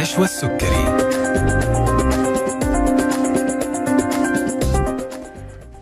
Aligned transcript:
نشوى 0.00 0.24
السكري. 0.24 0.96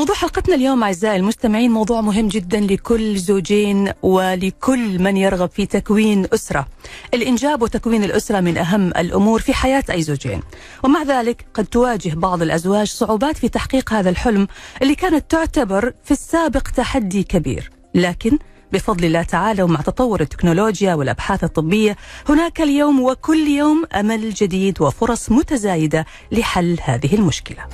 موضوع 0.01 0.15
حلقتنا 0.15 0.55
اليوم 0.55 0.83
أعزائي 0.83 1.17
المستمعين 1.17 1.71
موضوع 1.71 2.01
مهم 2.01 2.29
جدا 2.29 2.61
لكل 2.61 3.19
زوجين 3.19 3.93
ولكل 4.03 4.99
من 5.03 5.17
يرغب 5.17 5.51
في 5.51 5.67
تكوين 5.67 6.27
أسرة. 6.35 6.67
الإنجاب 7.15 7.63
وتكوين 7.63 8.05
الأسرة 8.05 8.41
من 8.41 8.59
أهم 8.59 8.89
الأمور 8.89 9.41
في 9.41 9.55
حياة 9.55 9.85
أي 9.91 10.03
زوجين. 10.03 10.41
ومع 10.85 11.03
ذلك 11.03 11.47
قد 11.55 11.67
تواجه 11.67 12.15
بعض 12.15 12.43
الأزواج 12.43 12.87
صعوبات 12.87 13.37
في 13.37 13.49
تحقيق 13.49 13.93
هذا 13.93 14.11
الحلم 14.11 14.49
اللي 14.83 14.95
كانت 14.95 15.31
تعتبر 15.31 15.93
في 16.05 16.11
السابق 16.11 16.63
تحدي 16.63 17.23
كبير. 17.23 17.71
لكن 17.95 18.39
بفضل 18.73 19.05
الله 19.05 19.23
تعالى 19.23 19.63
ومع 19.63 19.81
تطور 19.81 20.21
التكنولوجيا 20.21 20.95
والأبحاث 20.95 21.45
الطبية 21.45 21.97
هناك 22.29 22.61
اليوم 22.61 23.01
وكل 23.01 23.49
يوم 23.49 23.85
أمل 23.95 24.35
جديد 24.35 24.83
وفرص 24.83 25.31
متزايدة 25.31 26.07
لحل 26.33 26.79
هذه 26.85 27.15
المشكلة. 27.15 27.67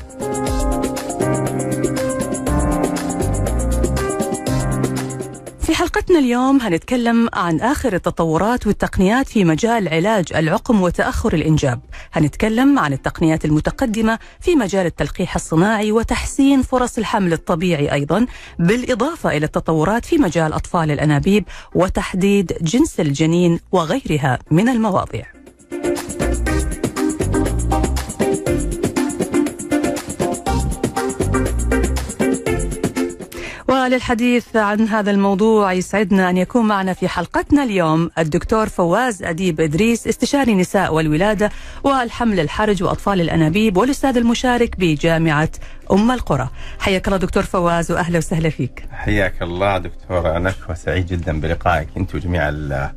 في 5.67 5.75
حلقتنا 5.75 6.19
اليوم 6.19 6.61
هنتكلم 6.61 7.29
عن 7.35 7.61
آخر 7.61 7.93
التطورات 7.95 8.67
والتقنيات 8.67 9.29
في 9.29 9.45
مجال 9.45 9.89
علاج 9.89 10.25
العقم 10.35 10.83
وتأخر 10.83 11.35
الإنجاب. 11.35 11.81
هنتكلم 12.13 12.79
عن 12.79 12.93
التقنيات 12.93 13.45
المتقدمة 13.45 14.19
في 14.41 14.55
مجال 14.57 14.87
التلقيح 14.87 15.35
الصناعي 15.35 15.93
وتحسين 15.93 16.63
فرص 16.63 16.99
الحمل 16.99 17.33
الطبيعي 17.33 17.93
أيضا 17.93 18.27
بالإضافة 18.59 19.37
إلى 19.37 19.47
التطورات 19.47 20.05
في 20.05 20.19
مجال 20.19 20.53
أطفال 20.53 20.91
الأنابيب 20.91 21.45
وتحديد 21.75 22.53
جنس 22.61 23.01
الجنين 23.01 23.61
وغيرها 23.73 24.39
من 24.51 24.69
المواضيع. 24.69 25.36
وللحديث 33.87 34.57
عن 34.57 34.89
هذا 34.89 35.11
الموضوع. 35.11 35.73
يسعدنا 35.73 36.31
أن 36.31 36.37
يكون 36.37 36.67
معنا 36.69 36.93
في 36.93 37.09
حلقتنا 37.09 37.63
اليوم 37.65 38.11
الدكتور 38.19 38.69
فواز 38.69 39.23
أديب 39.23 39.61
إدريس 39.61 40.07
استشاري 40.07 40.55
نساء 40.55 40.95
والولادة 40.95 41.51
والحمل 41.85 42.41
الحرج 42.41 42.83
وأطفال 42.83 43.21
الأنابيب 43.21 43.77
والأستاذ 43.77 44.17
المشارك 44.17 44.77
بجامعة 44.79 45.49
أم 45.93 46.11
القرى. 46.11 46.49
حياك 46.79 47.07
الله 47.07 47.19
دكتور 47.19 47.43
فواز 47.43 47.93
وأهلا 47.93 48.19
وسهلا 48.19 48.51
فيك. 48.51 48.85
حياك 48.91 49.43
الله 49.43 49.79
دكتورة 49.79 50.39
نشوى 50.39 50.75
سعيد 50.77 51.07
جدا 51.07 51.41
بلقائك 51.41 51.89
أنت 51.97 52.15
وجميع 52.15 52.49
ال- 52.49 52.91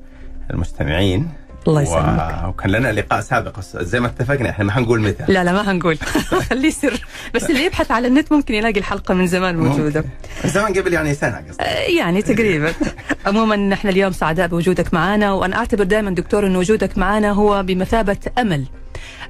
المستمعين. 0.52 1.30
الله 1.68 1.82
يسلمك. 1.82 2.44
وكان 2.48 2.72
لنا 2.72 2.92
لقاء 2.92 3.22
سابق. 3.22 3.60
زي 3.76 4.00
ما 4.00 4.08
اتفقنا 4.08 4.50
إحنا 4.50 4.66
ما 4.66 4.72
حنقول 4.72 5.02
متى 5.02 5.24
لا 5.28 5.44
لا 5.44 5.52
ما 5.52 5.72
هنقول 5.72 5.98
خليه 6.50 6.70
سر 6.70 7.06
بس 7.36 7.50
اللي 7.50 7.66
يبحث 7.66 7.92
على 7.92 8.08
النت 8.08 8.32
ممكن 8.32 8.54
يلاقي 8.54 8.80
الحلقة 8.80 9.14
من 9.14 9.28
زمان 9.28 9.58
موجودة. 9.58 10.04
من 10.44 10.50
زمان 10.50 10.74
قبل 10.74 10.94
يعني 10.94 11.14
سنة 11.14 11.44
قصدي 11.50 11.64
يعني 11.98 12.22
تقريبا. 12.22 12.74
عموما 13.26 13.56
نحن 13.56 13.88
اليوم 13.88 14.12
سعداء 14.12 14.48
بوجودك 14.48 14.94
معنا 14.94 15.32
وأنا 15.34 15.56
أعتبر 15.58 15.84
دائما 15.84 16.12
دكتور 16.12 16.46
إن 16.48 16.56
وجودك 16.56 16.98
معنا 16.98 17.32
هو 17.32 17.64
بمثابة 17.64 18.18
أمل. 18.38 18.62
آه، 18.62 18.89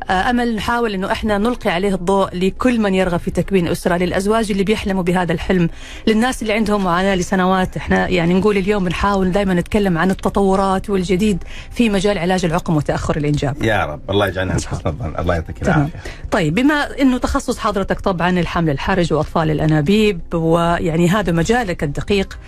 أمل 0.09 0.55
نحاول 0.55 0.93
إنه 0.93 1.11
إحنا 1.11 1.37
نلقي 1.37 1.69
عليه 1.69 1.95
الضوء 1.95 2.35
لكل 2.35 2.79
من 2.79 2.93
يرغب 2.93 3.19
في 3.19 3.31
تكوين 3.31 3.67
أسرة 3.67 3.97
للأزواج 3.97 4.51
اللي 4.51 4.63
بيحلموا 4.63 5.03
بهذا 5.03 5.33
الحلم. 5.33 5.69
للناس 6.07 6.41
اللي 6.41 6.53
عندهم 6.53 6.83
معاناة 6.83 7.15
لسنوات 7.15 7.77
إحنا 7.77 8.07
يعني 8.07 8.33
نقول 8.33 8.57
اليوم 8.57 8.83
بنحاول 8.83 9.31
دائما 9.31 9.53
نتكلم 9.53 9.97
عن 9.97 10.11
التطورات 10.11 10.89
والجديد 10.89 11.43
في 11.71 11.89
مجال 11.89 12.17
علاج 12.17 12.45
العقم 12.45 12.75
وتأخر 12.75 13.17
الإنجاب. 13.17 13.63
يا 13.63 13.85
رب 13.85 14.01
الله 14.09 14.27
يجعلنا 14.27 14.53
حسن 14.53 14.77
الظن 14.85 15.13
الله. 15.19 15.35
يعطيك 15.35 15.63
العافية. 15.63 15.99
طيب 16.31 16.55
بما 16.55 17.01
إنه 17.01 17.17
تخصص 17.17 17.59
حضرتك 17.59 17.99
طبعا 17.99 18.29
الحمل 18.29 18.69
الحرج 18.69 19.13
وأطفال 19.13 19.51
الأنابيب 19.51 20.19
ويعني 20.33 21.09
هذا 21.09 21.31
مجالك 21.31 21.83
الدقيق 21.83 22.33
آه، 22.33 22.39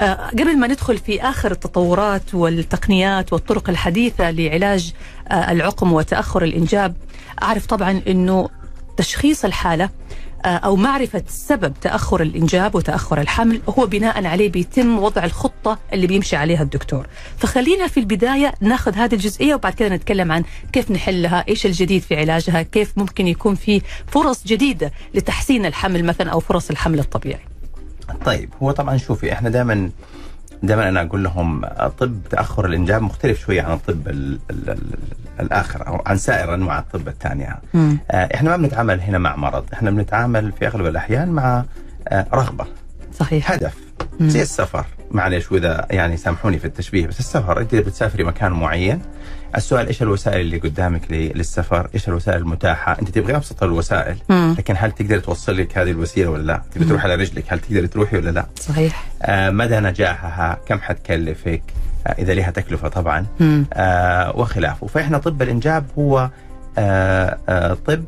قبل 0.00 0.58
ما 0.58 0.66
ندخل 0.66 0.98
في 0.98 1.22
آخر 1.22 1.52
التطورات 1.52 2.34
والتقنيات 2.34 3.32
والطرق 3.32 3.70
الحديثة 3.70 4.30
لعلاج 4.30 4.92
آه، 5.28 5.52
العقم 5.52 5.92
وتأخر 5.92 6.44
الإنجاب 6.44 6.96
أعرف 7.42 7.66
طبعا 7.66 8.02
إنه 8.08 8.48
تشخيص 8.96 9.44
الحالة 9.44 9.90
آه، 10.44 10.48
أو 10.48 10.76
معرفة 10.76 11.22
سبب 11.28 11.74
تأخر 11.80 12.22
الإنجاب 12.22 12.74
وتأخر 12.74 13.20
الحمل 13.20 13.60
هو 13.68 13.86
بناء 13.86 14.26
عليه 14.26 14.48
بيتم 14.48 14.98
وضع 14.98 15.24
الخطة 15.24 15.78
اللي 15.92 16.06
بيمشي 16.06 16.36
عليها 16.36 16.62
الدكتور. 16.62 17.06
فخلينا 17.38 17.86
في 17.86 18.00
البداية 18.00 18.54
ناخذ 18.60 18.94
هذه 18.94 19.14
الجزئية 19.14 19.54
وبعد 19.54 19.74
كده 19.74 19.88
نتكلم 19.88 20.32
عن 20.32 20.44
كيف 20.72 20.90
نحلها 20.90 21.44
إيش 21.48 21.66
الجديد 21.66 22.02
في 22.02 22.16
علاجها 22.16 22.62
كيف 22.62 22.92
ممكن 22.98 23.26
يكون 23.26 23.54
في 23.54 23.82
فرص 24.06 24.44
جديدة 24.46 24.92
لتحسين 25.14 25.66
الحمل 25.66 26.04
مثلا 26.04 26.30
أو 26.30 26.40
فرص 26.40 26.70
الحمل 26.70 26.98
الطبيعي. 26.98 27.55
طيب 28.24 28.50
هو 28.62 28.70
طبعا 28.70 28.96
شوفي 28.96 29.32
إحنا 29.32 29.50
دائما 29.50 29.90
دائما 30.62 30.88
أنا 30.88 31.02
أقول 31.02 31.24
لهم 31.24 31.66
طب 31.98 32.18
تأخر 32.30 32.66
الإنجاب 32.66 33.02
مختلف 33.02 33.40
شوية 33.40 33.62
عن 33.62 33.72
الطب 33.72 34.08
ال 34.08 34.38
ال 34.50 34.70
ال 34.70 34.80
الآخر 35.40 35.86
أو 35.86 36.02
عن 36.06 36.16
سائر 36.16 36.54
أنواع 36.54 36.78
الطب 36.78 37.08
الثانية. 37.08 37.56
آه، 37.74 37.94
إحنا 38.10 38.50
ما 38.50 38.56
بنتعامل 38.56 39.00
هنا 39.00 39.18
مع 39.18 39.36
مرض 39.36 39.64
إحنا 39.72 39.90
بنتعامل 39.90 40.52
في 40.52 40.66
أغلب 40.66 40.86
الأحيان 40.86 41.28
مع 41.28 41.64
آه، 42.08 42.26
رغبة. 42.34 42.66
صحيح. 43.18 43.50
هدف. 43.52 43.74
مم. 44.20 44.28
زي 44.28 44.42
السفر. 44.42 44.84
معلش 45.10 45.52
وإذا 45.52 45.86
يعني 45.90 46.16
سامحوني 46.16 46.58
في 46.58 46.64
التشبيه 46.64 47.06
بس 47.06 47.20
السفر 47.20 47.60
أنت 47.60 47.74
بتسافري 47.74 48.24
مكان 48.24 48.52
معين 48.52 49.02
السؤال 49.56 49.86
إيش 49.86 50.02
الوسائل 50.02 50.40
اللي 50.40 50.58
قدامك 50.58 51.02
للسفر؟ 51.10 51.88
إيش 51.94 52.08
الوسائل 52.08 52.38
المتاحة؟ 52.38 52.98
أنت 53.00 53.08
تبغي 53.08 53.36
أبسط 53.36 53.62
الوسائل 53.62 54.16
مم. 54.28 54.54
لكن 54.58 54.74
هل 54.78 54.92
تقدر 54.92 55.18
توصل 55.18 55.56
لك 55.56 55.78
هذه 55.78 55.90
الوسيلة 55.90 56.30
ولا 56.30 56.42
لا؟ 56.42 56.62
تبي 56.74 56.84
تروح 56.84 57.04
على 57.04 57.14
رجلك 57.14 57.44
هل 57.48 57.58
تقدر 57.60 57.86
تروحي 57.86 58.16
ولا 58.16 58.30
لا؟ 58.30 58.46
صحيح 58.60 59.04
آه 59.22 59.50
مدى 59.50 59.80
نجاحها؟ 59.80 60.58
كم 60.68 60.78
حتكلفك؟ 60.78 61.62
آه 62.06 62.10
إذا 62.18 62.34
لها 62.34 62.50
تكلفة 62.50 62.88
طبعا 62.88 63.26
مم. 63.40 63.66
آه 63.74 64.36
وخلافه، 64.36 64.86
فإحنا 64.86 65.18
طب 65.18 65.42
الإنجاب 65.42 65.84
هو 65.98 66.30
آه 66.78 67.38
آه 67.48 67.76
طب 67.86 68.04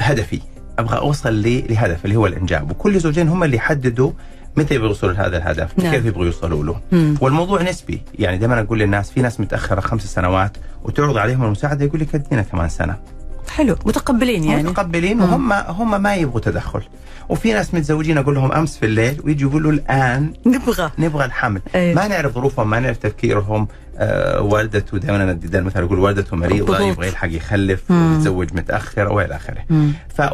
هدفي 0.00 0.40
أبغى 0.78 0.98
أوصل 0.98 1.42
لهدف 1.42 2.04
اللي 2.04 2.16
هو 2.16 2.26
الإنجاب 2.26 2.70
وكل 2.70 2.98
زوجين 3.00 3.28
هم 3.28 3.44
اللي 3.44 3.56
يحددوا 3.56 4.10
متى 4.58 4.74
يبغوا 4.74 4.88
يوصلوا 4.88 5.12
لهذا 5.12 5.36
الهدف؟ 5.36 5.78
نعم. 5.78 5.92
كيف 5.92 6.04
يبغوا 6.04 6.24
يوصلوا 6.26 6.64
له؟ 6.64 6.80
مم. 6.92 7.14
والموضوع 7.20 7.62
نسبي. 7.62 8.02
يعني 8.18 8.38
دائما 8.38 8.60
أقول 8.60 8.78
للناس 8.78 9.10
في 9.10 9.22
ناس 9.22 9.40
متأخرة 9.40 9.80
خمس 9.80 10.14
سنوات 10.14 10.56
وتعرض 10.84 11.16
عليهم 11.16 11.44
المساعدة 11.44 11.84
يقول 11.84 12.00
لك 12.00 12.14
أدينا 12.14 12.42
كمان 12.42 12.68
سنة. 12.68 12.96
حلو. 13.50 13.76
متقبلين 13.86 14.44
يعني. 14.44 14.62
متقبلين. 14.68 15.20
وهم 15.20 15.52
هم 15.52 16.02
ما 16.02 16.14
يبغوا 16.14 16.40
تدخل. 16.40 16.82
وفي 17.28 17.52
ناس 17.52 17.74
متزوجين 17.74 18.18
أقول 18.18 18.34
لهم 18.34 18.52
أمس 18.52 18.76
في 18.76 18.86
الليل 18.86 19.20
ويجي 19.24 19.44
يقولوا 19.44 19.72
الآن 19.72 20.32
نبغى. 20.46 20.90
نبغى 20.98 21.24
الحمل. 21.24 21.60
أيه. 21.74 21.94
ما 21.94 22.08
نعرف 22.08 22.34
ظروفهم 22.34 22.70
ما 22.70 22.80
نعرف 22.80 22.96
تفكيرهم. 22.96 23.68
آه 23.98 24.40
والدته 24.40 24.98
دائما 24.98 25.22
أنا 25.22 25.30
ادي 25.30 25.60
مثلا 25.60 25.84
أقول 25.84 25.98
والدته 25.98 26.36
مريضة. 26.36 26.80
يبغى 26.80 27.06
يلحق 27.08 27.28
يخلف 27.32 27.90
مم. 27.90 28.14
يتزوج 28.14 28.54
متأخر 28.54 29.12
وإلى 29.12 29.36
آخره. 29.36 29.64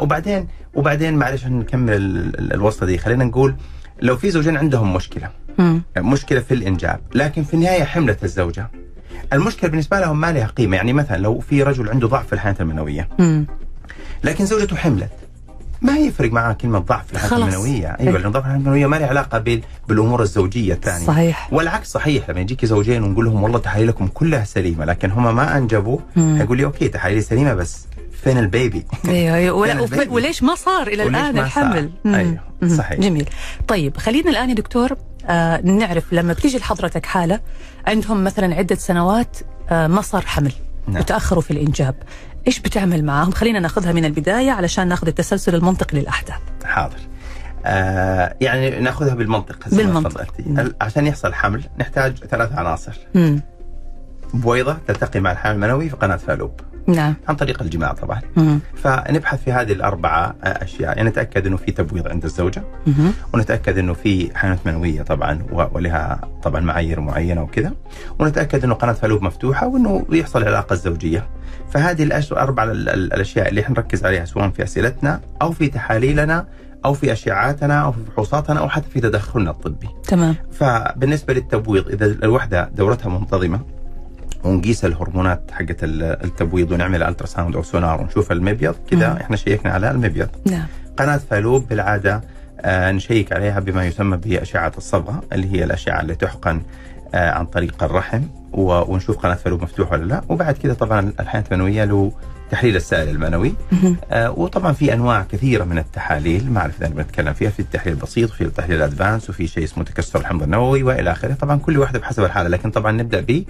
وبعدين 0.01 0.47
وبعدين 0.73 1.15
معلش 1.15 1.45
نكمل 1.45 1.93
ال- 1.93 2.39
ال- 2.39 2.53
الوصلة 2.53 2.87
دي 2.87 2.97
خلينا 2.97 3.25
نقول 3.25 3.55
لو 4.01 4.17
في 4.17 4.29
زوجين 4.31 4.57
عندهم 4.57 4.93
مشكلة 4.93 5.29
مم. 5.57 5.81
مشكلة 5.97 6.39
في 6.39 6.53
الإنجاب 6.53 6.99
لكن 7.15 7.43
في 7.43 7.53
النهاية 7.53 7.83
حملت 7.83 8.23
الزوجة 8.23 8.67
المشكلة 9.33 9.69
بالنسبة 9.69 9.99
لهم 9.99 10.21
ما 10.21 10.31
لها 10.31 10.47
قيمة 10.47 10.77
يعني 10.77 10.93
مثلا 10.93 11.17
لو 11.17 11.39
في 11.39 11.63
رجل 11.63 11.89
عنده 11.89 12.07
ضعف 12.07 12.27
في 12.27 12.33
الحياة 12.33 12.55
المنوية 12.59 13.09
مم. 13.19 13.45
لكن 14.23 14.45
زوجته 14.45 14.75
حملت 14.75 15.09
ما 15.81 15.97
يفرق 15.97 16.31
معها 16.31 16.53
كلمة 16.53 16.79
ضعف 16.79 17.07
في 17.07 17.13
الحياة. 17.13 17.37
المنوية. 17.39 17.87
أيوه 17.99 18.19
لأن 18.19 18.31
ضعف 18.31 18.43
الحياة 18.43 18.57
المنوية 18.57 18.87
ما 18.87 18.95
له 18.95 19.05
علاقة 19.05 19.37
بال... 19.39 19.61
بالأمور 19.87 20.21
الزوجية 20.21 20.73
الثانية 20.73 21.05
صحيح 21.07 21.53
والعكس 21.53 21.91
صحيح 21.91 22.29
لما 22.29 22.39
يجيك 22.39 22.65
زوجين 22.65 23.03
ونقول 23.03 23.25
لهم 23.25 23.43
والله 23.43 23.59
تحاليلكم 23.59 24.07
كلها 24.07 24.43
سليمة 24.43 24.85
لكن 24.85 25.11
هم 25.11 25.35
ما 25.35 25.57
انجبوا 25.57 25.99
مم. 26.15 26.35
هيقول 26.35 26.57
لي 26.57 26.65
أوكي 26.65 26.87
تحاليلي 26.87 27.21
سليمة 27.21 27.53
بس 27.53 27.87
فين 28.25 28.37
البيبي؟ 28.37 28.85
أيوه 29.07 29.35
أيوة. 29.35 29.83
وليش 30.09 30.43
ما 30.43 30.55
صار 30.55 30.87
إلى 30.87 31.03
الآن 31.03 31.37
الحمل 31.39 31.89
مم. 32.05 32.39
صحيح. 32.77 32.99
جميل 32.99 33.29
طيب 33.67 33.97
خلينا 33.97 34.29
الآن 34.29 34.49
يا 34.49 34.55
دكتور 34.55 34.89
آه 35.25 35.61
نعرف 35.61 36.13
لما 36.13 36.33
بتيجي 36.33 36.57
لحضرتك 36.57 37.05
حالة 37.05 37.39
عندهم 37.87 38.23
مثلا 38.23 38.55
عدة 38.55 38.75
سنوات 38.75 39.37
آه 39.69 39.87
ما 39.87 40.01
صار 40.01 40.25
حمل 40.25 40.51
نعم. 40.87 41.01
وتأخروا 41.01 41.41
في 41.41 41.51
الإنجاب 41.51 41.95
إيش 42.47 42.59
بتعمل 42.59 43.05
معاهم 43.05 43.31
خلينا 43.31 43.59
ناخذها 43.59 43.91
من 43.91 44.05
البداية 44.05 44.51
علشان 44.51 44.87
ناخذ 44.87 45.07
التسلسل 45.07 45.55
المنطقي 45.55 45.99
للأحداث 45.99 46.39
حاضر 46.65 46.97
آه 47.65 48.35
يعني 48.41 48.79
ناخذها 48.79 49.15
بالمنطق 49.15 49.69
بالمنطق. 49.71 50.25
عشان 50.81 51.07
يحصل 51.07 51.33
حمل 51.33 51.63
نحتاج 51.79 52.17
ثلاث 52.17 52.51
عناصر 52.51 52.97
مم. 53.15 53.41
بويضة 54.33 54.77
تلتقي 54.87 55.19
مع 55.19 55.31
الحمل 55.31 55.51
المنوي 55.55 55.89
في 55.89 55.95
قناة 55.95 56.15
فالوب 56.15 56.59
نعم. 56.87 57.13
عن 57.27 57.35
طريق 57.35 57.61
الجماع 57.61 57.93
طبعا. 57.93 58.21
مم. 58.37 58.59
فنبحث 58.75 59.43
في 59.43 59.51
هذه 59.51 59.71
الأربعة 59.71 60.35
أشياء. 60.43 60.97
يعني 60.97 61.09
نتأكد 61.09 61.47
إنه 61.47 61.57
في 61.57 61.71
تبويض 61.71 62.07
عند 62.07 62.23
الزوجة. 62.23 62.63
مم. 62.87 63.11
ونتأكد 63.33 63.77
إنه 63.77 63.93
في 63.93 64.37
حيوانات 64.37 64.67
منوية 64.67 65.01
طبعا 65.01 65.39
ولها 65.51 66.19
طبعا 66.43 66.61
معايير 66.61 66.99
معينة 66.99 67.43
وكذا. 67.43 67.73
ونتأكد 68.19 68.63
إنه 68.63 68.73
قناة 68.75 68.93
فالوب 68.93 69.21
مفتوحة 69.21 69.67
وإنه 69.67 70.05
يحصل 70.11 70.41
العلاقة 70.41 70.73
الزوجية. 70.73 71.27
فهذه 71.71 72.03
الاربع 72.03 72.63
ال- 72.63 72.89
ال- 72.89 73.13
الأشياء 73.13 73.49
اللي 73.49 73.63
حنركز 73.63 74.05
عليها 74.05 74.25
سواء 74.25 74.49
في 74.49 74.63
أسئلتنا 74.63 75.21
أو 75.41 75.51
في 75.51 75.67
تحاليلنا 75.67 76.47
أو 76.85 76.93
في 76.93 77.11
اشعاعاتنا 77.11 77.79
أو 77.81 77.91
في 77.91 77.99
فحوصاتنا 78.11 78.59
أو 78.59 78.69
حتى 78.69 78.89
في 78.89 78.99
تدخلنا 79.01 79.51
الطبي. 79.51 79.87
تمام. 80.07 80.35
فبالنسبة 80.51 81.33
للتبويض 81.33 81.87
إذا 81.89 82.05
الوحدة 82.05 82.69
دورتها 82.75 83.09
منتظمة 83.09 83.59
ونقيس 84.45 84.85
الهرمونات 84.85 85.51
حقت 85.51 85.83
ال- 85.83 86.03
التبويض 86.23 86.71
ونعمل 86.71 87.03
ultrasound 87.03 87.55
أو 87.55 87.63
سونار 87.63 88.01
ونشوف 88.01 88.31
المبيض. 88.31 88.75
كذا. 88.91 89.17
إحنا 89.21 89.35
شيكنا 89.35 89.71
على 89.71 89.91
المبيض. 89.91 90.29
نعم. 90.51 90.65
قناة 90.97 91.17
فالوب 91.17 91.67
بالعادة 91.69 92.21
آه، 92.61 92.91
نشيك 92.91 93.33
عليها 93.33 93.59
بما 93.59 93.85
يسمى 93.85 94.17
بأشعة 94.17 94.71
الصبغة 94.77 95.23
اللي 95.33 95.51
هي 95.51 95.63
الأشعة 95.63 96.01
اللي 96.01 96.15
تحقن 96.15 96.61
آه، 97.15 97.31
عن 97.31 97.45
طريق 97.45 97.83
الرحم. 97.83 98.21
ونشوف 98.53 99.17
قناة 99.17 99.33
فالوب 99.35 99.63
مفتوحة 99.63 99.91
ولا 99.91 100.05
لا. 100.05 100.21
وبعد 100.29 100.53
كذا 100.57 100.73
طبعا 100.73 101.11
الحيوانات 101.19 101.43
المنوية 101.51 101.83
له 101.85 102.11
تحليل 102.51 102.75
السائل 102.75 103.09
المنوي. 103.09 103.53
آه، 104.11 104.31
وطبعا 104.31 104.73
في 104.73 104.93
أنواع 104.93 105.25
كثيرة 105.31 105.63
من 105.63 105.77
التحاليل. 105.77 106.51
ما 106.51 106.59
أعرف 106.59 106.81
إذا 106.81 106.89
بنتكلم 106.89 107.33
فيها. 107.33 107.49
في 107.49 107.59
التحليل 107.59 107.95
البسيط 107.95 108.29
وفي 108.31 108.43
التحليل 108.43 108.77
ال 108.77 108.83
advanced 108.83 109.29
وفي 109.29 109.47
شيء 109.47 109.63
اسمه 109.63 109.83
تكسر 109.83 110.19
الحمض 110.19 110.43
النووي 110.43 110.83
وإلى 110.83 111.11
آخره. 111.11 111.33
طبعا 111.33 111.57
كل 111.59 111.77
واحدة 111.77 111.99
بحسب 111.99 112.23
الحالة 112.23 112.49
لكن 112.49 112.71
طبعا 112.71 112.91
نبدأ 112.91 113.21
ب 113.21 113.43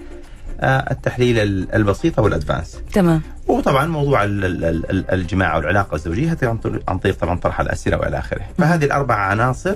التحليل 0.64 1.38
ال- 1.38 1.74
البسيط 1.74 2.18
أو 2.18 2.26
الأدفانس. 2.26 2.78
تمام. 2.92 3.22
وطبعا 3.48 3.86
موضوع 3.86 4.24
ال- 4.24 4.44
ال- 4.44 4.64
ال- 4.64 4.90
ال- 4.90 5.10
الجماع 5.10 5.56
والعلاقه 5.56 5.94
الزوجية 5.94 6.38
عن 6.42 6.98
طريق- 6.98 7.16
طبعا 7.20 7.38
طرح 7.38 7.60
الاسئله 7.60 7.98
والى 7.98 8.18
آخره، 8.18 8.40
فهذه 8.58 8.84
الأربع 8.84 9.14
عناصر 9.14 9.74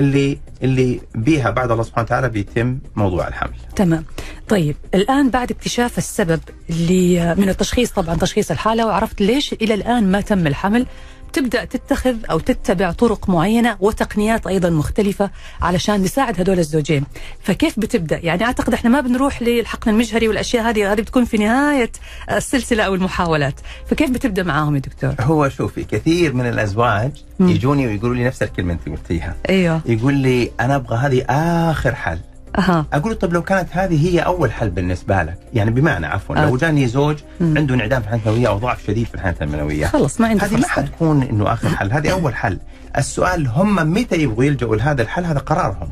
اللي 0.00 0.38
اللي 0.62 1.00
بها 1.14 1.50
بعد 1.50 1.70
الله 1.70 1.82
سبحانه 1.82 2.04
وتعالى 2.04 2.28
بيتم 2.28 2.78
موضوع 2.96 3.28
الحمل. 3.28 3.50
تمام. 3.76 4.04
طيب 4.48 4.76
الآن 4.94 5.30
بعد 5.30 5.50
اكتشاف 5.50 5.98
السبب 5.98 6.40
اللي 6.70 7.34
من 7.34 7.48
التشخيص 7.48 7.90
طبعا 7.90 8.14
تشخيص 8.14 8.50
الحالة 8.50 8.86
وعرفت 8.86 9.20
ليش 9.20 9.52
إلى 9.52 9.74
الآن 9.74 10.10
ما 10.10 10.20
تم 10.20 10.46
الحمل 10.46 10.86
تبدأ 11.32 11.64
تتخذ 11.64 12.16
أو 12.30 12.38
تتبع 12.38 12.92
طرق 12.92 13.28
معينة 13.28 13.76
وتقنيات 13.80 14.46
أيضا 14.46 14.70
مختلفة 14.70 15.30
علشان 15.62 16.02
نساعد 16.02 16.40
هدول 16.40 16.58
الزوجين. 16.58 17.04
فكيف 17.42 17.80
بتبدأ؟ 17.80 18.20
يعني 18.22 18.44
أعتقد 18.44 18.74
إحنا 18.74 18.90
ما 18.90 19.00
بنروح 19.00 19.42
للحقن 19.42 19.90
المجهري 19.90 20.28
والأشياء 20.28 20.70
هذه 20.70 20.92
هذه 20.92 21.00
بتكون 21.00 21.24
في 21.24 21.38
نهاية 21.38 21.90
السلسلة 22.30 22.82
أو 22.82 22.94
المحاولات. 22.94 23.60
فكيف 23.86 24.10
بتبدأ 24.10 24.42
معاهم 24.42 24.74
يا 24.74 24.80
دكتور؟ 24.80 25.14
هو 25.20 25.48
شوفي 25.48 25.84
كثير 25.84 26.32
من 26.32 26.46
الأزواج 26.46 27.10
مم. 27.40 27.48
يجوني 27.48 27.86
ويقولوا 27.86 28.16
لي 28.16 28.24
نفس 28.24 28.42
الكلمة 28.42 28.72
أنت 28.72 28.88
قلتيها، 28.88 29.36
أيوه. 29.48 29.80
يقول 29.86 30.14
لي 30.14 30.50
أنا 30.60 30.76
أبغى 30.76 30.96
هذه 30.96 31.24
آخر 31.70 31.94
حل، 31.94 32.18
أها 32.58 32.86
أقول 32.92 33.14
طب 33.14 33.32
لو 33.32 33.42
كانت 33.42 33.68
هذه 33.72 34.08
هي 34.08 34.20
أول 34.20 34.52
حل 34.52 34.70
بالنسبة 34.70 35.22
لك، 35.22 35.38
يعني 35.54 35.70
بمعنى 35.70 36.06
عفوا 36.06 36.36
آه. 36.36 36.46
لو 36.46 36.56
جاني 36.56 36.86
زوج 36.86 37.16
مم. 37.40 37.58
عنده 37.58 37.74
انعدام 37.74 38.02
في 38.02 38.08
الحياة 38.08 38.20
المنويه 38.26 38.48
أو 38.48 38.58
ضعف 38.58 38.82
شديد 38.86 39.06
في 39.06 39.14
الحياة 39.14 39.34
المنويه 39.42 39.86
خلص 39.86 40.20
ما 40.20 40.28
عندي 40.28 40.44
هذه 40.44 40.56
ما 40.56 40.68
حتكون 40.68 41.22
إنه 41.22 41.52
آخر 41.52 41.68
حل، 41.68 41.92
هذه 41.92 42.12
أول 42.12 42.34
حل، 42.34 42.58
السؤال 42.98 43.48
هم 43.48 43.92
متى 43.92 44.16
يبغوا 44.16 44.44
يلجؤوا 44.44 44.76
لهذا 44.76 45.02
الحل 45.02 45.24
هذا 45.24 45.38
قرارهم،. 45.38 45.88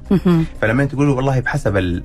فلما 0.63 0.83
أنت 0.83 0.93
تقولوا 0.93 1.17
والله 1.17 1.41
بحسب 1.41 1.77
ال- 1.77 2.03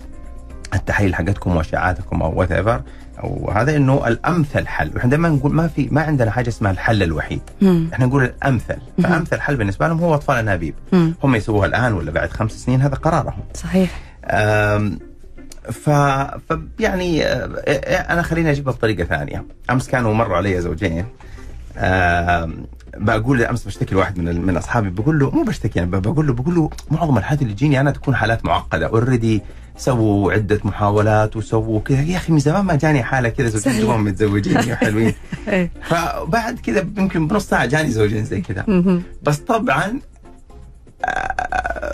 التحاليل 0.73 1.15
حقتكم 1.15 1.55
واشعاعاتكم 1.55 2.21
أو 2.21 2.39
وات 2.39 2.51
ايفر 2.51 2.81
أو 3.23 3.51
هذا 3.51 3.75
إنه 3.75 4.07
الأمثل 4.07 4.67
حل، 4.67 4.91
وإحنا 4.95 5.09
دائما 5.09 5.29
نقول 5.29 5.53
ما 5.53 5.67
في 5.67 5.87
ما 5.91 6.01
عندنا 6.01 6.31
حاجة 6.31 6.49
اسمها 6.49 6.71
الحل 6.71 7.03
الوحيد، 7.03 7.41
مم. 7.61 7.89
إحنا 7.93 8.05
نقول 8.05 8.23
الأمثل،. 8.23 8.77
فأمثل 9.03 9.41
حل 9.41 9.55
بالنسبة 9.55 9.87
لهم 9.87 9.99
هو 9.99 10.15
أطفال 10.15 10.35
أنابيب،. 10.37 10.75
هم 11.23 11.35
يسووها 11.35 11.65
الآن 11.65 11.93
ولا 11.93 12.11
بعد 12.11 12.31
خمس 12.31 12.51
سنين 12.51 12.81
هذا 12.81 12.95
قرارهم. 12.95 13.43
صحيح 13.53 14.12
ف... 15.71 15.89
ف 15.89 16.59
يعني 16.79 17.23
أنا 17.23 18.21
خليني 18.21 18.51
أجيبها 18.51 18.73
بطريقة 18.73 19.03
ثانية، 19.03 19.45
أمس 19.69 19.87
كانوا 19.87 20.13
مروا 20.13 20.37
علي 20.37 20.61
زوجين 20.61 21.05
بقول 22.97 23.43
أمس 23.43 23.63
بشتكي 23.65 23.95
لواحد 23.95 24.17
من 24.19 24.41
من 24.41 24.57
أصحابي 24.57 24.89
بقول 24.89 25.19
له 25.19 25.29
مو 25.29 25.43
بشتكي 25.43 25.79
يعني 25.79 25.91
بقول 25.91 26.27
له 26.27 26.33
بقول 26.33 26.55
له 26.55 26.69
معظم 26.91 27.17
الحالات 27.17 27.41
اللي 27.41 27.53
تجيني 27.53 27.79
أنا 27.79 27.91
تكون 27.91 28.15
حالات 28.15 28.45
معقدة 28.45 28.87
اوريدي 28.87 29.41
سووا 29.77 30.33
عدة 30.33 30.59
محاولات 30.63 31.35
وسووا 31.35 31.79
كذا 31.79 32.01
يا 32.01 32.17
أخي 32.17 32.33
من 32.33 32.39
زمان 32.39 32.65
ما 32.65 32.75
جاني 32.75 33.03
حالة 33.03 33.29
كذا 33.29 33.47
زوجين. 33.49 33.81
دوبهم 33.81 34.03
متزوجين 34.03 34.57
وحلوين 34.57 35.13
إيه. 35.47 35.71
فبعد 35.83 36.59
كذا 36.59 36.79
يمكن 36.97 37.27
بنص 37.27 37.45
ساعة 37.47 37.65
جاني 37.65 37.91
زوجين 37.91 38.25
زي 38.25 38.41
كذا. 38.41 38.65
بس 39.23 39.37
طبعا 39.37 39.99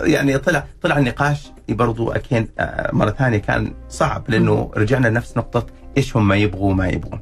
يعني 0.02 0.38
طلع 0.38 0.64
طلع 0.82 0.98
النقاش 0.98 1.52
برضو 1.68 2.10
أكيد 2.12 2.48
آه، 2.58 2.90
مرة 2.94 3.10
ثانية 3.10 3.38
كان 3.38 3.72
صعب 3.88 4.24
لأنه 4.28 4.70
رجعنا 4.76 5.08
لنفس 5.08 5.36
نقطة 5.36 5.66
إيش 5.96 6.16
هم 6.16 6.32
يبغوا 6.32 6.70
وما 6.70 6.88
يبغوا. 6.88 7.18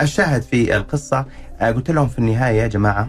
الشاهد 0.00 0.42
في 0.42 0.76
القصة 0.76 1.26
آه، 1.60 1.70
قلت 1.70 1.90
لهم 1.90 2.08
في 2.08 2.18
النهاية 2.18 2.62
يا 2.62 2.66
جماعة 2.66 3.08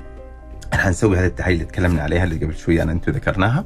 إحنا 0.74 0.84
حنسوي 0.84 1.18
هذه 1.18 1.26
التحاليل 1.26 1.58
اللي 1.62 1.72
تكلمنا 1.72 2.02
عليها 2.02 2.24
اللي 2.24 2.36
قبل 2.46 2.56
شوية 2.56 2.84
أنا 2.84 2.92
أنتم 2.92 3.12
ذكرناها 3.12 3.66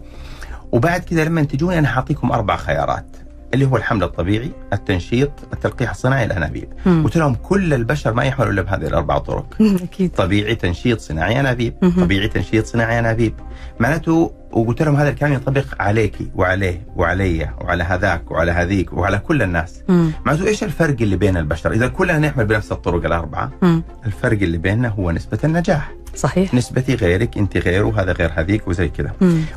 وبعد 0.72 1.02
كذا 1.02 1.24
لما 1.26 1.44
تجوني 1.44 1.80
أنا 1.80 1.88
حأعطيكم 1.88 2.32
أربع 2.32 2.58
خيارات 2.58 3.06
اللي 3.54 3.66
هو 3.66 3.78
الحمل 3.78 4.04
الطبيعي، 4.04 4.52
التنشيط، 4.74 5.32
التلقيح 5.54 5.90
الصناعي، 5.90 6.26
الأنابيب. 6.26 6.74
قلت 6.86 7.18
لهم 7.18 7.36
كل 7.36 7.74
البشر 7.74 8.14
ما 8.14 8.24
يحملوا 8.24 8.52
إلا 8.52 8.62
بهذه 8.62 8.88
الأربع 8.88 9.18
طرق. 9.18 9.46
أكيد 9.84 10.12
طبيعي 10.12 10.56
تنشيط 10.56 11.00
صناعي 11.00 11.40
أنابيب. 11.40 11.74
طبيعي 11.98 12.28
تنشيط 12.28 12.66
صناعي 12.66 13.00
أنابيب 13.00 13.34
معناته 13.80 14.32
وقلت 14.52 14.82
لهم 14.82 14.96
هذا 14.96 15.10
الكلام 15.10 15.34
ينطبق 15.34 15.66
عليكي 15.80 16.32
وعليه 16.36 16.82
وعلي 16.96 17.50
وعلى 17.62 17.84
هذاك 17.84 18.32
وعلى 18.32 18.52
هذيك 18.52 18.94
وعلى 18.94 19.18
كل 19.18 19.42
الناس. 19.42 19.84
معناته 20.26 20.48
إيش 20.48 20.64
الفرق 20.64 20.96
اللي 21.02 21.16
بين 21.16 21.38
البشر 21.38 21.72
إذا 21.72 21.88
كلنا 21.88 22.18
نعمل 22.20 22.46
بنفس 22.46 22.72
الطرق 22.72 23.06
الأربعة 23.06 23.52
مم. 23.62 23.84
الفرق 24.06 24.42
اللي 24.42 24.58
بيننا 24.58 24.88
هو 24.88 25.12
نسبة 25.12 25.40
النجاح 25.44 25.92
صحيح 26.16 26.54
نسبتي 26.54 26.96
غيرك 26.96 27.38
أنت 27.38 27.58
غير 27.58 27.86
وهذا 27.86 28.12
غير 28.12 28.32
هذيك 28.36 28.68
وزي 28.68 28.88
كذا. 28.88 29.12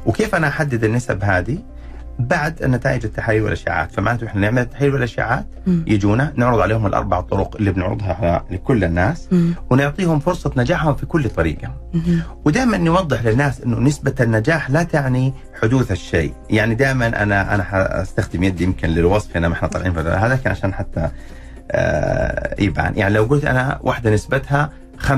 وكيف 0.06 0.34
أنا 0.34 0.48
أحدد 0.48 0.84
النسب 0.84 1.24
هذه 1.24 1.58
بعد 2.26 2.62
النتائج 2.62 3.04
التحاليل 3.04 3.42
والاشعاعات 3.42 3.92
فمعناته 3.92 4.26
إحنا 4.26 4.40
نعمل 4.40 4.62
التحاليل 4.62 4.94
والاشعاعات 4.94 5.46
مم. 5.66 5.84
يجونا 5.86 6.32
نعرض 6.36 6.60
عليهم 6.60 6.86
الأربع 6.86 7.20
طرق 7.20 7.56
اللي 7.56 7.72
بنعرضها 7.72 8.44
لكل 8.50 8.84
الناس 8.84 9.28
مم. 9.32 9.54
ونعطيهم 9.70 10.18
فرصة 10.18 10.52
نجاحهم 10.56 10.94
في 10.94 11.06
كل 11.06 11.28
طريقة 11.30 11.74
مم. 11.94 12.22
ودائما 12.44 12.76
نوضح 12.76 13.24
للناس 13.24 13.60
أنه 13.60 13.80
نسبة 13.80 14.14
النجاح 14.20 14.70
لا 14.70 14.82
تعني 14.82 15.34
حدوث 15.62 15.92
الشيء 15.92 16.34
يعني 16.50 16.74
دائما 16.74 17.22
أنا 17.22 17.54
أنا 17.54 17.62
حأستخدم 17.62 18.42
يدي 18.42 18.64
يمكن 18.64 18.88
للوصف 18.88 19.36
هنا 19.36 19.48
ما 19.48 19.54
إحنا 19.54 19.68
طالعين 19.68 19.98
هذا 19.98 20.36
كان 20.36 20.52
عشان 20.52 20.74
حتى 20.74 21.08
آه 21.70 22.54
يبان 22.62 22.92
يعني 22.96 23.14
لو 23.14 23.24
قلت 23.24 23.44
أنا 23.44 23.78
واحدة 23.82 24.10
نسبتها 24.10 24.70
5% 25.08 25.12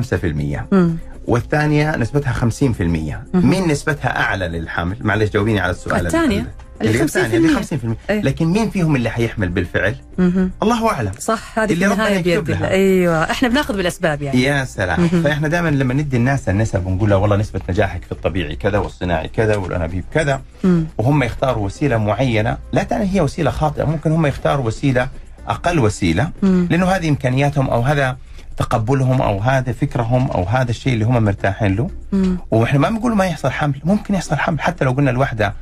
مم. 0.73 0.97
والثانية 1.27 1.97
نسبتها 1.97 2.33
50% 2.33 3.35
مين 3.35 3.69
نسبتها 3.69 4.21
أعلى 4.21 4.49
للحمل 4.49 4.97
معلش 5.01 5.31
جاوبيني 5.31 5.61
على 5.61 5.71
السؤال 5.71 6.07
الثانية. 6.07 6.47
اللي 6.83 7.09
50%. 7.09 7.65
50% 7.65 8.11
إيه. 8.11 8.21
لكن 8.23 8.47
مين 8.47 8.71
فيهم 8.71 8.97
اللي 8.97 9.11
حيحمل 9.11 9.49
بالفعل 9.49 9.97
مهم. 10.19 10.51
الله 10.63 10.91
أعلم 10.91 11.13
صح 11.19 11.59
هذه 11.59 11.73
اللي 11.73 11.87
ربنا 11.87 12.09
يكتب 12.09 12.51
لها. 12.51 12.71
أيوه 12.71 13.31
إحنا 13.31 13.49
بناخذ 13.49 13.77
بالأسباب 13.77 14.23
يعني 14.23 14.43
يا 14.43 14.65
سلام 14.65 15.09
فإحنا 15.09 15.49
دائما 15.49 15.69
لما 15.69 15.95
ندي 15.95 16.17
الناس 16.17 16.49
النسب 16.49 16.87
ونقول 16.87 17.11
لها 17.11 17.19
والله 17.19 17.37
نسبة 17.37 17.61
نجاحك 17.69 18.05
في 18.05 18.13
الطبيعي 18.13 18.57
كذا 18.57 18.79
والصناعي 18.79 19.29
كذا 19.29 19.57
والانابيب 19.57 20.05
كذا 20.15 20.41
مم. 20.65 20.87
وهم 20.99 21.23
يختاروا 21.23 21.67
وسيلة 21.67 21.97
معينة 21.97 22.57
لا 22.73 22.83
تعني 22.83 23.15
هي 23.15 23.21
وسيلة 23.21 23.51
خاطئة 23.51 23.85
ممكن 23.85 24.13
هم 24.13 24.27
يختاروا 24.27 24.67
وسيلة 24.67 25.09
أقل 25.49 25.79
وسيلة 25.79 26.31
مم. 26.43 26.69
لأنه 26.71 26.87
هذه 26.87 27.09
إمكانياتهم 27.09 27.71
أو 27.71 27.81
هذا 27.81 28.17
تقبلهم 28.57 29.23
أو 29.23 29.39
هذا 29.39 29.73
فكرهم 29.73 30.31
أو 30.31 30.43
هذا 30.45 30.71
الشيء 30.71 30.93
اللي 30.93 31.05
هم 31.05 31.25
مرتاحين 31.25 31.77
له 31.77 31.91
مم. 32.13 32.39
وإحنا 32.51 32.79
ما 32.79 32.89
بنقول 32.91 33.15
ما 33.17 33.25
يحصل 33.27 33.51
حمل 33.51 33.81
ممكن 33.85 34.15
يحصل 34.15 34.37
حمل 34.37 34.61
حتى 34.61 34.85
لو 34.85 34.91
قلنا 34.93 35.11
الوحدة 35.11 35.55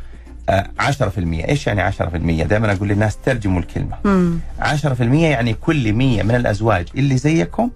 10% 0.81 1.49
إيش 1.49 1.67
يعني 1.67 1.93
10% 1.93 2.03
دائما 2.43 2.73
أقول 2.73 2.89
للناس 2.89 3.17
ترجموا 3.25 3.61
الكلمة. 3.61 3.97
مم. 4.05 4.39
10% 4.61 5.01
يعني 5.01 5.55
كل 5.55 5.93
100 5.93 6.23
من 6.23 6.35
الأزواج 6.35 6.89
اللي 6.95 7.17
زيكم 7.17 7.71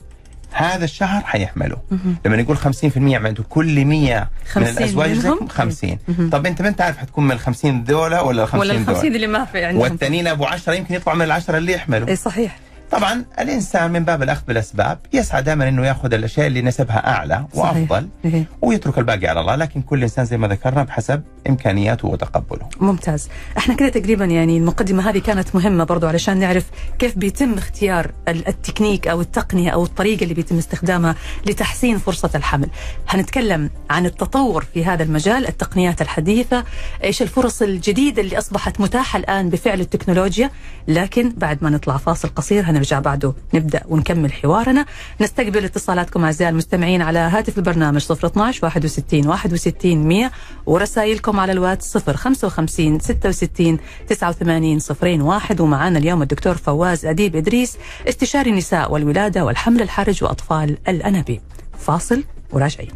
هذا 0.56 0.84
الشهر 0.84 1.22
حيحملوا 1.24 1.78
لما 2.24 2.36
نقول 2.36 2.58
50% 2.58 2.62
معناته 2.96 3.44
كل 3.48 3.84
100 3.84 4.18
من 4.20 4.26
50 4.46 4.68
الأزواج؟ 4.78 5.12
زيكم 5.12 5.48
50 5.48 5.98
طب 6.32 6.46
أنت 6.46 6.62
ما 6.62 6.68
انت 6.68 6.80
عارف 6.80 6.98
حتكون 6.98 7.24
من 7.24 7.32
ال 7.32 7.38
50 7.38 7.84
دولة 7.84 8.22
ولا 8.22 8.42
ال 8.42 8.48
50 8.48 8.60
ولا 8.60 8.72
ال 8.72 8.86
50 8.86 9.02
دولة 9.02 9.14
اللي 9.16 9.26
ما 9.26 9.44
في 9.44 9.64
عندهم؟ 9.64 9.82
والتانيين 9.82 10.26
أبو 10.26 10.44
10 10.44 10.72
يمكن 10.72 10.94
يطلعوا 10.94 11.18
من 11.18 11.24
العشرة 11.24 11.58
اللي 11.58 11.72
يحملوا. 11.72 12.08
اي 12.08 12.16
صحيح. 12.16 12.58
طبعا 12.94 13.24
الإنسان 13.40 13.90
من 13.90 14.04
باب 14.04 14.22
الأخذ 14.22 14.42
بالأسباب 14.48 14.98
يسعى 15.12 15.42
دائما 15.42 15.68
إنه 15.68 15.86
يأخذ 15.86 16.14
الأشياء 16.14 16.46
اللي 16.46 16.62
نسبها 16.62 17.06
أعلى 17.14 17.44
صحيح. 17.56 17.76
وأفضل 17.92 18.08
إيه. 18.24 18.44
ويترك 18.62 18.98
الباقي 18.98 19.26
على 19.26 19.40
الله 19.40 19.54
لكن 19.56 19.82
كل 19.82 20.02
إنسان 20.02 20.24
زي 20.24 20.36
ما 20.38 20.48
ذكرنا 20.48 20.82
بحسب 20.82 21.22
إمكانياته 21.48 22.08
وتقبله 22.08 22.68
ممتاز 22.80 23.28
إحنا 23.58 23.74
كده 23.74 23.88
تقريبا 23.88 24.24
يعني 24.24 24.58
المقدمة 24.58 25.10
هذه 25.10 25.18
كانت 25.18 25.54
مهمة 25.54 25.84
برضو 25.84 26.06
علشان 26.06 26.36
نعرف 26.38 26.64
كيف 26.98 27.18
بيتم 27.18 27.52
اختيار 27.54 28.10
ال- 28.28 28.48
التكنيك 28.48 29.08
أو 29.08 29.20
التقنية 29.20 29.70
أو 29.70 29.84
الطريقة 29.84 30.22
اللي 30.22 30.34
بيتم 30.34 30.58
استخدامها 30.58 31.14
لتحسين 31.46 31.98
فرصة 31.98 32.30
الحمل 32.34 32.68
هنتكلم 33.08 33.70
عن 33.90 34.06
التطور 34.06 34.64
في 34.74 34.84
هذا 34.84 35.02
المجال 35.02 35.48
التقنيات 35.48 36.02
الحديثة 36.02 36.64
إيش 37.04 37.22
الفرص 37.22 37.62
الجديدة 37.62 38.22
اللي 38.22 38.38
أصبحت 38.38 38.80
متاحة 38.80 39.18
الآن 39.18 39.50
بفعل 39.50 39.80
التكنولوجيا 39.80 40.50
لكن 40.88 41.32
بعد 41.36 41.58
ما 41.62 41.70
نطلع 41.70 41.96
فاصل 41.96 42.28
قصير 42.28 42.64
هنرجع 42.64 42.83
بعده. 42.92 43.34
نبدأ 43.54 43.82
ونكمل 43.88 44.32
حوارنا. 44.32 44.86
نستقبل 45.20 45.64
اتصالاتكم 45.64 46.24
أعزائي 46.24 46.50
المستمعين 46.50 47.02
على 47.02 47.18
هاتف 47.18 47.58
البرنامج 47.58 48.06
012 48.12 48.64
61 48.64 49.26
61 49.28 49.96
100 49.96 50.30
ورسائلكم 50.66 51.40
على 51.40 51.52
الواتس 51.52 51.98
055 51.98 52.98
66 52.98 53.78
89 54.08 54.78
01 55.20 55.60
ومعانا 55.60 55.98
اليوم 55.98 56.22
الدكتور 56.22 56.56
فواز 56.56 57.06
أديب 57.06 57.36
إدريس 57.36 57.76
استشاري 58.08 58.50
النساء 58.50 58.92
والولادة 58.92 59.44
والحمل 59.44 59.82
الحرج 59.82 60.24
وأطفال 60.24 60.78
الأنابيب. 60.88 61.40
فاصل 61.78 62.24
وراجعين. 62.52 62.90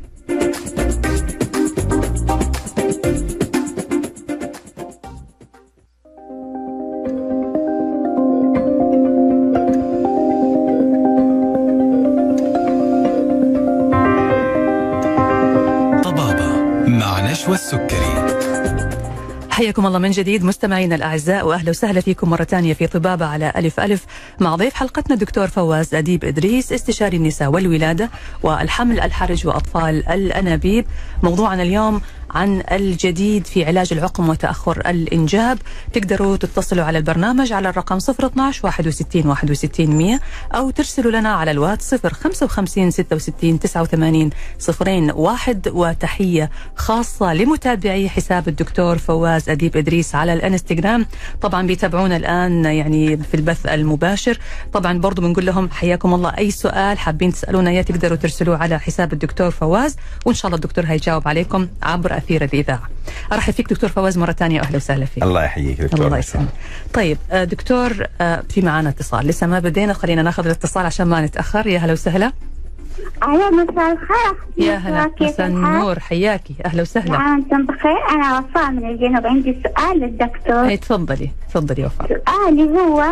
مع 17.29 17.33
نشوى 17.33 17.55
السكري. 17.55 18.39
حياكم 19.51 19.87
الله 19.87 19.99
من 19.99 20.11
جديد 20.11 20.45
مستمعينا 20.45 20.95
الأعزاء 20.95 21.47
وأهلا 21.47 21.71
وسهلا 21.71 22.01
فيكم 22.01 22.31
مرة 22.31 22.45
ثانية 22.45 22.75
في 22.75 22.87
طبابة 22.87 23.27
على 23.27 23.53
ألف 23.57 23.81
ألف. 23.81 24.07
مع 24.41 24.57
ضيف 24.57 24.75
حلقتنا 24.75 25.15
الدكتور 25.15 25.47
فواز 25.47 25.95
أديب 25.95 26.25
إدريس 26.25 26.73
استشاري 26.73 27.17
النساء 27.17 27.51
والولادة 27.51 28.11
والحمل 28.43 29.01
الحرج 29.01 29.47
وأطفال 29.47 30.09
الأنابيب. 30.09 30.87
موضوعنا 31.23 31.63
اليوم 31.63 32.01
عن 32.31 32.63
الجديد 32.73 33.47
في 33.47 33.65
علاج 33.65 33.93
العقم 33.93 34.29
وتأخر 34.29 34.81
الإنجاب. 34.91 35.59
تقدروا 35.93 36.37
تتصلوا 36.37 36.85
على 36.85 36.99
البرنامج 36.99 37.53
على 37.53 37.69
الرقم 37.69 37.97
012 37.97 38.67
61 38.67 39.27
61 39.27 39.87
100 39.87 40.21
أو 40.55 40.71
ترسلوا 40.71 41.13
لنا 41.13 41.29
على 41.29 41.51
الواتس 41.51 41.95
055 41.95 42.91
66 42.91 43.61
89 43.61 44.31
01 45.15 45.69
وتحية 45.69 46.51
خاصة 46.77 47.35
لمتابعي 47.35 48.09
حساب 48.09 48.49
الدكتور 48.49 48.99
فواز 48.99 49.49
اديب 49.49 49.77
إدريس 49.77 50.15
على 50.15 50.33
الإنستغرام. 50.33 51.07
طبعا 51.41 51.67
بيتابعونا 51.67 52.17
الآن 52.17 52.65
يعني 52.65 53.17
في 53.17 53.35
البث 53.35 53.67
المباشر. 53.67 54.39
طبعا 54.73 54.99
برضو 54.99 55.23
بنقول 55.23 55.47
لهم 55.47 55.71
حياكم 55.71 56.15
الله. 56.15 56.39
أي 56.39 56.51
سؤال 56.51 56.99
حابين 56.99 57.33
تسألونا 57.33 57.71
اياه 57.71 57.83
تقدروا 57.83 58.17
ترسلوه 58.17 58.57
على 58.57 58.81
حساب 58.81 59.13
الدكتور 59.13 59.51
فواز 59.51 59.97
وإن 60.27 60.35
شاء 60.35 60.47
الله 60.47 60.57
الدكتور 60.57 60.85
هيجاوب 60.85 61.29
عليكم 61.29 61.69
عبر 61.83 62.18
اثير 62.19 62.45
الإذاعة. 62.45 62.89
أرحب 63.33 63.53
فيك 63.53 63.71
دكتور 63.71 63.91
فواز 63.91 64.19
مرة 64.19 64.33
ثانية 64.33 64.61
واهلا 64.61 64.77
وسهلا 64.77 65.05
فيك. 65.05 65.23
الله 65.23 65.45
يحييك 65.45 65.81
دكتور 65.81 66.07
الله 66.07 66.19
يسلمك. 66.19 66.49
طيب 66.93 67.19
آه، 67.31 67.45
دكتور 67.45 68.07
آه، 68.21 68.43
في 68.49 68.63
معانا 68.63 68.89
اتصال. 68.89 69.27
لسه 69.27 69.47
ما 69.47 69.59
بدينا 69.59 69.93
خلينا 69.93 70.23
ناخذ 70.23 70.45
الاتصال 70.45 70.87
عشان 70.87 71.07
ما 71.07 71.21
نتأخر. 71.21 71.67
يا 71.67 71.79
هلا 71.79 71.93
وسهلا. 71.93 72.33
أهلا 73.23 73.51
مساء 73.51 73.93
الخير 73.93 74.35
يا 74.57 74.77
هلا 74.77 75.11
مساء؟ 75.21 75.47
النور 75.47 75.99
حياكي. 75.99 76.55
أهلا 76.67 76.83
وسهلا. 76.83 77.11
نعم 77.11 77.39
أنتم 77.39 77.67
بخير. 77.67 78.09
أنا 78.11 78.39
وفاء 78.39 78.71
من 78.71 78.91
الجنوب. 78.91 79.27
عندي 79.27 79.63
سؤال 79.63 80.01
للدكتور. 80.01 80.69
أي 80.69 80.77
تفضلي. 80.77 81.31
تفضلي 81.49 81.83
يا 81.83 81.87
وفاء. 81.87 82.09
سؤالي 82.09 82.63
هو 82.63 83.05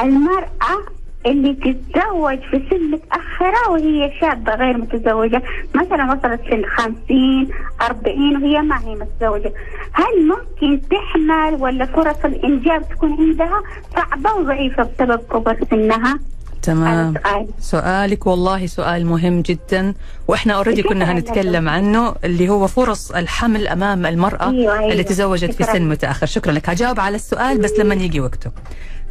المرأة 0.00 0.84
اللي 1.26 1.54
تتزوج 1.54 2.38
في 2.50 2.62
سن 2.70 2.90
متأخرة 2.90 3.70
وهي 3.70 4.12
شابة 4.20 4.54
غير 4.54 4.78
متزوجة 4.78 5.42
مثلا 5.74 6.04
وصلت 6.04 6.40
سن 6.50 6.62
50 6.76 7.48
40 7.82 8.36
وهي 8.42 8.60
ما 8.62 8.80
هي 8.80 8.94
متزوجة 8.94 9.52
هل 9.92 10.28
ممكن 10.28 10.80
تحمل 10.88 11.54
ولا 11.62 11.86
فرص 11.86 12.24
الإنجاب 12.24 12.88
تكون 12.88 13.12
عندها 13.20 13.62
صعبة 13.96 14.32
وضعيفة 14.34 14.82
بسبب 14.82 15.20
كبر 15.32 15.56
سنها؟ 15.70 16.18
تمام 16.62 17.14
سؤالك 17.58 18.26
والله 18.26 18.66
سؤال 18.66 19.06
مهم 19.06 19.40
جدا 19.40 19.94
وإحنا 20.28 20.52
اوريدي 20.54 20.82
كنا 20.82 21.12
هنتكلم. 21.12 21.68
عنه 21.68 22.14
اللي 22.24 22.48
هو 22.48 22.66
فرص 22.66 23.10
الحمل 23.10 23.68
أمام 23.68 24.06
المرأة 24.06 24.50
أيوة، 24.50 24.78
أيوة. 24.78 24.92
اللي 24.92 25.02
تزوجت 25.04 25.50
في. 25.52 25.64
سن 25.64 25.88
متأخر 25.88 26.26
شكرا 26.26 26.52
لك 26.52 26.68
هجاوب 26.70 27.00
على 27.00 27.16
السؤال 27.16 27.58
بس 27.58 27.72
لما 27.78 27.94
يجي 27.94 28.20
وقته 28.20 28.50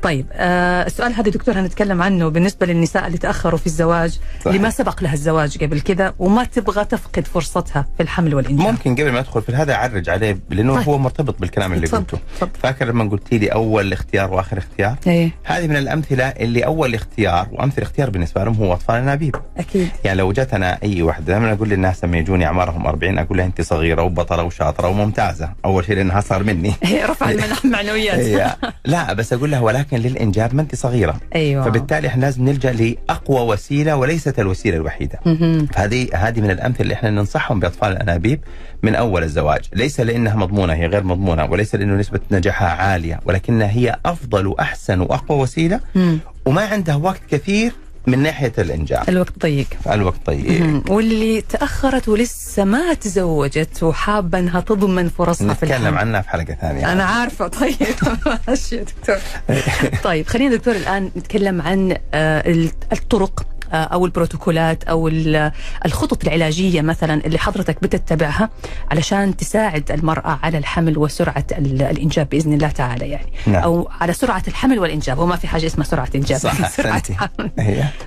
طيب 0.02 0.26
آه 0.34 0.86
السؤال 0.86 1.14
هذا 1.14 1.32
دكتور 1.32 1.60
هنتكلم 1.60 2.02
عنه 2.02 2.28
بالنسبة 2.30 2.66
للنساء 2.66 3.08
اللي 3.08 3.18
تأخروا 3.18 3.58
في 3.60 3.68
الزواج 3.68 4.12
صحيح. 4.12 4.48
اللي 4.48 4.60
ما 4.60 4.70
سبق 4.70 5.04
لها 5.04 5.14
الزواج 5.14 5.64
قبل 5.64 5.82
كذا 5.82 6.14
وما 6.20 6.44
تبغى 6.44 6.86
تفقد 6.86 7.28
فرصتها 7.28 7.86
في 7.98 8.04
الحمل 8.04 8.36
والإنجاب. 8.36 8.68
ممكن 8.68 8.96
قبل 8.96 9.12
ما 9.12 9.20
أدخل 9.20 9.42
في 9.42 9.52
هذا 9.52 9.74
أعرج 9.74 10.10
عليه 10.10 10.40
لأنه 10.50 10.76
طيب. 10.76 10.90
هو 10.90 10.98
مرتبط 10.98 11.40
بالكلام 11.40 11.74
اللي 11.74 11.88
قلته. 11.88 12.18
فاكر 12.64 12.86
لما 12.86 13.10
قلت 13.10 13.34
لي 13.34 13.48
أول 13.48 13.94
اختيار 13.94 14.34
وآخر 14.34 14.58
اختيار؟ 14.58 14.96
إيه. 15.08 15.32
هذه 15.44 15.68
من 15.68 15.76
الأمثلة 15.76 16.28
اللي 16.28 16.66
أول 16.66 16.96
اختيار 16.96 17.48
وأمثل 17.52 17.82
اختيار 17.82 18.10
بالنسبة 18.10 18.44
لهم 18.44 18.56
هو 18.56 18.74
أطفال 18.74 18.96
الانابيب 18.96 19.36
أكيد. 19.58 19.90
يعني 20.04 20.18
لو 20.18 20.32
جت 20.32 20.54
أنا 20.54 20.78
أي 20.84 21.02
وحده 21.02 21.26
دائما 21.26 21.54
أقول 21.54 21.70
للناس 21.70 22.04
لما 22.04 22.18
يجوني 22.18 22.46
أعمارهم 22.46 22.88
40 22.88 23.18
أقول 23.18 23.38
لها 23.38 23.46
انت 23.46 23.62
صغيرة 23.62 24.02
وبطلة 24.02 24.44
وشاطرة 24.44 24.88
وممتازة. 24.88 25.50
أول 25.66 25.86
شيء 25.86 25.96
لأنها 25.96 26.20
اصغر 26.20 26.44
مني. 26.44 26.74
هي 26.84 27.06
رفع 27.06 27.32
المعنويات 27.66 28.20
هي 28.20 28.56
لا 28.86 29.14
بس 29.14 29.34
أقول 29.34 29.52
لها 29.52 29.60
ولكن 29.60 29.89
للإنجاب 29.98 30.56
ما 30.56 30.62
انت 30.62 30.76
صغيرة. 30.76 31.20
أيوه. 31.36 31.64
فبالتالي 31.64 32.08
إحنا 32.08 32.22
لازم 32.22 32.46
نلجأ 32.46 32.72
لأقوى 32.72 33.42
وسيلة 33.54 33.96
وليست 33.96 34.40
الوسيلة 34.40 34.78
الوحيدة. 34.78 35.20
فهذه 35.74 36.08
هذه 36.14 36.42
من 36.42 36.52
الأمثلة 36.52 36.82
اللي 36.82 36.94
إحنا 36.94 37.10
ننصحهم 37.10 37.60
بأطفال 37.60 37.92
الأنابيب 37.92 38.40
من 38.84 38.96
أول 38.96 39.24
الزواج، 39.24 39.62
ليس 39.74 40.00
لأنها 40.00 40.36
مضمونة 40.36 40.74
هي 40.74 40.88
غير 40.88 41.04
مضمونة 41.04 41.46
وليس 41.46 41.76
لأنه 41.76 41.96
نسبة 41.96 42.20
نجاحها 42.32 42.68
عالية 42.68 43.20
ولكنها 43.26 43.72
هي 43.72 43.96
أفضل 44.06 44.48
وأحسن 44.48 45.02
وأقوى 45.02 45.40
وسيلة. 45.40 45.80
وما 46.46 46.62
عندها 46.62 46.96
وقت 46.96 47.22
كثير 47.32 47.72
من 48.08 48.20
ناحية 48.20 48.54
الانجاب. 48.58 49.10
الوقت 49.10 49.40
ضيق 49.40 49.68
الوقت 49.92 50.30
مم. 50.30 50.84
واللي 50.90 51.42
تأخرت 51.42 52.10
ولسه 52.10 52.64
ما 52.64 52.94
تزوجت 52.94 53.84
وحابة 53.84 54.40
إنها 54.40 54.60
تضمن 54.60 55.10
فرصها 55.10 55.54
في 55.54 55.66
نتكلم 55.66 55.98
عنها 55.98 56.22
في 56.22 56.30
حلقة 56.30 56.58
ثانية. 56.62 56.92
أنا 56.92 57.04
عارفة 57.04 57.48
طيب 57.48 57.76
ماشي 58.48 58.76
يا 58.76 58.84
دكتور 58.84 59.18
طيب 60.04 60.28
خلينا 60.28 60.56
دكتور 60.56 60.76
الآن 60.76 61.12
نتكلم 61.18 61.62
عن 61.62 61.98
آه، 62.14 62.70
الطرق 62.94 63.46
أو 63.74 64.06
البروتوكولات 64.06 64.84
أو 64.84 65.08
ال- 65.08 65.52
الخطط 65.86 66.24
العلاجية 66.24 66.82
مثلا 66.82 67.26
اللي 67.26 67.38
حضرتك 67.40 67.82
بتتبعها 67.84 68.50
علشان 68.92 69.38
تساعد 69.38 69.92
المرأة 69.92 70.40
على 70.44 70.58
الحمل 70.58 70.98
وسرعة 70.98 71.46
ال- 71.52 71.82
الإنجاب 71.82 72.30
بإذن 72.30 72.54
الله 72.54 72.70
تعالى 72.70 73.10
يعني. 73.10 73.32
نعم. 73.48 73.64
أو 73.64 73.90
على 74.02 74.14
سرعة 74.14 74.44
الحمل 74.48 74.80
والإنجاب. 74.80 75.20
وما 75.20 75.36
في 75.36 75.48
حاجة 75.48 75.66
اسمها 75.66 75.86
سرعة 75.86 76.10
إنجاب. 76.16 76.40
صح 76.40 76.70
سرعة 76.78 77.04
حمل. 77.14 77.52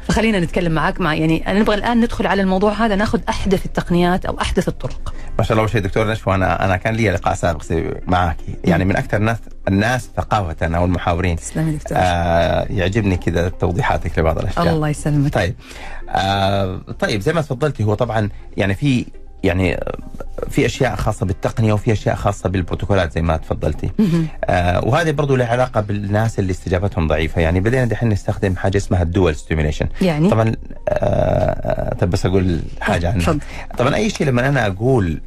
فخلينا 0.08 0.40
نتكلم 0.40 0.72
معك 0.72 1.00
مع 1.00 1.14
يعني 1.14 1.46
أنا 1.50 1.58
نبغى 1.60 1.74
الآن 1.76 2.00
ندخل 2.00 2.26
على 2.26 2.42
الموضوع 2.42 2.72
هذا 2.72 2.96
ناخذ 2.96 3.20
أحدث 3.28 3.66
التقنيات 3.66 4.24
أو 4.26 4.40
أحدث 4.40 4.68
الطرق. 4.68 5.14
ما 5.38 5.44
شاء 5.44 5.52
الله 5.52 5.62
أول 5.62 5.70
شيء 5.70 5.80
دكتور 5.80 6.10
نشوى 6.10 6.34
أنا 6.34 6.64
أنا 6.64 6.76
كان 6.76 6.94
لي 6.94 7.10
لقاء 7.10 7.34
سابق 7.34 7.62
معك 8.06 8.36
يعني 8.64 8.84
من 8.84 8.96
أكثر 8.96 9.16
الناس 9.16 9.36
الناس 9.68 10.10
ثقافه 10.16 10.76
أو 10.76 10.84
المحاورين 10.84 11.36
تسلم 11.36 11.68
يا 11.68 11.72
دكتور. 11.72 11.98
آه 12.00 12.66
يعجبني 12.70 13.16
كذا 13.16 13.48
توضيحاتك 13.48 14.18
لبعض 14.18 14.38
الأشياء. 14.38 14.68
الله 14.68 14.88
يسلمك. 14.88 15.34
طيب. 15.34 15.54
آه 16.08 16.80
طيب 16.98 17.20
زي 17.20 17.32
ما 17.32 17.40
تفضلتي 17.40 17.84
هو 17.84 17.94
طبعا 17.94 18.28
يعني 18.56 18.74
في 18.74 19.06
يعني 19.44 19.74
آه، 19.74 19.96
في 20.50 20.66
أشياء 20.66 20.96
خاصة 20.96 21.26
بالتقنية 21.26 21.72
وفي 21.72 21.92
أشياء 21.92 22.14
خاصة 22.14 22.48
بالبروتوكولات 22.48 23.12
زي 23.12 23.22
ما 23.22 23.36
تفضلتي. 23.36 23.90
آه 24.44 24.84
وهذه 24.84 25.10
برضو 25.10 25.36
لها 25.36 25.46
علاقة 25.46 25.80
بالناس 25.80 26.38
اللي 26.38 26.50
استجابتهم 26.50 27.06
ضعيفة. 27.06 27.40
يعني 27.40 27.60
بدينا 27.60 27.84
دحين 27.84 28.08
نستخدم 28.08 28.56
حاجة 28.56 28.76
اسمها 28.76 29.02
الدول 29.02 29.36
ستيميليشن 29.36 29.86
يعني؟ 30.02 30.30
طبعا 30.30 30.52
آه 30.88 31.94
طب 31.94 32.10
بس 32.10 32.26
أقول 32.26 32.60
حاجة 32.80 33.12
عنها. 33.12 33.38
طبعا 33.78 33.94
أي 33.94 34.10
شيء 34.10 34.26
لما 34.26 34.48
أنا 34.48 34.66
أقول 34.66 35.20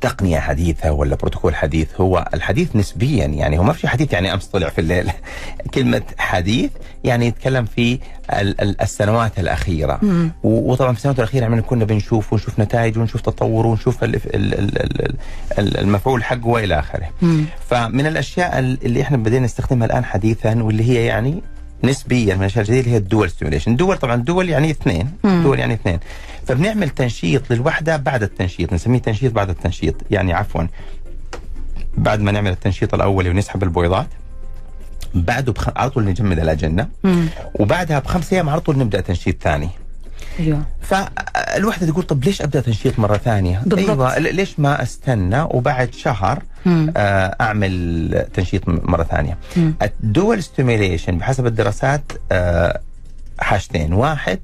تقنية 0.00 0.38
حديثة 0.38 0.92
ولا 0.92 1.16
بروتوكول 1.16 1.54
حديث 1.54 1.88
هو 2.00 2.28
الحديث 2.34 2.76
نسبيا 2.76 3.26
يعني 3.26 3.58
هو 3.58 3.62
ما 3.62 3.72
في 3.72 3.88
حديث 3.88 4.12
يعني 4.12 4.34
أمس 4.34 4.46
طلع 4.46 4.68
في 4.68 4.80
الليل 4.80 5.10
كلمة 5.74 6.02
حديث 6.18 6.70
يعني 7.04 7.26
يتكلم 7.26 7.64
في 7.64 7.98
ال- 8.32 8.60
ال- 8.60 8.80
السنوات 8.82 9.38
الأخيرة 9.38 9.98
مم. 10.02 10.30
وطبعا 10.42 10.92
في 10.92 10.98
السنوات 10.98 11.18
الأخيرة 11.18 11.44
عملنا 11.44 11.62
كنا 11.62 11.84
بنشوف 11.84 12.32
ونشوف 12.32 12.60
نتائج 12.60 12.98
ونشوف 12.98 13.20
تطور 13.20 13.66
ونشوف 13.66 14.04
ال- 14.04 14.14
ال- 14.14 14.34
ال- 14.34 14.82
ال- 14.82 15.16
ال- 15.58 15.76
المفعول 15.78 16.24
حقه 16.24 16.46
وإلى 16.46 16.78
آخره 16.78 17.10
مم. 17.22 17.44
فمن 17.68 18.06
الأشياء 18.06 18.58
ال- 18.58 18.78
اللي 18.84 19.02
إحنا 19.02 19.16
بدينا 19.16 19.44
نستخدمها 19.44 19.86
الآن 19.86 20.04
حديثا 20.04 20.62
واللي 20.62 20.84
هي 20.90 21.04
يعني 21.06 21.42
نسبيا 21.84 22.34
من 22.34 22.40
الأشياء 22.40 22.62
الجديدة 22.64 22.80
اللي 22.80 22.92
هي 22.92 22.96
الدول 22.96 23.30
ستيميوليشن، 23.30 23.76
دول 23.76 23.96
طبعا 23.98 24.16
دول 24.16 24.48
يعني 24.48 24.70
اثنين، 24.70 25.10
مم. 25.24 25.42
دول 25.42 25.58
يعني 25.58 25.74
اثنين. 25.74 25.98
فبنعمل 26.46 26.90
تنشيط 26.90 27.52
للوحدة 27.52 27.96
بعد 27.96 28.22
التنشيط، 28.22 28.72
نسميه 28.72 28.98
تنشيط 28.98 29.32
بعد 29.32 29.50
التنشيط، 29.50 29.94
يعني 30.10 30.32
عفوا 30.32 30.62
بعد 31.96 32.20
ما 32.20 32.32
نعمل 32.32 32.50
التنشيط 32.50 32.94
الأولي 32.94 33.30
ونسحب 33.30 33.62
البويضات 33.62 34.06
بعده 35.14 35.52
بخ... 35.52 35.68
على 35.76 35.90
طول 35.90 36.04
نجمد 36.04 36.38
الأجنة 36.38 36.88
مم. 37.04 37.26
وبعدها 37.54 37.98
بخمس 37.98 38.32
أيام 38.32 38.48
على 38.48 38.60
طول 38.60 38.78
نبدأ 38.78 39.00
تنشيط 39.00 39.42
ثاني. 39.42 39.68
أيوه 40.40 40.62
فالوحده 40.80 41.86
تقول 41.86 42.02
طب 42.02 42.24
ليش 42.24 42.42
أبدأ 42.42 42.60
تنشيط 42.60 42.98
مرة 42.98 43.16
ثانية؟ 43.16 43.62
بالضبط. 43.66 44.00
أيوه 44.00 44.18
ليش 44.18 44.60
ما 44.60 44.82
استنى 44.82 45.42
وبعد 45.42 45.94
شهر 45.94 46.42
مم. 46.66 46.92
آه، 46.96 47.36
أعمل 47.40 48.26
تنشيط 48.34 48.68
مرة 48.68 49.02
ثانية. 49.02 49.38
الدول 49.82 50.42
ستيميليشن 50.42 51.18
بحسب 51.18 51.46
الدراسات 51.46 52.12
آه، 52.32 52.80
حاجتين، 53.38 53.92
واحد 53.92 54.38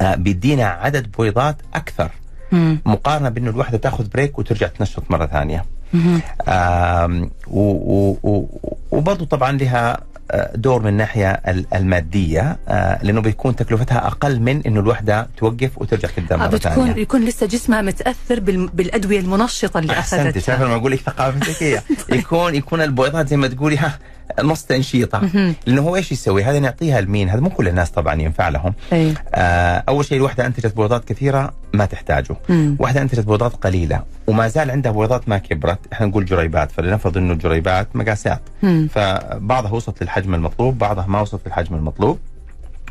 بيدينا 0.00 0.64
عدد 0.66 1.12
بويضات 1.12 1.56
أكثر 1.74 2.10
مم. 2.52 2.78
مقارنة 2.86 3.28
بأنه 3.28 3.50
الوحدة 3.50 3.78
تأخذ 3.78 4.08
break 4.08 4.38
وترجع 4.38 4.66
تنشط 4.66 5.02
مرة 5.10 5.26
ثانية. 5.26 5.64
مم. 5.92 6.20
آم، 6.48 7.30
و- 7.46 7.60
و- 7.94 8.18
و- 8.22 8.76
وبرضو 8.90 9.24
طبعا 9.24 9.52
لها 9.52 9.98
آه، 10.30 10.56
دور 10.56 10.82
من 10.82 10.88
الناحيه 10.88 11.30
ال- 11.32 11.66
المادية 11.74 12.58
آه، 12.68 12.98
لأنه 13.02 13.20
بيكون 13.20 13.56
تكلفتها 13.56 14.06
أقل 14.06 14.40
من 14.40 14.62
إنه 14.66 14.80
الوحدة 14.80 15.26
توقف 15.36 15.70
وترجع 15.76 16.08
تبدأ 16.16 16.34
آه، 16.34 16.38
مرة 16.38 16.46
بتكون 16.46 16.86
ثانية. 16.86 17.02
يكون 17.02 17.24
لسه 17.24 17.46
جسمها 17.46 17.82
متأثر 17.82 18.40
بال- 18.40 18.66
بالأدوية 18.66 19.20
المنشطة 19.20 19.78
اللي 19.78 19.92
أحسنتي 19.92 20.40
شايف 20.40 20.48
اخذتها 20.50 20.64
لما 20.66 20.76
أقول 20.76 20.92
لك 20.92 21.00
ثقافة 21.00 21.38
ذكيه 21.50 21.82
يكون 22.18 22.54
يكون 22.54 22.80
البويضات 22.80 23.28
زي 23.28 23.36
ما 23.36 23.48
تقولي 23.48 23.76
ها 23.76 23.98
نص 24.42 24.64
تنشيطة. 24.64 25.20
لأنه 25.66 25.82
هو 25.82 25.96
إيش 25.96 26.12
يسوي؟ 26.12 26.44
هذا 26.44 26.58
نعطيها 26.58 27.00
لمين؟ 27.00 27.28
هذا 27.28 27.40
مو 27.40 27.50
كل 27.50 27.68
الناس 27.68 27.90
طبعا 27.90 28.22
ينفع 28.22 28.48
لهم. 28.48 28.74
آه 28.92 29.84
أول 29.88 30.04
شيء 30.04 30.18
الوحدة 30.18 30.46
أنتجت 30.46 30.76
بويضات 30.76 31.04
كثيرة 31.04 31.52
ما 31.74 31.84
تحتاجه. 31.84 32.36
مم. 32.48 32.76
واحدة 32.78 33.02
أنتجت 33.02 33.24
بويضات 33.24 33.54
قليلة 33.54 34.02
وما 34.26 34.48
زال 34.48 34.70
عندها 34.70 34.92
بويضات 34.92 35.28
ما 35.28 35.38
كبرت، 35.38 35.78
إحنا 35.92 36.06
نقول 36.06 36.24
جريبات 36.24 36.72
فلنفرض 36.72 37.16
إنه 37.16 37.32
الجريبات 37.32 37.96
مقاسات. 37.96 38.40
مم. 38.62 38.88
فبعضها 38.94 39.72
وصلت 39.72 40.02
للحجم 40.02 40.34
المطلوب 40.34 40.78
بعضها 40.78 41.06
ما 41.06 41.20
وصلت 41.20 41.46
للحجم 41.46 41.74
المطلوب 41.74 42.18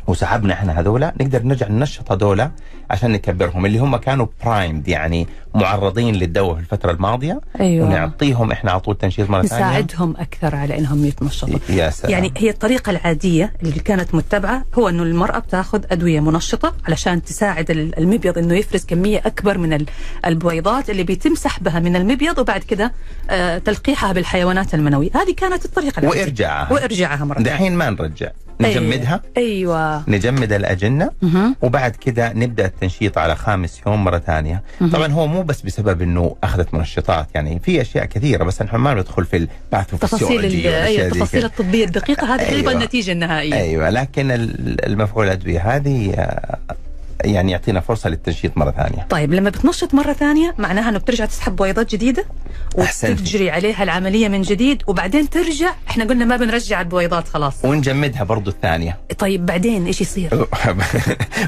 وسحبنا 0.06 0.52
إحنا 0.54 0.80
هذولا 0.80 1.14
نقدر 1.20 1.42
نرجع 1.42 1.68
ننشط 1.68 2.12
هذولا 2.12 2.50
عشان 2.90 3.10
نكبرهم 3.10 3.66
اللي 3.66 3.78
هم 3.78 3.96
كانوا 3.96 4.26
برايمد 4.44 4.88
يعني 4.88 5.26
معرضين 5.54 6.14
للدواء 6.14 6.54
في 6.54 6.60
الفترة 6.60 6.90
الماضية. 6.92 7.40
أيوه. 7.60 7.86
ونعطيهم 7.86 8.52
إحنا 8.52 8.70
على 8.70 8.80
طول 8.80 8.98
تنشيط 8.98 9.30
مرة 9.30 9.42
ثانية. 9.42 9.64
نساعدهم 9.66 10.14
أكثر 10.18 10.56
على 10.56 10.78
إنهم 10.78 11.04
يتنشطوا. 11.04 11.58
يا 11.68 11.90
سلام. 11.90 12.12
يعني 12.12 12.32
هي 12.36 12.50
الطريقة 12.50 12.90
العادية 12.90 13.52
اللي 13.62 13.80
كانت 13.80 14.14
متبعة 14.14 14.64
هو 14.74 14.88
إنه 14.88 15.02
المرأة 15.02 15.38
بتاخذ 15.38 15.84
أدوية 15.90 16.20
منشطة 16.20 16.74
علشان 16.88 17.22
تساعد 17.22 17.70
ال- 17.70 17.98
المبيض 17.98 18.38
إنه 18.38 18.54
يفرز 18.54 18.84
كمية 18.84 19.18
أكبر 19.26 19.58
من 19.58 19.72
ال- 19.72 19.86
البويضات 20.26 20.90
اللي 20.90 21.02
بيتم 21.02 21.34
سحبها 21.34 21.80
من 21.80 21.96
المبيض 21.96 22.38
وبعد 22.38 22.60
كده 22.60 22.92
آه، 23.30 23.58
تلقيحها 23.58 24.12
بالحيوانات 24.12 24.74
المنوية، 24.74 25.10
هذه 25.14 25.34
كانت 25.36 25.64
الطريقة 25.64 26.00
العادية. 26.00 26.20
وارجعها 26.20 26.72
وارجعها 26.72 27.24
مرة 27.24 27.34
ثانية. 27.34 27.50
دحين 27.50 27.74
ما 27.76 27.90
نرجع. 27.90 28.28
نجمدها 28.68 29.20
أيوه 29.36 30.08
نجمد 30.10 30.52
الأجنة 30.52 31.10
مهم. 31.22 31.56
وبعد 31.62 31.96
كده 31.96 32.32
نبدأ 32.32 32.66
التنشيط 32.66 33.18
على 33.18 33.36
خامس 33.36 33.80
يوم 33.86 34.04
مرة 34.04 34.18
ثانية. 34.18 34.62
طبعا 34.92 35.06
هو 35.12 35.26
مو 35.26 35.42
بس 35.42 35.60
بسبب 35.62 36.02
إنه 36.02 36.36
أخذت 36.44 36.74
منشطات 36.74 37.26
يعني 37.34 37.58
في 37.64 37.80
أشياء 37.80 38.04
كثيرة 38.04 38.44
بس 38.44 38.62
نحن 38.62 38.76
ما 38.76 38.94
ندخل 38.94 39.24
في 39.24 39.38
تفاصيل 39.38 39.48
الباثوفيسيولوجي 39.94 40.68
ال- 40.68 40.74
أيوة 40.74 41.06
التفاصيل 41.06 41.40
كده. 41.40 41.48
الطبية 41.48 41.84
الدقيقة 41.84 42.34
هذه 42.34 42.40
أيوة. 42.40 42.58
أيوة. 42.60 42.72
النتيجة 42.72 43.12
النهائية 43.12 43.54
أيوه 43.54 43.90
لكن 43.90 44.30
ال- 44.30 44.86
المفعول 44.86 45.26
الادويه 45.26 45.60
هذه 45.76 46.12
آه، 46.14 46.58
يعني 47.24 47.52
يعطينا 47.52 47.80
فرصة 47.80 48.10
للتنشيط 48.10 48.58
مرة 48.58 48.70
ثانية. 48.70 49.06
طيب 49.10 49.32
لما 49.34 49.50
بتنشط 49.50 49.94
مرة 49.94 50.12
ثانية 50.12 50.54
معناها 50.58 50.88
إنه 50.88 50.98
بترجع 50.98 51.24
تسحب 51.24 51.56
بويضات 51.56 51.92
جديدة؟ 51.94 52.24
أحسنتي. 52.80 53.12
وتجري 53.22 53.50
عليها 53.50 53.82
العملية 53.82 54.28
من 54.28 54.42
جديد 54.42 54.82
وبعدين 54.86 55.30
ترجع 55.30 55.72
إحنا 55.90 56.04
قلنا 56.04 56.24
ما 56.24 56.36
بنرجع 56.36 56.80
البويضات 56.80 57.28
خلاص. 57.28 57.64
ونجمدها 57.64 58.24
برضو 58.24 58.50
الثانية. 58.50 58.98
طيب 59.18 59.46
بعدين 59.46 59.86
إيش 59.86 60.00
يصير؟ 60.00 60.34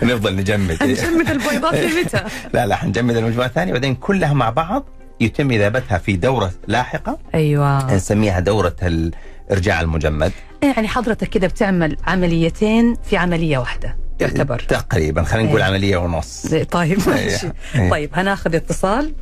نفضل 0.03 0.37
نجمد. 0.37 0.79
نجمد 0.83 1.31
البويضات 1.31 1.75
لمتى؟ 1.75 2.21
لا 2.55 2.67
لا 2.67 2.77
حنجمد 2.77 3.17
المجموعه 3.17 3.47
الثانية 3.47 3.73
بعدين 3.73 3.95
كلها 3.95 4.33
مع 4.33 4.51
بعض 4.51 4.85
يتم 5.21 5.51
إذابتها 5.51 5.99
في 5.99 6.17
دورة 6.17 6.53
لاحقة. 6.69 7.19
أيوه. 7.35 7.95
نسميها 7.95 8.41
دورة 8.41 8.77
الإرجاع 8.83 9.81
المجمد. 9.81 10.33
يعني 10.63 10.89
حضرتك 10.89 11.29
كده 11.29 11.47
بتعمل 11.47 11.97
عمليتين 12.07 12.97
في 13.05 13.17
عملية 13.17 13.59
واحدة. 13.59 13.97
يعتبر. 14.21 14.59
تقريبا 14.59 15.23
خلينا 15.23 15.49
نقول 15.49 15.61
إيه. 15.61 15.69
عملية 15.69 15.97
ونص. 15.97 16.47
طيب 16.71 16.99
ماشي. 17.07 17.49
إيه. 17.75 17.91
طيب 17.91 18.11
هناخذ 18.15 18.55
اتصال. 18.55 19.13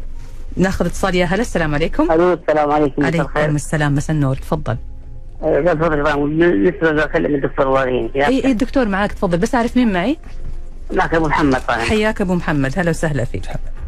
ناخذ 0.56 0.86
اتصال 0.86 1.14
يا 1.14 1.24
هلا 1.24 1.40
السلام 1.40 1.74
عليكم. 1.74 2.12
ألو 2.12 2.32
السلام 2.32 2.70
عليكم. 2.70 3.04
عليكم 3.04 3.24
الخير. 3.24 3.50
السلام 3.50 3.94
مساء 3.94 4.16
النور 4.16 4.36
تفضل. 4.36 4.76
لسه 5.42 6.92
بكلم 6.92 7.34
الدكتور 7.34 7.68
وارين. 7.68 8.10
اي 8.14 8.44
اي 8.44 8.52
الدكتور 8.52 8.88
معك 8.88 9.12
تفضل. 9.12 9.38
بس 9.38 9.54
أعرف 9.54 9.76
مين 9.76 9.92
معي؟ 9.92 10.18
معك 10.92 11.14
أبو 11.14 11.28
محمد 11.28 11.60
طبعا. 11.60 11.78
حياك 11.78 12.20
أبو 12.20 12.34
محمد. 12.34 12.78
هلا 12.78 12.90
وسهلا 12.90 13.24
فيك. 13.24 13.42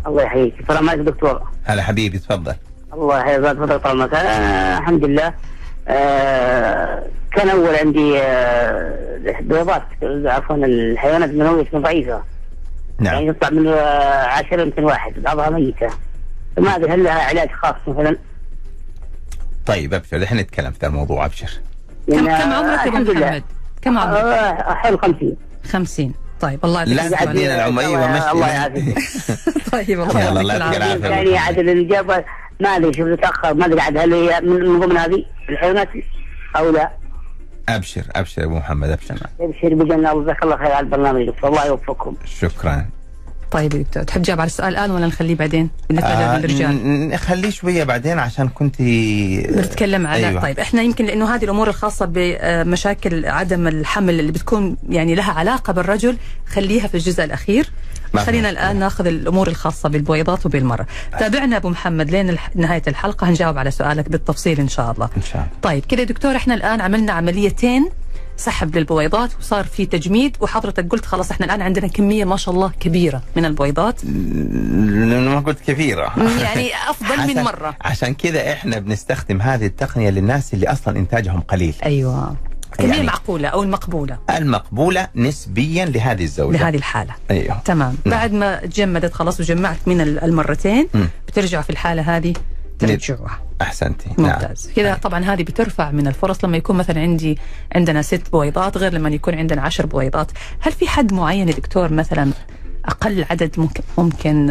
الله 0.06 0.22
يحييك. 0.22 0.54
السلام 0.60 0.90
عليكم 0.90 1.04
دكتور. 1.04 1.42
هلا 1.64 1.82
حبيبي 1.82 2.18
تفضل. 2.18 2.54
الله 2.92 3.20
يحييك. 3.20 3.40
تفضل 3.40 3.80
طال 3.80 3.90
عمرك 3.90 4.14
آه 4.14 4.78
الحمد 4.78 5.04
لله. 5.04 5.34
آه 5.88 7.03
كان 7.33 7.49
أول 7.49 7.75
عندي 7.75 8.18
آه 8.18 8.94
بيضات 9.40 9.83
عفوا 10.03 10.57
الحيوانات 10.57 11.31
المنوية 11.31 11.64
تكون 11.64 11.83
ضعيفة 11.83 12.23
يعني 13.01 13.18
نعم 13.18 13.29
يطلع 13.29 13.51
من 13.51 13.66
آه 13.68 14.27
10 14.27 14.61
يمكن 14.62 14.85
واحد 14.85 15.12
بعضها 15.23 15.51
ميتة 15.51 15.88
فما 16.57 16.77
أدري 16.77 16.92
هل 16.92 17.05
لها 17.05 17.23
علاج 17.23 17.51
خاص 17.51 17.75
مثلا 17.87 18.16
طيب 19.66 19.94
أبشر 19.94 20.16
الحين 20.16 20.38
نتكلم 20.38 20.70
في 20.70 20.87
الموضوع 20.87 21.27
أبشر 21.27 21.51
كم 22.09 22.14
لأن، 22.14 22.25
كم 22.27 22.53
عمرك 22.53 22.79
أبو 22.79 22.88
الحمد 22.88 23.11
لله 23.11 23.27
محمد؟ 23.27 23.42
كم 23.83 23.99
عمرك؟ 23.99 24.62
حول 24.62 24.99
50 24.99 25.37
50 25.73 26.14
طيب 26.40 26.64
الله 26.64 26.81
يعطيك 26.83 27.12
لا. 27.20 27.25
تدينا 27.25 27.55
العمر 27.55 27.83
أيوه 27.83 28.07
مشي 28.16 28.31
الله 28.31 28.49
يعافيك. 28.49 28.99
طيب 29.73 30.01
الله 30.01 30.20
يعطيك 30.20 30.40
الله 30.40 30.55
يعطيك 30.55 30.77
العافية. 30.77 30.97
العافية. 30.97 31.09
يعني 31.09 31.38
عاد 31.38 31.59
الإجابة 31.59 32.25
ما 32.60 32.68
أدري 32.68 32.92
شوف 32.92 33.20
تاخر 33.20 33.54
ما 33.54 33.66
أدري 33.66 33.80
عاد 33.80 33.96
هل 33.96 34.14
هي 34.14 34.40
من 34.40 34.60
من 34.68 34.80
ضمن 34.80 34.96
هذه 34.96 35.24
الحيوانات 35.48 35.88
أو 36.56 36.70
لا. 36.70 36.90
أبشر 37.68 38.02
أبشر 38.16 38.42
يا 38.42 38.46
أبو 38.46 38.54
محمد 38.56 38.90
أبشر. 38.90 39.14
أبشر 39.40 39.74
بجنة 39.74 39.94
الله 40.12 40.22
جزاك 40.22 40.42
الله 40.42 40.56
خير 40.56 40.66
على 40.72 40.80
البرنامج. 40.86 41.26
دكتور 41.26 41.50
الله 41.50 41.66
يوفقكم. 41.66 42.16
شكرا. 42.40 42.86
طيب 43.50 43.74
يا 43.74 43.82
دكتور 43.82 44.02
تحب 44.02 44.22
تجاوب 44.22 44.40
على 44.40 44.46
السؤال 44.46 44.68
الآن 44.68 44.90
ولا 44.90 45.06
نخليه 45.06 45.34
بعدين؟ 45.34 45.70
بالنسبة 45.88 46.08
آه 46.08 46.38
للرجال. 46.38 46.70
ن- 46.86 47.08
نخليه 47.08 47.50
شوية 47.50 47.84
بعدين 47.84 48.18
عشان 48.18 48.48
كنت 48.48 48.76
بنتكلم 49.48 50.06
على. 50.06 50.28
أيوة. 50.28 50.42
طيب 50.42 50.58
إحنا 50.60 50.82
يمكن 50.82 51.04
لأنه 51.04 51.34
هذه 51.34 51.44
الأمور 51.44 51.68
الخاصة 51.68 52.06
بمشاكل 52.14 53.26
عدم 53.26 53.66
الحمل 53.68 54.20
اللي 54.20 54.32
بتكون 54.32 54.76
يعني 54.88 55.14
لها 55.14 55.32
علاقة 55.32 55.72
بالرجل 55.72 56.16
خليها 56.46 56.86
في 56.88 56.94
الجزء 56.94 57.24
الأخير. 57.24 57.66
خلينا. 58.22 58.50
الآن 58.50 58.77
ناخذ 58.77 59.07
الأمور 59.07 59.48
الخاصة 59.48 59.88
بالبويضات 59.88 60.46
وبالمراه 60.46 60.87
تابعنا 61.18 61.57
أبو 61.57 61.68
محمد 61.68 62.11
لين 62.11 62.29
الح- 62.31 62.50
نهاية 62.57 62.83
الحلقة 62.88 63.29
هنجاوب 63.29 63.59
على 63.59 63.70
سؤالك 63.70 64.09
بالتفصيل 64.09 64.61
إن 64.61 64.68
شاء 64.68 64.90
الله. 64.92 65.09
إن 65.16 65.22
شاء 65.22 65.37
الله. 65.37 65.48
طيب 65.62 65.85
كده 65.85 66.03
دكتور 66.05 66.37
إحنا 66.37 66.55
الآن 66.55 66.81
عملنا 66.81 67.12
عمليتين 67.12 67.88
سحب 68.37 68.77
للبويضات 68.77 69.31
وصار 69.40 69.64
في 69.64 69.87
تجميد 69.87 70.37
وحضرتك 70.40 70.88
قلت 70.88 71.05
خلاص 71.07 71.31
إحنا 71.31 71.46
الآن 71.46 71.62
عندنا 71.62 71.87
كمية 71.87 72.24
ما 72.24 72.37
شاء 72.37 72.55
الله 72.55 72.72
كبيرة 72.81 73.22
من 73.37 73.44
البويضات 73.44 74.00
ما 74.05 75.40
قلت 75.46 75.59
كثيره 75.66 76.12
يعني 76.42 76.70
أفضل 76.90 77.35
من 77.37 77.42
مرة. 77.42 77.77
عشان 77.81 78.14
كذا 78.14 78.53
إحنا 78.53 78.79
بنستخدم 78.79 79.42
هذه 79.42 79.66
التقنية 79.66 80.11
للناس 80.11 80.55
اللي 80.55 80.72
أصلا 80.72 80.98
إنتاجهم 80.98 81.40
قليل. 81.40 81.74
أيوه. 81.85 82.37
كمية 82.78 82.90
يعني- 82.94 83.06
معقولة 83.06 83.48
أو 83.48 83.62
المقبولة. 83.62 84.18
المقبولة 84.30 85.08
نسبيا 85.16 85.84
لهذه 85.84 86.24
الزوجة. 86.24 86.56
لهذه 86.56 86.76
الحالة. 86.76 87.14
أيوه. 87.30 87.58
تمام. 87.64 87.96
نعم. 88.04 88.18
بعد 88.18 88.32
ما 88.32 88.56
تجمدت 88.56 89.12
خلاص 89.14 89.40
وجمعت 89.40 89.76
من 89.87 90.00
ال- 90.00 90.24
المرتين 90.24 90.88
مم. 90.94 91.08
بترجعوا 91.28 91.62
في 91.62 91.70
الحالة 91.70 92.16
هذه 92.16 92.34
ترجعوها 92.78 93.38
أحسنتي. 93.62 94.06
ممتاز. 94.18 94.70
كذا 94.76 94.88
نعم. 94.88 94.98
طبعا 94.98 95.24
هذه 95.24 95.42
بترفع 95.42 95.90
من 95.90 96.06
الفرص 96.06 96.44
لما 96.44 96.56
يكون 96.56 96.76
مثلا 96.76 97.00
عندي 97.00 97.38
عندنا 97.74 98.02
ست 98.02 98.22
بويضات 98.32 98.76
غير 98.76 98.92
لما 98.92 99.08
يكون 99.08 99.34
عندنا 99.34 99.62
عشر 99.62 99.87
بويضات. 99.87 100.30
هل 100.60 100.72
في 100.72 100.88
حد 100.88 101.12
معين 101.12 101.46
دكتور 101.46 101.92
مثلا 101.92 102.30
أقل 102.84 103.24
عدد 103.30 103.50
ممكن 103.58 103.82
ممكن؟ 103.98 104.50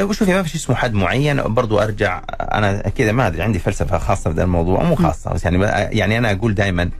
وشوفي 0.00 0.32
ما 0.32 0.42
في 0.42 0.48
شيء 0.48 0.60
اسمه 0.60 0.76
حد 0.76 0.92
معين. 0.94 1.42
برضو 1.42 1.78
أرجع 1.78 2.22
أنا 2.30 2.80
كذا 2.88 3.12
ما 3.12 3.26
أدري 3.26 3.42
عندي 3.42 3.58
فلسفة 3.58 3.98
خاصة 3.98 4.32
في 4.32 4.42
الموضوع 4.42 4.82
مو 4.82 4.94
خاصة 4.94 5.32
بس 5.32 5.44
يعني 5.44 5.64
يعني 5.98 6.18
أنا 6.18 6.30
أقول 6.32 6.54
دائما 6.54 6.90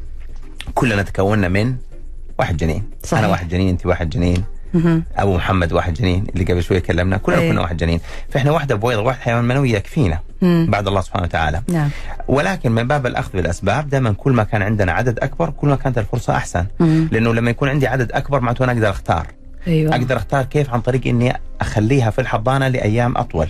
كلنا 0.74 1.02
تكوننا 1.02 1.48
من 1.48 1.74
واحد 2.38 2.56
جنين 2.56 2.82
صحيح. 3.04 3.18
أنا 3.18 3.28
واحد 3.28 3.48
جنين 3.48 3.68
انت 3.68 3.86
واحد 3.86 4.10
جنين. 4.10 4.44
أبو 5.16 5.36
محمد 5.36 5.72
واحد 5.72 5.94
جنين 5.94 6.24
اللي 6.34 6.44
قبل 6.44 6.62
شوي 6.62 6.80
كلمنا 6.80 7.16
كلنا 7.16 7.38
إيه. 7.38 7.50
كنا 7.50 7.60
واحد 7.60 7.76
جنين 7.76 8.00
فإحنا 8.30 8.50
واحدة 8.50 8.74
بويضة 8.74 9.02
واحد 9.02 9.20
حيوان 9.20 9.44
منوي 9.44 9.70
يكفينا. 9.72 10.18
بعد 10.42 10.88
الله 10.88 11.00
سبحانه 11.00 11.24
وتعالى 11.24 11.62
نعم 11.68 11.90
ولكن 12.28 12.72
من 12.72 12.88
باب 12.88 13.06
الأخذ 13.06 13.30
بالأسباب 13.32 13.88
دائما 13.88 14.12
كل 14.12 14.32
ما 14.32 14.44
كان 14.44 14.62
عندنا 14.62 14.92
عدد 14.92 15.18
أكبر 15.18 15.50
كل 15.50 15.68
ما 15.68 15.76
كانت 15.76 15.98
الفرصة 15.98 16.36
أحسن 16.36 16.66
مم. 16.80 17.08
لأنه 17.12 17.34
لما 17.34 17.50
يكون 17.50 17.68
عندي 17.68 17.86
عدد 17.86 18.12
أكبر 18.12 18.40
معناته 18.40 18.64
أنا 18.64 18.72
أقدر 18.72 18.90
أختار 18.90 19.26
أيوه 19.66 19.94
أقدر 19.94 20.16
أختار 20.16 20.44
كيف 20.44 20.70
عن 20.70 20.80
طريق 20.80 21.06
إني 21.06 21.32
أخليها 21.60 22.10
في 22.10 22.20
الحضانة 22.20 22.68
لأيام 22.68 23.16
أطول. 23.16 23.48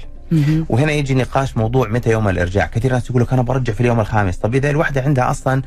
وهنا 0.69 0.93
يجي 0.93 1.15
نقاش 1.15 1.57
موضوع 1.57 1.89
متى 1.89 2.11
يوم 2.11 2.29
الإرجاع 2.29 2.67
كثير 2.67 2.93
ناس 2.93 3.11
يقول 3.11 3.23
لك 3.23 3.33
أنا 3.33 3.43
برجع 3.43 3.73
في 3.73 3.81
اليوم 3.81 4.01
الخامس 4.01 4.37
طب 4.37 4.55
إذا 4.55 4.71
الواحده 4.71 5.03
عندها 5.03 5.31
أصلا 5.31 5.63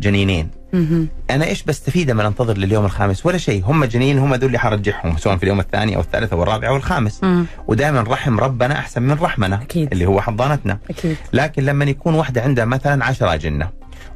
جنينين 0.00 0.48
مهم. 0.72 1.08
أنا 1.30 1.44
إيش 1.44 1.62
بستفيد 1.62 2.10
لما 2.10 2.26
أنتظر 2.26 2.58
لليوم 2.58 2.84
الخامس 2.84 3.26
ولا 3.26 3.38
شيء 3.38 3.64
هم 3.64 3.84
جنين 3.84 4.18
هم 4.18 4.34
ذول 4.34 4.46
اللي 4.46 4.58
حرجعهم 4.58 5.16
سواء 5.16 5.36
في 5.36 5.42
اليوم 5.42 5.60
الثاني 5.60 5.96
أو 5.96 6.00
الثالث 6.00 6.32
أو 6.32 6.42
الرابع 6.42 6.68
أو 6.68 6.76
الخامس. 6.76 7.20
ودائما 7.68 8.00
رحم 8.00 8.40
ربنا 8.40 8.78
أحسن 8.78 9.02
من 9.02 9.12
رحمنا 9.20 9.62
أكيد. 9.62 9.92
اللي 9.92 10.06
هو 10.06 10.20
حضانتنا 10.20 10.78
أكيد 10.90 11.16
لكن 11.32 11.64
لما 11.64 11.84
يكون 11.84 12.14
واحدة 12.14 12.42
عندها 12.42 12.64
مثلا 12.64 13.04
10 13.04 13.34
أجنة 13.34 13.68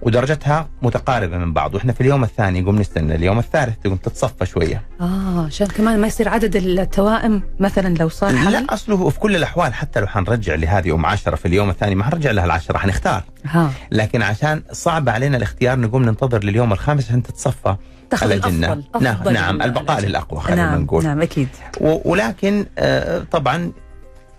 ودرجتها 0.03 0.69
متقاربة 0.83 1.39
من 1.39 1.53
بعض. 1.53 1.75
وإحنا 1.75 1.93
في 1.93 2.01
اليوم 2.01 2.25
الثاني 2.25 2.61
نقوم 2.61 2.79
نستنى 2.79 3.15
اليوم 3.15 3.39
الثالث 3.39 3.75
تقوم 3.85 3.97
تتصفى 3.97 4.47
شوية. 4.47 4.83
آه 5.01 5.45
عشان 5.47 5.67
كمان 5.67 6.01
ما 6.01 6.07
يصير 6.07 6.29
عدد 6.29 6.57
التوائم 6.57 7.43
مثلا 7.61 7.95
لو 7.99 8.09
صار 8.09 8.37
حمل 8.37 8.53
لا 8.53 8.65
أصله 8.71 9.09
في 9.11 9.19
كل 9.21 9.37
الأحوال 9.37 9.75
حتى 9.75 10.01
لو 10.01 10.07
حنرجع 10.07 10.55
لهذه 10.55 10.95
أم 10.95 11.07
10 11.07 11.37
في 11.37 11.49
اليوم 11.49 11.71
الثاني 11.71 11.95
ما 11.95 12.05
حنرجع 12.05 12.31
لها 12.31 12.45
العشرة 12.45 12.79
حنختار. 12.79 13.23
ها 13.45 13.71
لكن 13.93 14.23
عشان 14.23 14.63
صعب 14.73 15.09
علينا 15.09 15.37
الاختيار 15.37 15.79
نقوم 15.79 16.03
ننتظر 16.05 16.45
لليوم 16.45 16.73
الخامس 16.73 17.05
عشان 17.07 17.23
تتصفى 17.23 17.77
تاخذ 18.11 18.31
الأجنة. 18.31 18.73
الأفضل. 18.73 19.05
نعم 19.05 19.15
أفضل 19.17 19.33
نعم 19.33 19.57
ال- 19.57 19.63
البقاء. 19.63 20.01
للأقوى 20.01 20.41
خلينا 20.41 20.67
نعم 20.71 20.81
نقول. 20.83 21.05
نعم 21.05 21.23
أكيد. 21.23 21.49
و- 21.81 22.11
ولكن 22.11 22.67
آه، 22.79 23.19
طبعا 23.31 23.73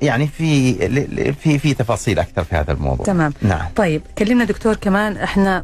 يعني 0.01 0.27
في 0.27 0.73
في 1.31 1.59
في 1.59 1.73
تفاصيل 1.73 2.19
أكثر 2.19 2.43
في 2.43 2.55
هذا 2.55 2.71
الموضوع. 2.71 3.05
تمام. 3.05 3.33
نعم. 3.41 3.67
طيب 3.75 4.01
كلمنا 4.17 4.43
دكتور 4.43 4.75
كمان 4.75 5.17
إحنا 5.17 5.63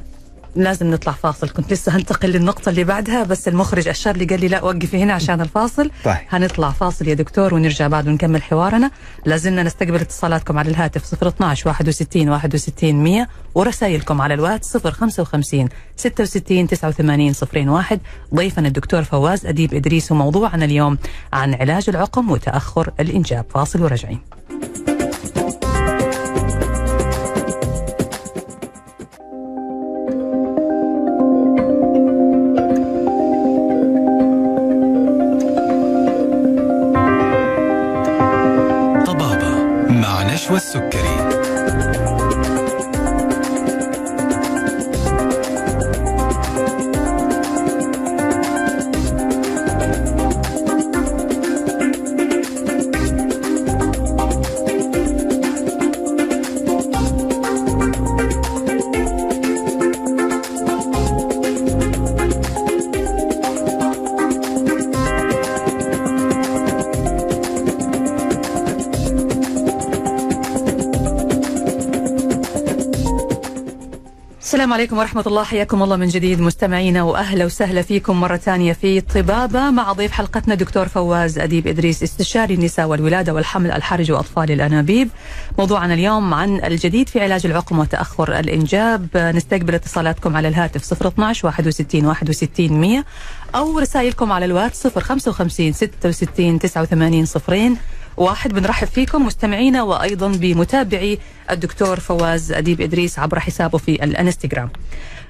لازم 0.55 0.91
نطلع 0.91 1.13
فاصل. 1.13 1.49
كنت 1.49 1.73
لسه 1.73 1.95
هنتقل 1.95 2.29
للنقطة 2.29 2.69
اللي 2.69 2.83
بعدها 2.83 3.23
بس 3.23 3.47
المخرج 3.47 3.87
أشار 3.87 4.17
لي 4.17 4.25
قال 4.25 4.39
لي 4.39 4.47
لا 4.47 4.63
وقفي 4.63 5.03
هنا 5.03 5.13
عشان 5.13 5.41
الفاصل. 5.41 5.91
طيب. 6.03 6.17
هنطلع 6.29 6.71
فاصل 6.71 7.07
يا 7.07 7.13
دكتور 7.13 7.53
ونرجع 7.53 7.87
بعد 7.87 8.07
ونكمل 8.07 8.43
حوارنا. 8.43 8.91
لازلنا 9.25 9.63
نستقبل 9.63 9.95
اتصالاتكم 9.95 10.57
على 10.57 10.69
الهاتف 10.71 11.13
012 11.23 11.67
61 11.69 12.29
61 12.29 12.95
100 13.03 13.27
ورسائلكم 13.55 14.21
على 14.21 14.33
الواتس 14.33 14.77
055 14.77 15.69
66 15.95 16.67
89 16.67 17.33
01 17.67 17.99
ضيفنا 18.35 18.67
الدكتور 18.67 19.03
فواز 19.03 19.45
أديب 19.45 19.73
إدريس 19.73 20.11
وموضوعنا 20.11 20.65
اليوم 20.65 20.97
عن 21.33 21.53
علاج 21.53 21.89
العقم 21.89 22.31
وتأخر 22.31 22.93
الإنجاب. 22.99 23.45
فاصل 23.53 23.83
ورجعين. 23.83 24.19
مع 40.53 40.57
نشوى 40.57 40.57
السكري 40.57 41.12
السلام 74.63 74.73
عليكم 74.73 74.97
ورحمة 74.97 75.23
الله. 75.27 75.43
حياكم 75.43 75.83
الله 75.83 75.95
من 75.95 76.07
جديد. 76.07 76.41
مستمعينا 76.41 77.03
وأهلا 77.03 77.45
وسهلا 77.45 77.81
فيكم 77.81 78.21
مرة 78.21 78.37
ثانية 78.37 78.73
في 78.73 79.01
طبابة 79.01 79.69
مع 79.69 79.91
ضيف 79.93 80.11
حلقتنا 80.11 80.55
دكتور 80.55 80.87
فواز 80.87 81.39
أديب 81.39 81.67
إدريس 81.67 82.03
استشاري 82.03 82.53
النساء 82.53 82.87
والولادة 82.87 83.33
والحمل 83.33 83.71
الحرج 83.71 84.11
وأطفال 84.11 84.51
الأنابيب. 84.51 85.09
موضوعنا 85.57 85.93
اليوم 85.93 86.33
عن 86.33 86.63
الجديد 86.63 87.09
في 87.09 87.21
علاج 87.21 87.45
العقم 87.45 87.79
وتأخر 87.79 88.39
الإنجاب. 88.39 89.07
نستقبل 89.35 89.75
اتصالاتكم 89.75 90.37
على 90.37 90.47
الهاتف 90.47 90.93
012 90.93 91.47
61 91.47 92.05
61 92.05 92.81
100 92.81 93.05
أو 93.55 93.79
رسائلكم 93.79 94.31
على 94.31 94.45
الواتس 94.45 94.87
055 94.87 95.73
66 95.73 96.59
89 96.59 97.25
صفرين. 97.25 97.77
واحد 98.17 98.53
بنرحب 98.53 98.87
فيكم 98.87 99.25
مستمعينا 99.25 99.83
وأيضا 99.83 100.27
بمتابعي 100.27 101.19
الدكتور 101.51 101.99
فواز 101.99 102.51
أديب 102.51 102.81
إدريس 102.81 103.19
عبر 103.19 103.39
حسابه 103.39 103.77
في 103.77 104.03
الانستغرام. 104.03 104.69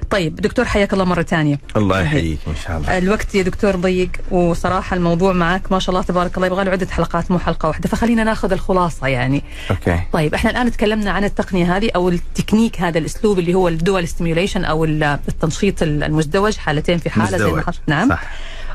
طيب 0.09 0.35
دكتور 0.35 0.65
حياك 0.65 0.93
الله 0.93 1.05
مرة 1.05 1.21
ثانية. 1.21 1.59
الله 1.75 2.01
يحييك 2.01 2.39
إن 2.47 2.55
شاء 2.67 2.77
الله 2.77 2.97
الوقت 2.97 3.35
يا 3.35 3.43
دكتور 3.43 3.75
ضيق 3.75 4.09
وصراحة 4.31 4.95
الموضوع 4.95 5.33
معك 5.33 5.71
ما 5.71 5.79
شاء 5.79 5.89
الله 5.95 6.05
تبارك 6.05 6.35
الله 6.35 6.47
يبغى 6.47 6.63
له 6.63 6.71
عدة 6.71 6.87
حلقات 6.91 7.31
مو 7.31 7.39
حلقة 7.39 7.67
واحدة 7.67 7.89
فخلينا 7.89 8.23
ناخذ 8.23 8.51
الخلاصة 8.51 9.07
يعني. 9.07 9.43
okay 9.71 9.99
طيب 10.13 10.33
إحنا 10.33 10.51
الآن 10.51 10.71
تكلمنا 10.71 11.11
عن 11.11 11.23
التقنية 11.23 11.77
هذه 11.77 11.89
أو 11.95 12.09
التكنيك 12.09 12.81
هذا 12.81 12.97
الأسلوب 12.97 13.39
اللي 13.39 13.53
هو 13.53 13.67
ال 13.67 13.75
dual 13.75 14.07
stimulation 14.07 14.65
أو 14.65 14.85
التنشيط 14.85 15.83
المزدوج 15.83 16.57
حالتين 16.57 16.97
في 16.97 17.09
حالة 17.09 17.37
زي 17.37 17.45
ما 17.45 17.57
مزدوج. 17.57 17.75
نعم 17.87 18.09
صح 18.09 18.23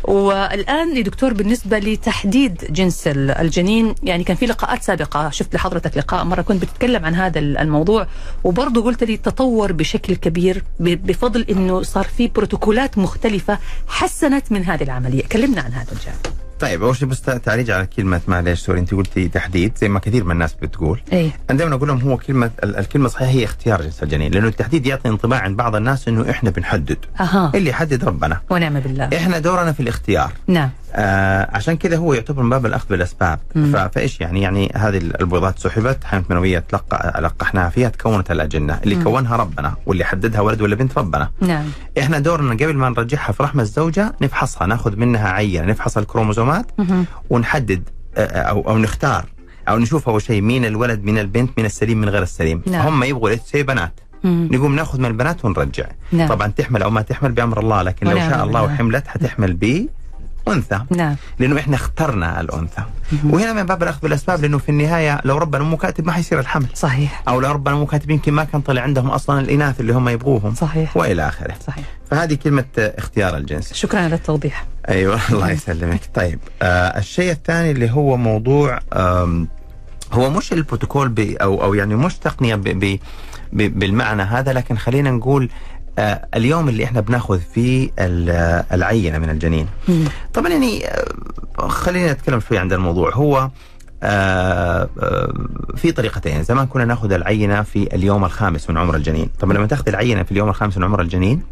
والآن 0.04 0.96
يا 0.96 1.02
دكتور 1.02 1.32
بالنسبة 1.32 1.78
لتحديد 1.78 2.64
جنس 2.70 3.06
ال- 3.08 3.30
الجنين 3.30 3.94
يعني 4.02 4.24
كان 4.24 4.36
في 4.36 4.46
لقاءات 4.46 4.82
سابقة 4.82 5.30
شفت 5.30 5.54
لحضرتك 5.54 5.96
لقاء 5.96 6.24
مرة 6.24 6.42
كنت 6.42 6.62
بتتكلم 6.62 7.04
عن 7.04 7.14
هذا 7.14 7.38
ال- 7.38 7.58
الموضوع 7.58 8.06
وبرضه 8.44 8.82
قلت 8.82 9.04
لي 9.04 9.16
تطور 9.16 9.72
بشكل 9.72 10.14
كبير 10.16 10.64
بفضل 10.80 11.42
إنه 11.50 11.82
صار 11.82 12.04
في 12.04 12.28
بروتوكولات 12.28 12.98
مختلفة 12.98 13.58
حسنت 13.88 14.52
من 14.52 14.64
هذه 14.64 14.82
العملية. 14.82 15.22
كلمنا 15.22 15.60
عن 15.60 15.72
هذا 15.72 15.92
الجانب. 15.92 16.47
طيب 16.60 16.82
أول 16.82 16.96
شيء 16.96 17.08
بس 17.08 17.20
تعريج 17.22 17.70
على 17.70 17.86
كلمة 17.86 18.20
معلش 18.28 18.60
سوري 18.60 18.80
أنت 18.80 18.94
قلتي 18.94 19.28
تحديد 19.28 19.72
زي 19.78 19.88
ما 19.88 19.98
كثير 20.00 20.24
من 20.24 20.30
الناس 20.30 20.54
بتقول. 20.54 21.00
إي. 21.12 21.30
أنا 21.50 21.58
دائما 21.58 21.74
أقول 21.74 21.88
لهم 21.88 22.00
هو 22.00 22.16
كلمة 22.16 22.50
ال- 22.64 22.76
الكلمة 22.76 23.06
الصحيحه 23.06 23.30
هي 23.30 23.44
اختيار 23.44 23.82
جنس 23.82 24.02
الجنين 24.02 24.32
لأنه 24.32 24.48
التحديد 24.48 24.86
يعطي 24.86 25.08
انطباع 25.08 25.38
عند 25.40 25.56
بعض 25.56 25.76
الناس 25.76 26.08
إنه 26.08 26.30
إحنا 26.30 26.50
بنحدد. 26.50 26.96
أها. 27.20 27.52
اللي 27.54 27.70
يحدد 27.70 28.04
ربنا. 28.04 28.40
ونعم 28.50 28.80
بالله. 28.80 29.04
إحنا 29.16 29.38
دورنا 29.38 29.72
في 29.72 29.80
الاختيار. 29.80 30.32
نعم. 30.46 30.70
آه 30.92 31.48
عشان 31.56 31.76
كذا 31.76 31.96
هو 31.96 32.14
يعتبر 32.14 32.42
من 32.42 32.50
باب 32.50 32.66
الأخذ 32.66 32.86
بالأسباب 32.90 33.38
مم. 33.54 33.88
فإيش 33.88 34.20
يعني 34.20 34.42
يعني 34.42 34.72
هذه 34.74 34.96
البويضات 34.96 35.58
سحبت 35.58 36.04
حيوانات 36.04 36.30
منويه 36.30 36.58
تلقى 36.58 37.20
لقحناها 37.20 37.70
فيها 37.70 37.88
تكونت 37.88 38.30
الأجنة 38.30 38.80
اللي 38.84 38.94
مم. 38.94 39.02
كونها 39.02 39.36
ربنا 39.36 39.74
واللي 39.86 40.04
حددها 40.04 40.40
ولد 40.40 40.62
ولا 40.62 40.74
بنت 40.74 40.98
ربنا 40.98 41.30
نعم 41.40 41.64
إحنا 41.98 42.18
دورنا 42.18 42.54
قبل 42.54 42.74
ما 42.76 42.88
نرجعها 42.88 43.32
في 43.32 43.42
رحم 43.42 43.60
الزوجة 43.60 44.14
نفحصها 44.20 44.66
ناخذ 44.66 44.96
منها 44.96 45.28
عينة 45.28 45.64
نفحص 45.64 45.98
الكروموزومات 45.98 46.66
مهم. 46.78 47.06
ونحدد 47.30 47.82
آه، 48.16 48.26
أو 48.38 48.60
أو 48.68 48.78
نختار 48.78 49.24
أو 49.68 49.78
نشوف 49.78 50.08
أول 50.08 50.22
شيء 50.22 50.40
مين 50.42 50.64
الولد 50.64 51.04
مين 51.04 51.18
البنت 51.18 51.50
مين 51.56 51.66
السليم 51.66 52.00
من 52.00 52.08
غير 52.08 52.22
السليم 52.22 52.62
نعم. 52.66 52.86
هم 52.86 53.04
يبغوا 53.04 53.36
سي 53.36 53.62
بنات 53.62 54.00
مم. 54.24 54.48
نقوم 54.52 54.76
ناخذ 54.76 54.98
من 55.00 55.06
البنات 55.06 55.44
ونرجع 55.44 55.84
نعم. 56.12 56.28
طبعا 56.28 56.46
تحمل 56.46 56.82
أو 56.82 56.90
ما 56.90 57.02
تحمل 57.02 57.32
بأمر 57.32 57.60
الله 57.60 57.82
لكن 57.82 58.06
لو 58.06 58.16
شاء 58.16 58.44
الله. 58.44 58.62
وحملت 58.62 59.06
حتحمل 59.08 59.52
ب 59.52 59.88
انثى 60.52 60.80
نعم. 60.90 61.16
لأنه 61.38 61.58
إحنا 61.58 61.76
اخترنا 61.76 62.40
الأنثى. 62.40 62.82
وهنا 63.24 63.52
من 63.52 63.62
باب 63.62 63.82
الأخذ 63.82 64.00
بالأسباب 64.00 64.42
لأنه 64.42 64.58
في 64.58 64.68
النهاية 64.68 65.20
لو 65.24 65.38
ربنا 65.38 65.64
مو 65.64 65.76
كاتب 65.76 66.06
ما 66.06 66.12
حيصير 66.12 66.40
الحمل. 66.40 66.66
صحيح. 66.74 67.22
أو 67.28 67.40
لو 67.40 67.52
ربنا 67.52 67.74
مو 67.74 67.86
كاتب 67.86 68.10
يمكن 68.10 68.32
ما 68.32 68.44
كان 68.44 68.60
طلع 68.60 68.82
عندهم 68.82 69.10
أصلا 69.10 69.40
الإناث 69.40 69.80
اللي 69.80 69.92
هم 69.92 70.08
يبغوهم. 70.08 70.54
صحيح. 70.54 70.96
وإلى 70.96 71.28
آخره. 71.28 71.54
صحيح. 71.66 71.84
فهذه 72.10 72.34
كلمة 72.34 72.64
اختيار 72.78 73.36
الجنس. 73.36 73.72
شكرا 73.72 74.00
على 74.00 74.14
التوضيح. 74.14 74.66
أيوه 74.88 75.20
الله 75.30 75.50
يسلمك. 75.50 76.00
طيب 76.14 76.38
آه 76.62 76.98
الشيء 76.98 77.30
الثاني 77.30 77.70
اللي 77.70 77.90
هو 77.90 78.16
موضوع 78.16 78.80
هو 80.12 80.30
مش 80.30 80.52
البروتوكول 80.52 81.36
أو 81.42 81.62
أو 81.62 81.74
يعني 81.74 81.96
مش 81.96 82.18
تقنية 82.18 82.54
ب 82.54 82.98
ب 83.52 83.78
بالمعنى 83.78 84.22
هذا 84.22 84.52
لكن 84.52 84.76
خلينا 84.76 85.10
نقول 85.10 85.50
اليوم 86.36 86.68
اللي 86.68 86.84
إحنا 86.84 87.00
بناخذ 87.00 87.38
فيه 87.54 87.90
آه، 87.98 88.64
العينة 88.72 89.18
من 89.18 89.30
الجنين. 89.30 89.66
طبعا 90.34 90.48
يعني 90.48 90.86
آه، 90.88 91.68
خلينا 91.68 92.12
نتكلم 92.12 92.40
شوي 92.40 92.58
عن 92.58 92.72
الموضوع. 92.72 93.14
هو 93.14 93.50
آه، 94.02 94.88
آه، 95.00 95.32
في 95.76 95.92
طريقتين. 95.92 96.42
زمان 96.42 96.66
كنا 96.66 96.84
ناخذ 96.84 97.12
العينة 97.12 97.62
في 97.62 97.94
اليوم 97.94 98.24
الخامس 98.24 98.70
من 98.70 98.78
عمر 98.78 98.96
الجنين. 98.96 99.28
طبعا 99.40 99.52
لما 99.52 99.66
تأخذ 99.66 99.88
العينة 99.88 100.22
في 100.22 100.32
اليوم 100.32 100.48
الخامس 100.48 100.78
من 100.78 100.84
عمر 100.84 101.00
الجنين 101.00 101.42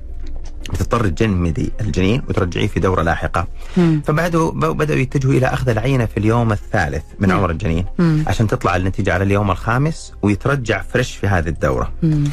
بتضطر 0.70 1.08
تجمدي 1.08 1.72
الجنين 1.80 2.22
وترجعيه 2.28 2.66
في 2.66 2.80
دورة 2.80 3.02
لاحقة 3.02 3.46
مم. 3.76 4.02
فبعده 4.06 4.50
بدأوا 4.54 4.98
يتجهوا 4.98 5.32
إلى 5.32 5.46
أخذ 5.46 5.68
العينة 5.68 6.06
في 6.06 6.16
اليوم 6.16 6.52
الثالث 6.52 7.02
من 7.18 7.28
مم. 7.28 7.34
عمر 7.34 7.50
الجنين 7.50 7.84
مم. 7.98 8.24
عشان 8.26 8.46
تطلع 8.46 8.76
النتيجة 8.76 9.14
على 9.14 9.24
اليوم 9.24 9.50
الخامس 9.50 10.12
ويترجع 10.22 10.82
فريش 10.82 11.16
في 11.16 11.26
هذه 11.26 11.48
الدورة 11.48 11.92
مم. 12.02 12.24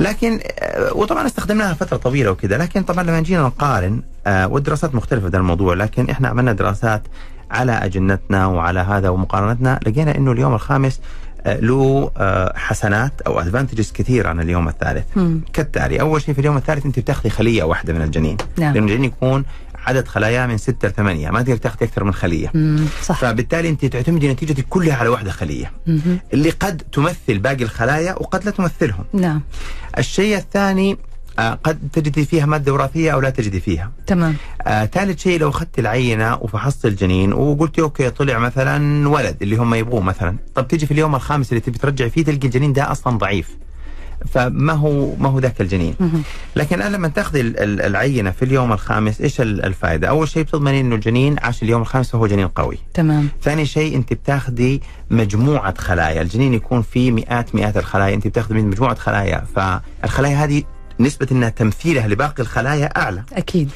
لكن 0.00 0.40
آه، 0.58 0.92
وطبعا 0.96 1.26
استخدمناها 1.26 1.74
فترة 1.74 1.96
طويلة 1.96 2.30
وكذا 2.30 2.58
لكن 2.58 2.82
طبعا 2.82 3.04
لما 3.04 3.20
جينا 3.20 3.42
نقارن 3.42 4.02
آه، 4.26 4.46
والدراسات 4.48 4.94
مختلفة 4.94 5.30
في 5.30 5.36
الموضوع 5.36 5.74
لكن 5.74 6.10
إحنا 6.10 6.28
عملنا 6.28 6.52
دراسات 6.52 7.02
على 7.50 7.72
اجنتنا 7.72 8.46
وعلى 8.46 8.80
هذا 8.80 9.08
ومقارنتنا 9.08 9.80
لقينا 9.86 10.16
إنه 10.16 10.32
اليوم 10.32 10.54
الخامس 10.54 11.00
له 11.46 12.10
آه، 12.16 12.52
حسنات 12.56 13.12
أو 13.26 13.40
ادفانتجز 13.40 13.92
كثير 13.92 14.26
عن 14.26 14.40
اليوم 14.40 14.68
الثالث 14.68 15.04
مم. 15.16 15.40
كالتالي 15.52 16.00
أول 16.00 16.22
شيء 16.22 16.34
في 16.34 16.40
اليوم 16.40 16.56
الثالث 16.56 16.86
أنت 16.86 16.98
بتاخذي 16.98 17.30
خلية 17.30 17.62
واحدة 17.62 17.92
من 17.92 18.02
الجنين 18.02 18.36
نعم. 18.58 18.74
لأنه 18.74 18.86
الجنين 18.86 19.04
يكون 19.04 19.44
عدد 19.86 20.08
خلايا 20.08 20.46
من 20.46 20.58
ستة 20.58 20.88
لثمانية 20.88 21.30
ما 21.30 21.42
تقدر 21.42 21.56
تاخذي 21.56 21.84
أكثر 21.84 22.04
من 22.04 22.14
خلية 22.14 22.50
مم. 22.54 22.86
صح 23.02 23.20
فبالتالي 23.20 23.68
أنت 23.68 23.84
تعتمدي 23.84 24.32
نتيجتك 24.32 24.66
كلها 24.70 24.96
على 24.96 25.08
واحدة 25.08 25.30
خلية 25.30 25.72
مهم. 25.86 26.18
اللي 26.32 26.50
قد 26.50 26.82
تمثل 26.92 27.38
باقي 27.38 27.64
الخلايا 27.64 28.12
وقد 28.12 28.44
لا 28.44 28.50
تمثلهم 28.50 29.04
نعم 29.12 29.42
الشيء 29.98 30.36
الثاني 30.36 30.98
قد 31.38 31.78
تجدي 31.92 32.24
فيها 32.24 32.46
مادة 32.46 32.72
وراثية 32.72 33.10
أو 33.12 33.20
لا 33.20 33.30
تجدي 33.30 33.60
فيها. 33.60 33.90
تمام 34.06 34.34
آه، 34.66 34.84
ثالث 34.84 35.22
شيء 35.22 35.40
لو 35.40 35.48
أخذت 35.48 35.78
العينة 35.78 36.34
وفحصت 36.34 36.86
الجنين 36.86 37.32
وقلت 37.32 37.78
أوكي 37.78 38.10
طلع 38.10 38.38
مثلا 38.38 39.08
ولد 39.08 39.36
اللي 39.42 39.56
هم 39.56 39.74
يبغوه 39.74 40.00
مثلا، 40.00 40.36
طب 40.54 40.68
تيجي 40.68 40.86
في 40.86 40.92
اليوم 40.92 41.14
الخامس 41.14 41.48
اللي 41.48 41.60
تبي 41.60 41.78
ترجع 41.78 42.08
فيه 42.08 42.24
تلقي 42.24 42.46
الجنين 42.46 42.72
ده 42.72 42.92
أصلا 42.92 43.18
ضعيف. 43.18 43.48
فما 44.30 44.72
هو 44.72 45.16
ما 45.16 45.28
هو 45.28 45.38
ذاك 45.38 45.60
الجنين. 45.60 45.94
لكن 46.56 46.76
الان 46.76 46.92
لما 46.92 47.08
تاخذي 47.08 47.40
ال- 47.40 47.58
ال- 47.58 47.80
العينة 47.80 48.30
في 48.30 48.44
اليوم 48.44 48.72
الخامس 48.72 49.20
إيش 49.20 49.40
ال- 49.40 49.64
الفائدة؟ 49.64 50.08
أول 50.08 50.28
شيء 50.28 50.42
بتضمني 50.42 50.80
إنه 50.80 50.94
الجنين 50.94 51.36
عاش 51.38 51.62
اليوم 51.62 51.82
الخامس 51.82 52.10
فهو 52.10 52.26
جنين 52.26 52.48
قوي. 52.48 52.78
تمام 52.94 53.28
ثاني 53.42 53.66
شيء 53.66 53.96
أنت 53.96 54.12
بتاخذي 54.12 54.80
مجموعة 55.10 55.74
خلايا، 55.78 56.22
الجنين 56.22 56.54
يكون 56.54 56.82
فيه 56.82 57.10
مئات 57.10 57.54
مئات 57.54 57.76
الخلايا، 57.76 58.14
أنت 58.14 58.26
بتاخذي 58.26 58.54
من 58.54 58.70
مجموعة 58.70 58.94
خلايا، 58.94 59.44
فالخلايا 59.54 60.44
هذه 60.44 60.62
نسبة 61.00 61.26
انها 61.32 61.48
تمثيلها 61.48 62.08
لباقي 62.08 62.42
الخلايا 62.42 62.86
أعلى. 62.86 63.22
أكيد 63.32 63.70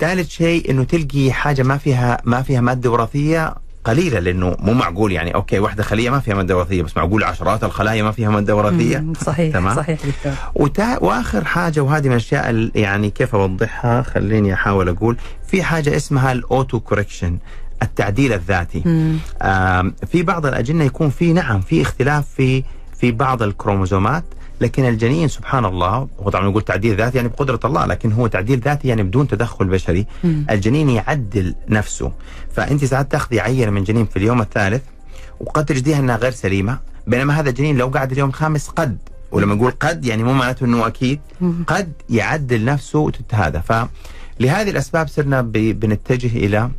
ثالث 0.00 0.28
شيء 0.30 0.70
إنه 0.70 0.84
تلقي 0.84 1.32
حاجة 1.32 1.62
ما 1.62 1.78
فيها 1.78 2.18
ما 2.24 2.42
فيها 2.42 2.60
مادة 2.60 2.90
وراثية 2.90 3.54
قليلة 3.84 4.18
لأنه 4.18 4.56
مو 4.58 4.72
معقول 4.72 5.12
يعني 5.12 5.34
أوكي 5.34 5.58
واحدة 5.58 5.82
خلية 5.82 6.10
ما 6.10 6.20
فيها 6.20 6.34
مادة 6.34 6.56
وراثية 6.56 6.82
بس 6.82 6.96
معقول 6.96 7.24
عشرات 7.24 7.64
الخلايا 7.64 8.02
ما 8.02 8.12
فيها 8.12 8.30
مادة 8.30 8.56
وراثية. 8.56 8.98
مم. 8.98 9.14
صحيح 9.14 9.52
تمام. 9.52 9.76
صحيح 9.76 9.98
دكتور 10.06 10.32
وتا... 10.54 10.98
وآخر 11.02 11.44
حاجة 11.44 11.80
وهذه 11.80 12.04
من 12.06 12.10
الأشياء 12.12 12.50
ال- 12.50 12.72
يعني 12.74 13.10
كيف 13.10 13.34
أوضحها 13.34 14.02
خليني 14.02 14.54
أحاول 14.54 14.88
أقول 14.88 15.16
في 15.48 15.62
حاجة 15.62 15.96
اسمها 15.96 16.32
ال 16.32 16.42
auto 16.42 16.80
correction 16.80 17.38
التعديل 17.82 18.32
الذاتي. 18.32 18.82
مم. 18.86 19.16
في 20.12 20.22
بعض 20.22 20.46
الأجنة 20.46 20.84
يكون 20.84 21.10
في 21.10 21.32
نعم 21.32 21.60
في 21.60 21.82
اختلاف 21.82 22.24
في 22.36 22.64
في 23.00 23.12
بعض 23.12 23.42
الكروموزومات 23.42 24.24
لكن 24.60 24.84
الجنين 24.88 25.28
سبحان 25.28 25.64
الله 25.64 26.08
هو 26.20 26.30
طبعا 26.30 26.48
نقول 26.48 26.62
تعديل 26.62 26.96
ذاتي 26.96 27.16
يعني 27.16 27.28
بقدرة 27.28 27.60
الله 27.64 27.86
لكن 27.86 28.12
هو 28.12 28.26
تعديل 28.26 28.60
ذاتي 28.60 28.88
يعني 28.88 29.02
بدون 29.02 29.28
تدخل 29.28 29.64
بشري 29.64 30.06
مم. 30.24 30.46
الجنين 30.50 30.88
يعدل 30.88 31.54
نفسه 31.68 32.12
فأنت 32.52 32.84
ساعات 32.84 33.12
تأخذي 33.12 33.40
عينة 33.40 33.70
من 33.70 33.84
جنين 33.84 34.06
في 34.06 34.16
اليوم 34.16 34.40
الثالث 34.40 34.82
وقد 35.40 35.64
تجديها 35.64 35.98
أنها 35.98 36.16
غير 36.16 36.30
سليمة 36.32 36.78
بينما 37.06 37.40
هذا 37.40 37.48
الجنين 37.50 37.76
لو 37.76 37.86
قعد 37.88 38.12
اليوم 38.12 38.28
الخامس 38.28 38.68
قد 38.68 38.98
ولما 39.32 39.54
نقول 39.54 39.72
قد 39.80 40.04
يعني 40.04 40.22
مو 40.22 40.32
معناته 40.32 40.64
أنه 40.66 40.86
أكيد 40.86 41.20
مم. 41.40 41.64
قد 41.66 41.92
يعدل 42.10 42.64
نفسه 42.64 42.98
وتتهادى 42.98 43.60
فلهذه 43.60 44.70
الأسباب 44.70 45.08
صرنا 45.08 45.42
بنتجه 45.42 46.36
إلى 46.36 46.70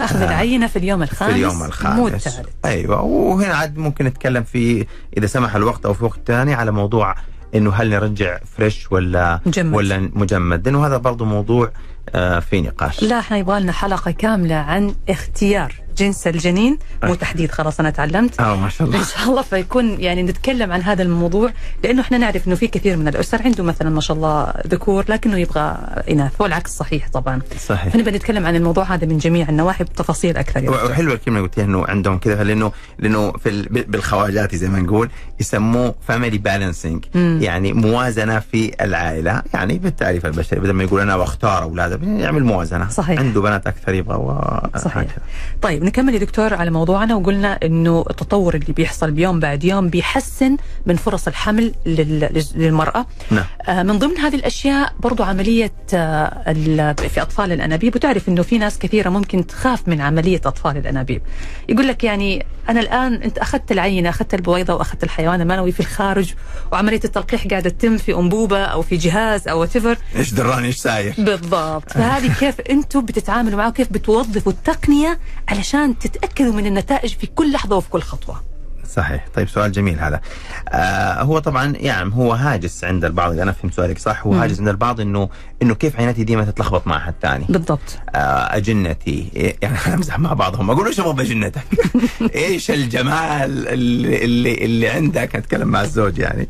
أخذ 0.00 0.22
آه. 0.22 0.24
العينة 0.24 0.66
في 0.66 0.76
اليوم 0.76 1.02
الخامس. 1.02 1.32
في 1.32 1.36
اليوم 1.38 1.58
مو 1.58 1.64
الخامس 1.64 2.26
الثالث 2.26 2.48
أيوه. 2.64 3.02
وهنا 3.02 3.54
عاد 3.54 3.76
ممكن 3.76 4.04
نتكلم 4.04 4.42
في 4.42 4.86
إذا 5.18 5.26
سمح 5.26 5.56
الوقت 5.56 5.86
أو 5.86 5.94
في 5.94 6.04
وقت 6.04 6.20
ثاني 6.26 6.54
على 6.54 6.70
موضوع 6.70 7.14
إنه 7.54 7.72
هل 7.72 7.90
نرجع 7.90 8.38
فريش 8.56 8.92
ولا 8.92 9.40
مجمد. 9.46 9.74
ولا 9.74 10.10
مجمد؟ 10.12 10.68
لأنه 10.68 10.86
هذا 10.86 10.96
برضه 10.96 11.24
موضوع 11.24 11.72
آه 12.08 12.38
في 12.38 12.60
نقاش. 12.60 13.02
لا 13.02 13.18
إحنا 13.18 13.36
يبغى 13.36 13.60
لنا 13.60 13.72
حلقة 13.72 14.10
كاملة 14.10 14.54
عن 14.54 14.94
اختيار 15.08 15.74
جنس 15.98 16.26
الجنين 16.26 16.78
مو 17.04 17.12
أه. 17.12 17.16
تحديد 17.16 17.50
خلاص 17.50 17.80
أنا 17.80 17.90
تعلمت 17.90 18.40
آه 18.40 18.56
ما 18.56 18.68
شاء 18.68 18.86
الله 18.88 18.98
إن 18.98 19.04
شاء 19.04 19.28
الله 19.28 19.42
فيكون 19.42 20.00
يعني 20.00 20.22
نتكلم 20.22 20.72
عن 20.72 20.82
هذا 20.82 21.02
الموضوع 21.02 21.50
لأنه 21.84 22.00
إحنا 22.02 22.18
نعرف 22.18 22.46
إنه 22.46 22.54
في 22.54 22.66
كثير 22.66 22.96
من 22.96 23.08
الأسر 23.08 23.42
عنده 23.42 23.64
مثلا 23.64 23.90
ما 23.90 24.00
شاء 24.00 24.16
الله 24.16 24.52
ذكور 24.66 25.04
لكنه 25.08 25.38
يبغى 25.38 25.76
إناث 26.10 26.32
والعكس 26.38 26.70
صحيح 26.76 27.08
طبعا 27.08 27.40
صحيح 27.68 27.92
فنبغى 27.92 28.10
نتكلم 28.16 28.46
عن 28.46 28.56
الموضوع 28.56 28.84
هذا 28.84 29.06
من 29.06 29.18
جميع 29.18 29.48
النواحي 29.48 29.84
بتفاصيل 29.84 30.36
أكثر 30.36 30.62
يعني. 30.64 30.76
وحلوة 30.76 31.14
الكلمة 31.14 31.36
اللي 31.38 31.48
قلتيها 31.48 31.64
إنه 31.64 31.84
عندهم 31.86 32.18
كذا 32.18 32.44
لأنه 32.44 32.72
لأنه 32.98 33.32
في 33.32 33.48
ال- 33.48 33.68
بالخواجاتي 33.84 34.56
زي 34.56 34.68
ما 34.68 34.80
نقول 34.80 35.10
يسموه 35.40 35.94
family 36.08 36.38
balancing. 36.38 37.04
يعني 37.14 37.72
موازنة 37.72 38.38
في 38.38 38.72
العائلة 38.80 39.42
يعني 39.54 39.78
بالتعريف 39.78 40.26
البشري 40.26 40.60
بدل 40.60 40.70
ما 40.72 40.82
يقول 40.84 41.00
أنا 41.00 41.16
بختار 41.16 41.62
أولاد 41.62 42.02
يعمل 42.02 42.44
موازنة 42.44 42.88
صحيح. 42.88 43.18
عنده 43.20 43.40
بنات 43.40 43.66
أكثر 43.66 43.94
يبغى 43.94 44.16
و... 44.16 44.40
صحيح 44.78 44.96
هكذا. 44.96 45.22
طيب 45.62 45.81
نكمل 45.82 46.14
يا 46.14 46.18
دكتور 46.18 46.54
على 46.54 46.70
موضوعنا 46.70 47.14
وقلنا 47.14 47.58
إنه 47.62 48.04
التطور 48.10 48.54
اللي 48.54 48.72
بيحصل 48.72 49.10
بيوم 49.10 49.40
بعد 49.40 49.64
يوم 49.64 49.88
بيحسن 49.88 50.56
من 50.86 50.96
فرص 50.96 51.26
الحمل 51.28 51.72
لل- 51.86 52.44
للمرأة. 52.54 53.06
نعم. 53.30 53.44
آه، 53.68 53.82
من 53.82 53.98
ضمن 53.98 54.18
هذه 54.18 54.34
الأشياء 54.34 54.92
برضو 55.00 55.22
عملية 55.22 55.72
آه، 55.94 56.92
في 56.92 57.22
أطفال 57.22 57.52
الأنابيب 57.52 57.96
وتعرف 57.96 58.28
إنه 58.28 58.42
في 58.42 58.58
ناس 58.58 58.78
كثيرة 58.78 59.08
ممكن 59.10 59.46
تخاف 59.46 59.88
من 59.88 60.00
عملية 60.00 60.40
أطفال 60.46 60.76
الأنابيب. 60.76 61.22
يقول 61.68 61.88
لك 61.88 62.04
يعني 62.04 62.46
أنا 62.68 62.80
الآن 62.80 63.14
أنت 63.14 63.38
أخذت 63.38 63.72
العينة 63.72 64.08
أخذت 64.08 64.34
البويضة 64.34 64.74
وأخذت 64.74 65.04
الحيوان 65.04 65.40
المنوي 65.40 65.72
في 65.72 65.80
الخارج 65.80 66.32
وعملية 66.72 67.00
التلقيح 67.04 67.46
قاعدة 67.46 67.70
تتم 67.70 67.96
في 67.96 68.14
أنبوبة 68.14 68.64
أو 68.64 68.82
في 68.82 68.96
جهاز 68.96 69.48
أو 69.48 69.66
whatever. 69.66 69.96
إيش 70.16 70.34
دراني 70.34 70.66
إيش 70.66 70.76
ساير 70.76 71.14
بالضبط. 71.18 71.92
فهذه 71.92 72.32
كيف 72.40 72.60
أنتم 72.60 73.00
بتتعاملوا 73.00 73.58
معه 73.58 73.70
كيف 73.70 73.92
بتوظفوا 73.92 74.52
التقنية 74.52 75.18
علشان 75.48 75.71
تتأكدوا 76.00 76.52
من 76.52 76.66
النتائج 76.66 77.14
في 77.14 77.26
كل 77.26 77.52
لحظة 77.52 77.76
وفي 77.76 77.90
كل 77.90 78.00
خطوة. 78.02 78.42
صحيح. 78.88 79.26
طيب 79.34 79.48
سؤال 79.48 79.72
جميل 79.72 79.98
هذا. 80.00 80.20
آه 80.68 81.22
هو 81.22 81.38
طبعا 81.38 81.72
يعني 81.76 82.14
هو 82.14 82.32
هاجس 82.32 82.84
عند 82.84 83.04
البعض 83.04 83.32
إذا 83.32 83.42
أنا 83.42 83.52
فهمت 83.52 83.74
سؤالك 83.74 83.98
صح 83.98 84.26
هو. 84.26 84.34
هاجس 84.34 84.58
عند 84.58 84.68
البعض 84.68 85.00
إنه 85.00 85.28
إنه 85.62 85.74
كيف 85.74 85.96
عينتي 86.00 86.24
ديما 86.24 86.44
تتلخبط 86.44 86.86
مع 86.86 86.98
حد 86.98 87.14
ثاني؟ 87.22 87.44
بالضبط. 87.48 87.98
آه 88.14 88.56
أجنتي 88.56 89.30
إيه، 89.36 89.56
يعني 89.62 89.78
أمزح 89.94 90.18
مع 90.18 90.32
بعضهم 90.32 90.70
أقول 90.70 90.86
إيش 90.86 91.00
أبغى 91.00 91.12
بأجنتك؟ 91.12 91.64
إيش 92.34 92.70
الجمال 92.70 93.68
اللي, 93.68 94.24
اللي 94.24 94.64
اللي 94.64 94.88
عندك؟ 94.88 95.36
أتكلم 95.36 95.68
مع 95.68 95.82
الزوج 95.82 96.18
يعني 96.18 96.48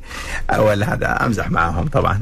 ولا 0.58 0.94
هذا 0.94 1.26
أمزح 1.26 1.50
معاهم 1.50 1.86
طبعا. 1.86 2.20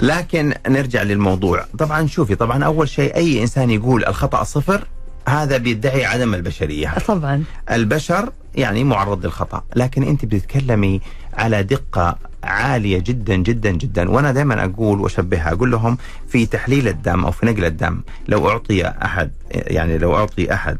لكن 0.00 0.54
نرجع 0.68 1.02
للموضوع. 1.02 1.66
طبعا 1.78 2.06
شوفي 2.06 2.34
طبعا 2.34 2.64
أول 2.64 2.88
شيء 2.88 3.16
أي 3.16 3.42
إنسان 3.42 3.70
يقول 3.70 4.04
الخطأ 4.04 4.44
صفر 4.44 4.84
هذا 5.28 5.56
بيدعي 5.56 6.04
عدم 6.04 6.34
البشرية. 6.34 6.94
طبعا. 7.06 7.44
البشر 7.70 8.32
يعني 8.54 8.84
معرض 8.84 9.24
للخطأ 9.24 9.62
لكن 9.76 10.02
أنت 10.02 10.24
بتتكلمي 10.24 11.00
على 11.34 11.62
دقة 11.62 12.18
عالية 12.44 12.98
جدا 12.98 13.36
جدا 13.36 13.70
جدا. 13.70 14.10
وأنا 14.10 14.32
دائما 14.32 14.64
أقول 14.64 15.00
وأشبهها 15.00 15.52
أقول 15.52 15.70
لهم 15.70 15.98
في 16.28 16.46
تحليل 16.46 16.88
الدم 16.88 17.24
أو 17.24 17.30
في 17.30 17.46
نقل 17.46 17.64
الدم 17.64 18.00
لو 18.28 18.50
أعطي 18.50 18.86
أحد 18.88 19.30
يعني 19.50 19.98
لو 19.98 20.16
أعطي 20.16 20.54
أحد 20.54 20.78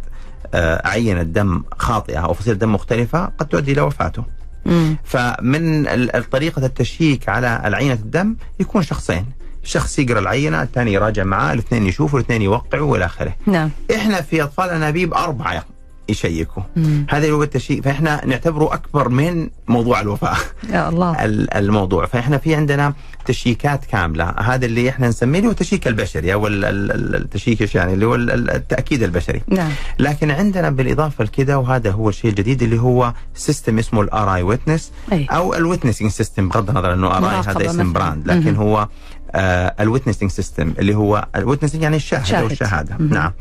آه، 0.54 0.88
عينة 0.88 1.22
دم 1.22 1.62
خاطئة 1.78 2.18
أو 2.18 2.34
فصيلة 2.34 2.56
دم 2.56 2.72
مختلفة 2.72 3.24
قد 3.24 3.46
تؤدي 3.46 3.72
إلى 3.72 3.80
وفاته. 3.80 4.24
مم. 4.66 4.96
فمن 5.04 5.84
طريقة 6.32 6.66
التشييك 6.66 7.28
على 7.28 7.62
العينة 7.64 7.92
الدم 7.92 8.36
يكون 8.60 8.82
شخصين. 8.82 9.24
شخص 9.64 9.98
يقرأ 9.98 10.18
العينة 10.18 10.62
الثاني 10.62 10.92
يراجع 10.92 11.24
معاه 11.24 11.52
الاثنين 11.52 11.86
يشوفوا 11.86 12.18
الاثنين 12.18 12.42
يوقعوا 12.42 12.92
والى 12.92 13.04
آخره. 13.04 13.34
نعم. 13.46 13.70
إحنا 13.94 14.20
في 14.20 14.42
اطفال 14.42 14.70
انابيب 14.70 15.14
اربعة 15.14 15.64
يشيكوا. 16.08 16.62
مم. 16.76 17.06
هذا 17.10 17.30
هو 17.30 17.42
التشيك 17.42 17.84
فإحنا 17.84 18.24
نعتبره 18.26 18.74
أكبر 18.74 19.08
من 19.08 19.48
موضوع 19.68 20.00
الوفاة. 20.00 20.36
يا 20.70 20.88
الله. 20.88 21.12
ال- 21.24 21.54
الموضوع. 21.54 22.06
فإحنا 22.06 22.38
في 22.38 22.54
عندنا 22.54 22.94
تشييكات 23.24 23.84
كاملة. 23.84 24.24
هذا 24.24 24.66
اللي 24.66 24.88
إحنا 24.88 25.08
نسميه 25.08 25.40
هو 25.46 25.50
ال 25.50 25.57
check 25.57 25.88
البشري 25.88 26.32
أو 26.32 26.46
ال- 26.46 26.64
ال- 26.64 26.92
ال- 26.92 27.14
ال 27.16 27.24
check 27.24 27.62
إيش 27.62 27.74
يعني؟ 27.74 27.92
اللي 27.94 28.06
هو 28.06 28.14
ال- 28.14 28.30
ال- 28.30 28.50
التأكيد 28.50 29.02
البشري. 29.02 29.42
نعم. 29.48 29.70
لكن 29.98 30.30
عندنا 30.30 30.70
بالإضافة 30.70 31.24
لكده 31.24 31.58
وهذا 31.58 31.90
هو 31.90 32.08
الشيء 32.08 32.30
الجديد 32.30 32.62
اللي 32.62 32.80
هو 32.80 33.12
system 33.34 33.78
اسمه 33.78 34.00
ال 34.00 34.34
RI 34.34 34.42
Witness. 34.42 34.92
أو 35.12 35.54
ال 35.54 35.60
witnessing 35.60 36.10
system 36.10 36.48
بغض 36.48 36.68
النظر 36.70 36.92
إنه 36.92 37.06
RI 37.16 37.34
هذا 37.36 37.70
اسم. 37.70 37.92
brand 37.92 38.26
لكن 38.26 38.52
مهم. 38.52 38.54
هو 38.56 38.88
ال 39.34 39.43
witnessing 39.43 40.30
system 40.30 40.74
اللي 40.78 40.94
هو 40.94 41.26
ال 41.36 41.41
witnessing 41.41 41.82
يعني 41.82 41.96
الشاهد 41.96 42.24
شاهد. 42.24 42.40
أو 42.42 42.46
الشهادة 42.46 42.96
مهم. 42.98 43.14
نعم 43.14 43.32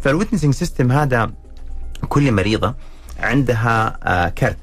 فال 0.00 0.09
witnessing 0.09 0.54
system 0.54 0.92
هذا 0.92 1.30
كل 2.08 2.32
مريضة 2.32 2.74
عندها 3.20 3.98
آه، 4.02 4.28
كرت 4.28 4.56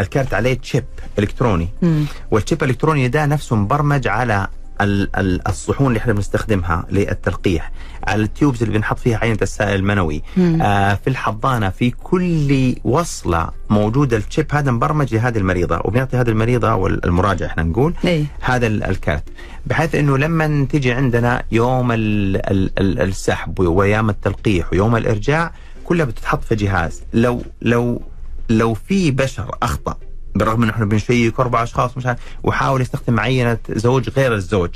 الكرت 0.00 0.34
عليه 0.34 0.54
chip 0.54 0.84
إلكتروني 1.18 1.68
مم. 1.82 2.04
وال 2.30 2.41
chip 2.41 2.62
الالكتروني 2.64 3.08
ده 3.08 3.26
نفسه 3.26 3.56
مبرمج 3.56 4.08
على 4.08 4.48
الصحون 4.80 5.86
اللي 5.88 5.98
إحنا 5.98 6.12
بنستخدمها 6.12 6.86
للتلقيح. 6.90 7.72
على 8.06 8.22
ال 8.22 8.29
tubes 8.29 8.62
اللي 8.62 8.78
بنحط 8.78 8.98
فيها 8.98 9.18
عينه 9.18 9.38
السائل 9.42 9.74
المنوي. 9.80 10.22
آه 10.62 10.94
في 10.94 11.10
الحضانة 11.10 11.68
في 11.70 11.90
كل 11.90 12.74
وصلة 12.84 13.48
موجود 13.70 14.14
ال 14.14 14.20
chip 14.20 14.46
هذا 14.54 14.70
مبرمج 14.70 15.14
لهذه 15.14 15.38
المريضة 15.38 15.80
وبنعطي 15.84 16.16
هذه 16.16 16.28
المريضة 16.28 16.70
أو 16.72 16.86
المراجع 16.86 17.46
إحنا 17.46 17.62
نقول 17.62 17.94
اي 18.04 18.26
هذا 18.40 18.66
ال- 18.66 18.82
الكارت. 18.84 19.24
بحيث 19.66 19.94
إنه 19.94 20.18
لما 20.18 20.66
تيجي 20.70 20.92
عندنا 20.92 21.42
يوم 21.52 21.92
ال 21.92 22.36
ال 22.50 22.70
ال 22.78 23.00
السحب 23.00 23.60
وايام 23.60 24.10
التلقيح 24.10 24.72
ويوم 24.72 24.96
الإرجاع 24.96 25.52
كلها 25.84 26.04
بتتحط 26.06 26.44
في 26.44 26.54
جهاز. 26.54 27.02
لو 27.14 27.42
لو 27.62 28.02
لو 28.48 28.74
في 28.74 29.10
بشر 29.10 29.56
أخطأ 29.62 29.96
بالرغم 30.34 30.62
إنه 30.62 30.72
إحنا 30.72 30.84
بنشيك 30.84 31.40
أربع 31.40 31.62
أشخاص 31.62 31.96
مش 31.96 32.06
عارف 32.06 32.18
وحاول 32.42 32.80
يستخدم 32.80 33.20
عينه 33.20 33.58
زوج 33.70 34.10
غير 34.10 34.34
الزوج. 34.34 34.70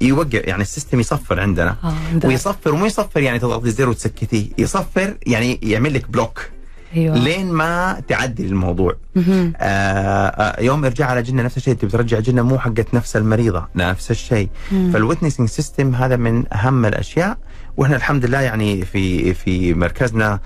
يوقف 0.00 0.34
يعني 0.34 0.62
ال 0.62 0.67
system 0.67 1.00
يصفر 1.00 1.40
عندنا. 1.40 1.76
آه،. 1.84 2.26
ويصفر 2.26 2.74
ومو 2.74 2.86
يصفر 2.86 3.20
يعني 3.20 3.38
تضغطي 3.38 3.70
زر 3.70 3.88
وتسكتيه 3.88 4.46
يصفر 4.58 5.16
يعني 5.26 5.58
يعمل 5.62 5.94
لك 5.94 6.10
block. 6.10 6.48
أيوه. 6.96 7.18
لين 7.18 7.52
ما 7.52 8.02
تعدل 8.08 8.44
الموضوع. 8.44 8.96
آه 9.16 9.20
آه 9.56 10.62
يوم 10.62 10.84
ارجاع 10.84 11.08
الأجنة 11.08 11.42
نفس 11.42 11.56
الشيء 11.56 11.74
تبي 11.74 11.90
ترجع 11.90 12.18
أجنة 12.18 12.42
مو 12.42 12.58
حقت 12.58 12.94
نفس 12.94 13.16
المريضة 13.16 13.68
نفس 13.76 14.10
الشيء. 14.10 14.48
مم. 14.72 14.90
فال 14.92 15.01
witnessing 15.01 15.48
system 15.48 15.94
هذا 15.94 16.16
من 16.16 16.52
أهم 16.52 16.86
الأشياء. 16.86 17.38
وإحنا 17.76 17.96
الحمد 17.96 18.24
لله 18.24 18.40
يعني 18.40 18.84
في 18.84 19.34
في 19.34 19.74
مركزنا 19.74 20.32
آه 20.32 20.40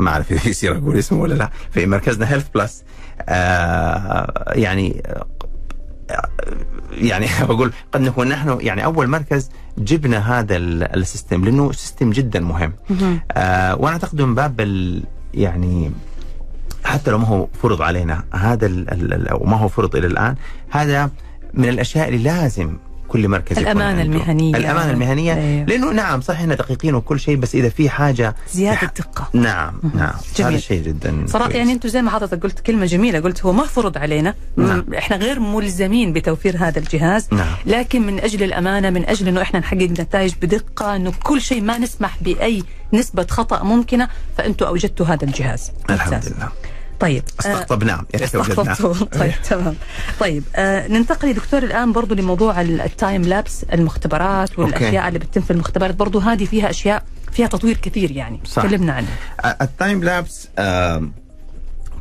ما 0.00 0.10
أعرف 0.10 0.32
إذا 0.32 0.48
يصير 0.48 0.76
أقول 0.76 0.96
اسمه 0.98 1.20
ولا 1.20 1.34
لا. 1.34 1.50
في 1.70 1.86
مركزنا 1.86 2.32
Health 2.32 2.46
Plus 2.54 2.84
آه 3.28 4.52
يعني 4.54 5.02
يعني 6.92 7.26
بقول 7.48 7.72
قد 7.92 8.00
نكون 8.00 8.28
نحن 8.28 8.58
يعني 8.60 8.84
أول 8.84 9.06
مركز 9.08 9.50
جبنا 9.78 10.38
هذا 10.38 10.56
ال- 10.56 10.96
ال 10.96 11.03
system 11.03 11.44
لأنه 11.44 11.72
system 11.72 12.10
جدا 12.10 12.40
مهم. 12.40 12.72
آه 13.32 13.74
وأنا 13.76 13.92
أعتقد 13.92 14.22
من 14.22 14.34
باب 14.34 14.60
ال- 14.60 15.04
يعني 15.34 15.90
حتى 16.84 17.10
لو 17.10 17.18
ما 17.18 17.26
هو 17.26 17.48
فرض 17.62 17.82
علينا 17.82 18.24
هذا 18.34 18.66
ال- 18.66 18.90
ال- 18.90 19.12
ال- 19.14 19.28
أو 19.28 19.44
ما 19.44 19.56
هو 19.56 19.68
فرض 19.68 19.96
إلى 19.96 20.06
الآن 20.06 20.34
هذا 20.70 21.10
من 21.54 21.68
الأشياء 21.68 22.08
اللي 22.08 22.18
لازم 22.22 22.76
كل 23.10 23.28
مركز 23.28 23.58
عنده. 23.58 24.02
المهنية. 24.02 24.56
الأمانة 24.56 24.90
المهنية 24.90 25.34
أيوه. 25.34 25.64
لأنه 25.64 25.92
نعم 25.92 26.20
صح 26.20 26.34
إحنا 26.34 26.54
دقيقين 26.54 26.94
وكل 26.94 27.20
شيء 27.20 27.36
بس 27.36 27.54
إذا 27.54 27.68
في 27.68 27.90
حاجة 27.90 28.36
زيادة 28.52 28.92
دقه 28.98 29.28
نعم 29.32 29.80
نعم 29.94 30.12
جميل. 30.36 30.52
هذا 30.52 30.60
شيء 30.60 30.82
جدا 30.82 31.24
صراحة 31.26 31.46
كويس. 31.46 31.58
يعني 31.58 31.72
أنتم 31.72 31.88
زي 31.88 32.02
ما 32.02 32.10
حضرتك 32.10 32.42
قلت 32.42 32.60
كلمة 32.60 32.86
جميلة 32.86 33.20
قلت 33.20 33.44
هو 33.44 33.52
ما 33.52 33.64
فرض 33.64 33.98
علينا 33.98 34.34
نعم. 34.56 34.84
إحنا 34.98 35.16
غير 35.16 35.40
ملزمين 35.40 36.12
بتوفير 36.12 36.56
هذا 36.58 36.78
الجهاز 36.78 37.28
نعم. 37.32 37.54
لكن 37.66 38.06
من 38.06 38.20
أجل 38.20 38.42
الأمانة 38.42 38.90
من 38.90 39.04
أجل 39.08 39.28
إنه 39.28 39.42
إحنا 39.42 39.60
نحقق 39.60 39.82
نتائج 39.82 40.32
بدقة 40.42 40.96
إنه 40.96 41.12
كل 41.22 41.40
شيء 41.40 41.62
ما 41.62 41.78
نسمح 41.78 42.16
بأي 42.22 42.62
نسبة 42.92 43.26
خطأ 43.30 43.62
ممكنة 43.62 44.08
فانتم 44.38 44.66
أوجدتوا 44.66 45.06
هذا 45.06 45.24
الجهاز 45.24 45.72
الحمد. 45.90 46.34
لله 46.36 46.48
طيب 47.00 47.22
آه، 47.28 47.40
استقطبناه. 47.40 48.04
استقطبته 48.14 49.04
طيب 49.20 49.32
تمام 49.48 49.74
طيب 50.20 50.42
آه 50.56 50.88
ننتقل 50.88 51.28
يا 51.28 51.32
دكتور 51.32 51.62
الآن 51.62 51.92
برضو 51.92 52.14
لموضوع 52.14 52.60
ال- 52.60 52.80
ال 52.80 52.88
time 52.88 53.22
lapse 53.22 53.64
المختبرات 53.72 54.58
والأشياء 54.58 54.94
okay. 54.96 55.08
اللي 55.08 55.18
بتتم 55.18 55.40
في 55.40 55.50
المختبرات 55.50 55.94
برضو 55.94 56.18
هذه 56.18 56.44
فيها 56.44 56.70
أشياء 56.70 57.02
فيها 57.32 57.46
تطوير 57.46 57.76
كثير 57.76 58.10
يعني 58.10 58.40
صح. 58.44 58.62
تكلمنا 58.62 58.92
عنه 58.92 59.08
ال 59.60 59.69
time 59.69 60.04
lapse 60.04 60.48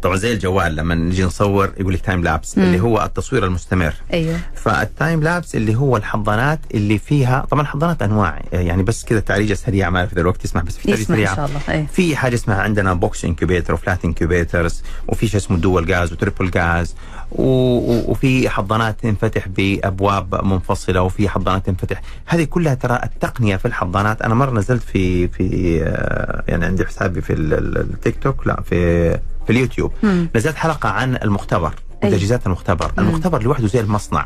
طبعا 0.02 0.16
زي 0.16 0.34
الجوال 0.34 0.76
لما 0.76 0.96
نجي 0.96 1.24
نصور 1.24 1.72
يقول 1.80 1.94
لك 1.94 2.02
time 2.02 2.24
lapse 2.24 2.58
مم. 2.58 2.64
اللي 2.64 2.80
هو 2.80 3.04
التصوير 3.04 3.46
المستمر. 3.46 3.94
أيوه. 4.14 4.38
فال 4.56 4.79
time 4.79 5.24
lapse 5.24 5.56
اللي 5.56 5.76
هو 5.76 5.98
الحضانات 5.98 6.60
اللي 6.74 6.98
فيها 6.98 7.46
طبعا 7.52 7.62
الحضانات 7.62 8.02
أنواع 8.02 8.42
يعني 8.54 8.84
بس 8.84 9.06
كذا 9.06 9.20
تعريجة 9.20 9.54
سريعة 9.54 9.90
ما 9.90 10.00
أعرف 10.00 10.14
إذا 10.14 10.22
الوقت 10.22 10.46
يسمح 10.46 10.64
بس 10.64 10.78
في 10.78 10.84
تعريجة 10.88 11.02
يسمح 11.02 11.18
إن 11.18 11.24
سريعة. 11.26 11.36
شاء 11.36 11.46
الله. 11.46 11.60
إيه 11.70 11.86
في 11.94 12.16
حاجة 12.16 12.36
اسمها 12.36 12.62
عندنا 12.62 12.94
box 12.94 13.26
incubator 13.26 13.74
و 13.74 13.80
flat 13.80 14.06
incubators 14.06 14.84
وفي 15.08 15.28
شيء 15.28 15.40
اسمه 15.40 15.58
dual 15.58 15.94
gas 15.94 16.12
و 16.14 16.19
triple 16.19 16.52
gas 16.60 16.96
و- 17.32 17.44
و- 17.78 18.12
وفي 18.12 18.50
حضانات 18.50 19.00
تنفتح 19.02 19.48
بأبواب 19.48 20.46
منفصلة 20.46 21.02
وفي 21.02 21.30
حضانات 21.30 21.66
تنفتح. 21.66 22.02
هذه 22.26 22.44
كلها 22.44 22.74
ترى 22.74 23.00
التقنية 23.04 23.56
في 23.56 23.66
الحضانات. 23.66 24.22
أنا 24.22 24.34
مرة 24.36 24.52
نزلت 24.52 24.84
في 24.84 25.28
في 25.28 25.80
آه، 25.84 26.44
يعني 26.48 26.66
عندي 26.66 26.86
حسابي 26.86 27.22
في 27.22 27.34
ال- 27.34 27.54
ال- 27.54 27.78
التيك 27.78 28.24
توك 28.24 28.48
لا 28.48 28.62
في 28.62 29.20
في 29.50 29.56
اليوتيوب 29.56 29.92
مم. 30.04 30.30
نزلت 30.36 30.56
حلقة 30.56 30.90
عن 30.90 31.16
المختبر 31.16 31.74
أي. 32.04 32.08
وتجهيزات 32.10 32.46
المختبر 32.46 32.92
مم. 32.98 33.08
المختبر 33.08 33.44
لوحده 33.44 33.68
زي 33.68 33.80
المصنع 33.80 34.26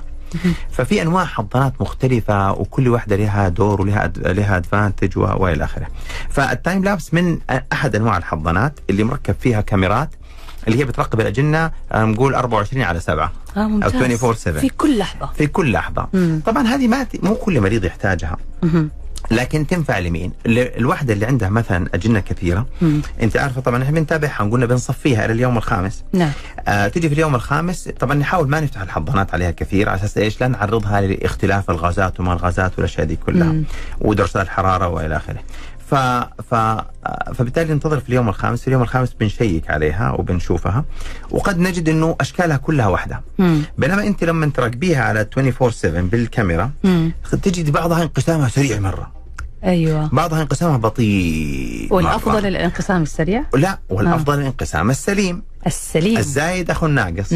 ففي 0.72 1.02
أنواع 1.02 1.26
حضانات 1.26 1.74
مختلفة 1.82 2.52
وكل 2.52 2.88
واحدة 2.88 3.16
لها 3.16 3.50
دور 3.50 3.82
ولها 3.82 4.06
أد... 4.06 4.28
لها 4.28 4.58
advantage. 4.58 5.18
وإلى 5.18 5.64
آخره. 5.64 5.88
فال 6.30 6.48
time 6.48 6.84
lapse 6.84 7.14
من 7.14 7.40
أحد 7.74 7.96
أنواع 7.96 8.18
الحضانات 8.18 8.80
اللي 8.90 9.04
مركب 9.04 9.36
فيها 9.40 9.62
كاميرات 9.62 10.10
اللي 10.68 10.80
هي 10.80 10.86
بتراقب 10.86 11.22
الأجنة 11.22 11.72
آه، 11.92 12.04
نقول 12.04 12.36
24 12.36 12.84
على 12.84 13.00
7 13.00 13.32
آه 13.58 13.68
ممتاز 13.68 13.92
24/7. 14.24 14.36
في 14.60 14.70
كل 14.70 14.98
لحظة 14.98 15.30
في 15.38 15.48
كل 15.48 15.72
لحظة. 15.72 16.08
مم. 16.14 16.42
طبعا 16.46 16.68
هذه 16.68 16.88
ما 16.88 17.08
مو 17.24 17.36
كل 17.36 17.62
مريض 17.62 17.84
يحتاجها 17.86 18.38
مهم. 18.64 18.90
لكن 19.32 19.68
تنفع 19.68 20.00
لمين؟ 20.00 20.32
الوحدة 20.46 21.14
اللي 21.14 21.26
عندها 21.26 21.50
مثلا 21.50 21.88
أجنة 21.94 22.20
كثيرة 22.20 22.66
مم. 22.82 23.02
أنت 23.22 23.38
عارفة 23.38 23.62
طبعا 23.62 23.84
إحنا 23.84 24.00
بنتابعها 24.00 24.50
قلنا 24.52 24.66
بنصفيها 24.66 25.26
إلى 25.26 25.34
اليوم 25.34 25.58
الخامس 25.58 26.04
نعم 26.14 26.32
آه 26.68 26.88
تجي 26.88 27.08
في 27.10 27.14
اليوم 27.16 27.36
الخامس 27.36 27.90
طبعا 28.00 28.16
نحاول 28.16 28.50
ما 28.50 28.60
نفتح 28.60 28.82
الحضانات 28.82 29.34
عليها 29.34 29.52
كثير 29.52 29.90
على 29.90 30.00
أساس 30.00 30.18
إيش؟ 30.18 30.42
لا 30.42 30.48
نعرضها 30.48 31.02
لاختلاف 31.02 31.70
الغازات 31.70 32.20
وما 32.20 32.34
الغازات 32.34 32.72
والأشياء 32.78 33.06
دي 33.08 33.16
كلها 33.16 33.48
مم. 33.52 33.64
ودرجات 34.02 34.36
الحراره 34.36 34.88
وإلى 34.88 35.18
آخره. 35.18 35.40
ف 35.90 35.96
ف 36.50 36.56
فبالتالي 37.36 37.74
ننتظر 37.74 38.00
في 38.00 38.10
اليوم 38.10 38.30
الخامس، 38.30 38.62
في 38.62 38.68
اليوم 38.68 38.82
الخامس 38.82 39.14
بنشيك 39.14 39.70
عليها 39.72 40.12
وبنشوفها 40.12 40.86
وقد 41.32 41.60
نجد 41.60 41.90
إنه 41.90 42.16
أشكالها 42.22 42.58
كلها 42.58 42.88
واحدة. 42.88 43.22
مم. 43.40 43.62
بينما 43.78 44.08
أنت 44.08 44.24
لما 44.24 44.46
تراقبيها 44.46 45.04
على 45.04 45.26
24/7 45.26 45.86
بالكاميرا 45.86 46.72
مم. 46.84 47.12
تجد 47.44 47.70
بعضها 47.70 48.04
انقسامها 48.04 48.48
سريع 48.50 48.80
مرة، 48.80 49.12
أيوه. 49.66 50.10
بعضها 50.14 50.42
انقسامها 50.42 50.78
بطيء. 50.78 51.88
والأفضل 51.92 52.32
مرة. 52.32 52.48
الانقسام 52.48 53.04
السريع؟ 53.04 53.44
لا 53.56 53.80
والأفضل 53.90 54.40
الانقسام 54.40 54.90
السليم. 54.90 55.44
السليم. 55.68 56.18
الزايد 56.18 56.70
أخو 56.70 56.86
الناقص. 56.86 57.30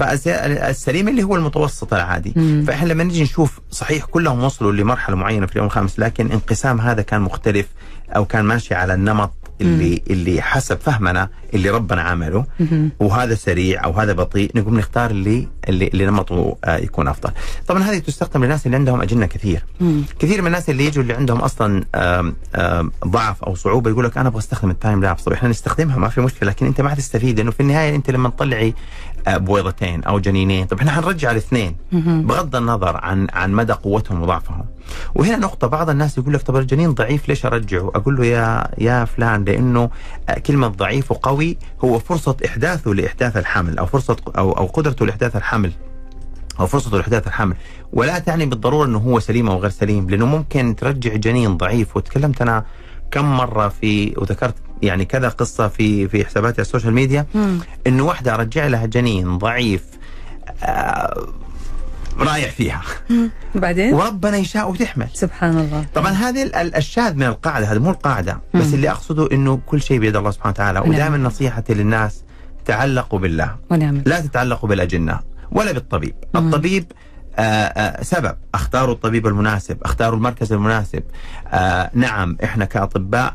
فالسليم 0.00 1.08
اللي 1.08 1.22
هو 1.22 1.36
المتوسط 1.36 1.94
العادي. 1.94 2.32
مم. 2.36 2.64
فإحنا 2.66 2.88
لما 2.88 3.04
نجي 3.04 3.22
نشوف 3.22 3.60
صحيح 3.70 4.04
كلهم 4.04 4.44
وصلوا 4.44 4.72
لمرحلة 4.72 5.16
معينة 5.16 5.46
في 5.46 5.52
اليوم 5.52 5.66
الخامس 5.66 5.98
لكن 5.98 6.32
انقسام 6.32 6.80
هذا 6.80 7.02
كان 7.02 7.20
مختلف 7.20 7.66
أو 8.16 8.24
كان 8.24 8.44
ماشي 8.44 8.74
على 8.74 8.94
النمط 8.94 9.32
اللي 9.62 10.02
اللي 10.10 10.42
حسب 10.42 10.78
فهمنا 10.80 11.28
اللي 11.54 11.70
ربنا 11.70 12.02
عمله. 12.02 12.44
وهذا 13.00 13.34
سريع 13.34 13.84
أو 13.84 13.92
هذا 13.92 14.12
بطيء 14.12 14.50
نقوم 14.54 14.78
نختار 14.78 15.10
اللي 15.10 15.48
اللي, 15.68 15.86
اللي 15.88 16.06
نمطه 16.06 16.56
آه، 16.64 16.76
يكون 16.76 17.08
أفضل. 17.08 17.30
طبعا 17.66 17.82
هذه 17.82 17.98
تستخدم 17.98 18.42
للناس 18.42 18.66
اللي 18.66 18.76
عندهم 18.76 19.00
أجنة 19.02 19.26
كثير. 19.26 19.64
كثير 20.18 20.40
من 20.40 20.46
الناس 20.46 20.70
اللي 20.70 20.86
يجوا 20.86 21.02
اللي 21.02 21.14
عندهم 21.14 21.38
أصلا 21.38 21.84
آم، 21.94 22.34
آم، 22.54 22.92
ضعف 23.06 23.42
أو 23.44 23.54
صعوبة 23.54 23.90
يقول 23.90 24.04
لك 24.04 24.18
أنا 24.18 24.28
أبغى 24.28 24.38
أستخدم 24.38 24.70
التايم 24.70 25.02
لابس، 25.02 25.22
طيب 25.22 25.34
إحنا 25.34 25.48
نستخدمها 25.48 25.96
ما 25.98 26.08
في 26.08 26.20
مشكلة 26.20 26.48
لكن 26.50 26.66
أنت 26.66 26.80
ما 26.80 26.88
حتستفيد 26.90 27.38
لأنه 27.38 27.50
في 27.50 27.60
النهاية 27.60 27.94
أنت 27.94 28.10
لما 28.10 28.28
تطلعي 28.28 28.74
بويضتين 29.28 30.04
أو 30.04 30.18
جنينين، 30.18 30.66
طيب 30.66 30.78
إحنا 30.78 30.90
حنرجع 30.92 31.30
الاثنين. 31.30 31.76
بغض 31.92 32.56
النظر 32.56 32.96
عن 32.96 33.26
عن 33.32 33.52
مدى 33.52 33.72
قوتهم 33.72 34.22
وضعفهم. 34.22 34.64
وهنا 35.14 35.36
نقطة 35.36 35.66
بعض 35.66 35.90
الناس 35.90 36.18
يقول 36.18 36.34
لك 36.34 36.42
طب 36.42 36.56
الجنين 36.56 36.94
ضعيف 36.94 37.28
ليش 37.28 37.46
أرجعه؟ 37.46 37.92
أقول 37.94 38.16
له 38.16 38.24
يا 38.24 38.68
يا 38.78 39.04
فلان 39.04 39.44
لأنه 39.44 39.90
آه، 40.28 40.38
كلمة 40.38 40.68
ضعيف 40.68 41.10
وقوي 41.10 41.58
هو 41.84 41.98
فرصة 41.98 42.36
إحداثه 42.46 42.94
لإحداث 42.94 43.36
الحمل 43.36 43.78
أو 43.78 43.86
فرصة 43.86 44.16
أو 44.38 44.52
أو 44.52 44.66
قدرته 44.66 45.06
لإحداث 45.06 45.36
الحمل 45.36 45.72
أو 46.60 46.66
فرصته 46.66 46.96
لإحداث 46.96 47.26
الحمل. 47.26 47.56
ولا 47.92 48.18
تعني 48.18 48.46
بالضرورة 48.46 48.86
أنه 48.86 48.98
هو 48.98 49.20
سليم 49.20 49.48
أو 49.50 49.58
غير 49.58 49.70
سليم 49.70 50.10
لأنه 50.10 50.26
ممكن 50.26 50.76
ترجع 50.76 51.14
جنين 51.16 51.56
ضعيف. 51.56 51.96
وتكلمت 51.96 52.42
أنا 52.42 52.64
كم 53.10 53.36
مرة 53.36 53.68
في 53.68 54.14
وذكرت 54.18 54.54
يعني 54.82 55.04
كذا 55.04 55.28
قصة 55.28 55.68
في 55.68 56.08
في 56.08 56.24
حساباتي 56.24 56.54
على 56.60 56.66
ال 56.66 56.70
social 56.70 56.92
media 56.94 57.26
انه 57.86 58.04
واحدة 58.04 58.34
ارجع 58.34 58.66
لها 58.66 58.86
جنين 58.86 59.38
ضعيف 59.38 59.82
آه 60.64 61.26
رايح 62.18 62.50
فيها. 62.50 62.82
بعدين؟ 63.54 63.94
وربنا 63.94 64.36
يشاء 64.36 64.70
وتحمل. 64.70 65.08
سبحان 65.14 65.58
الله. 65.58 65.84
طبعا 65.94 66.10
هذه 66.10 66.42
ال- 66.42 66.54
ال- 66.54 66.74
الشاذ 66.76 67.14
من 67.14 67.22
القاعدة 67.22 67.66
هذا 67.72 67.78
مو 67.78 67.90
القاعدة 67.90 68.40
بس 68.54 68.74
اللي 68.74 68.90
أقصده 68.90 69.28
إنه 69.32 69.60
كل 69.66 69.82
شيء 69.82 69.98
بيد 69.98 70.16
الله 70.16 70.30
سبحانه 70.30 70.50
وتعالى 70.52 70.80
ودائما 70.80 71.16
نصيحتي 71.16 71.74
للناس 71.74 72.22
تعلقوا 72.64 73.18
بالله. 73.18 73.56
ونعم. 73.70 74.02
لا 74.06 74.20
تتعلقوا 74.20 74.68
بالأجنة 74.68 75.18
ولا 75.50 75.72
بالطبيب. 75.72 76.14
الطبيب 76.36 76.92
آه 77.38 77.40
آه 77.42 78.02
سبب. 78.02 78.36
أختاروا 78.54 78.94
الطبيب 78.94 79.26
المناسب 79.26 79.78
أختاروا 79.82 80.16
المركز 80.16 80.52
المناسب. 80.52 81.02
آه 81.46 81.90
نعم 81.94 82.36
إحنا 82.44 82.64
كأطباء 82.64 83.34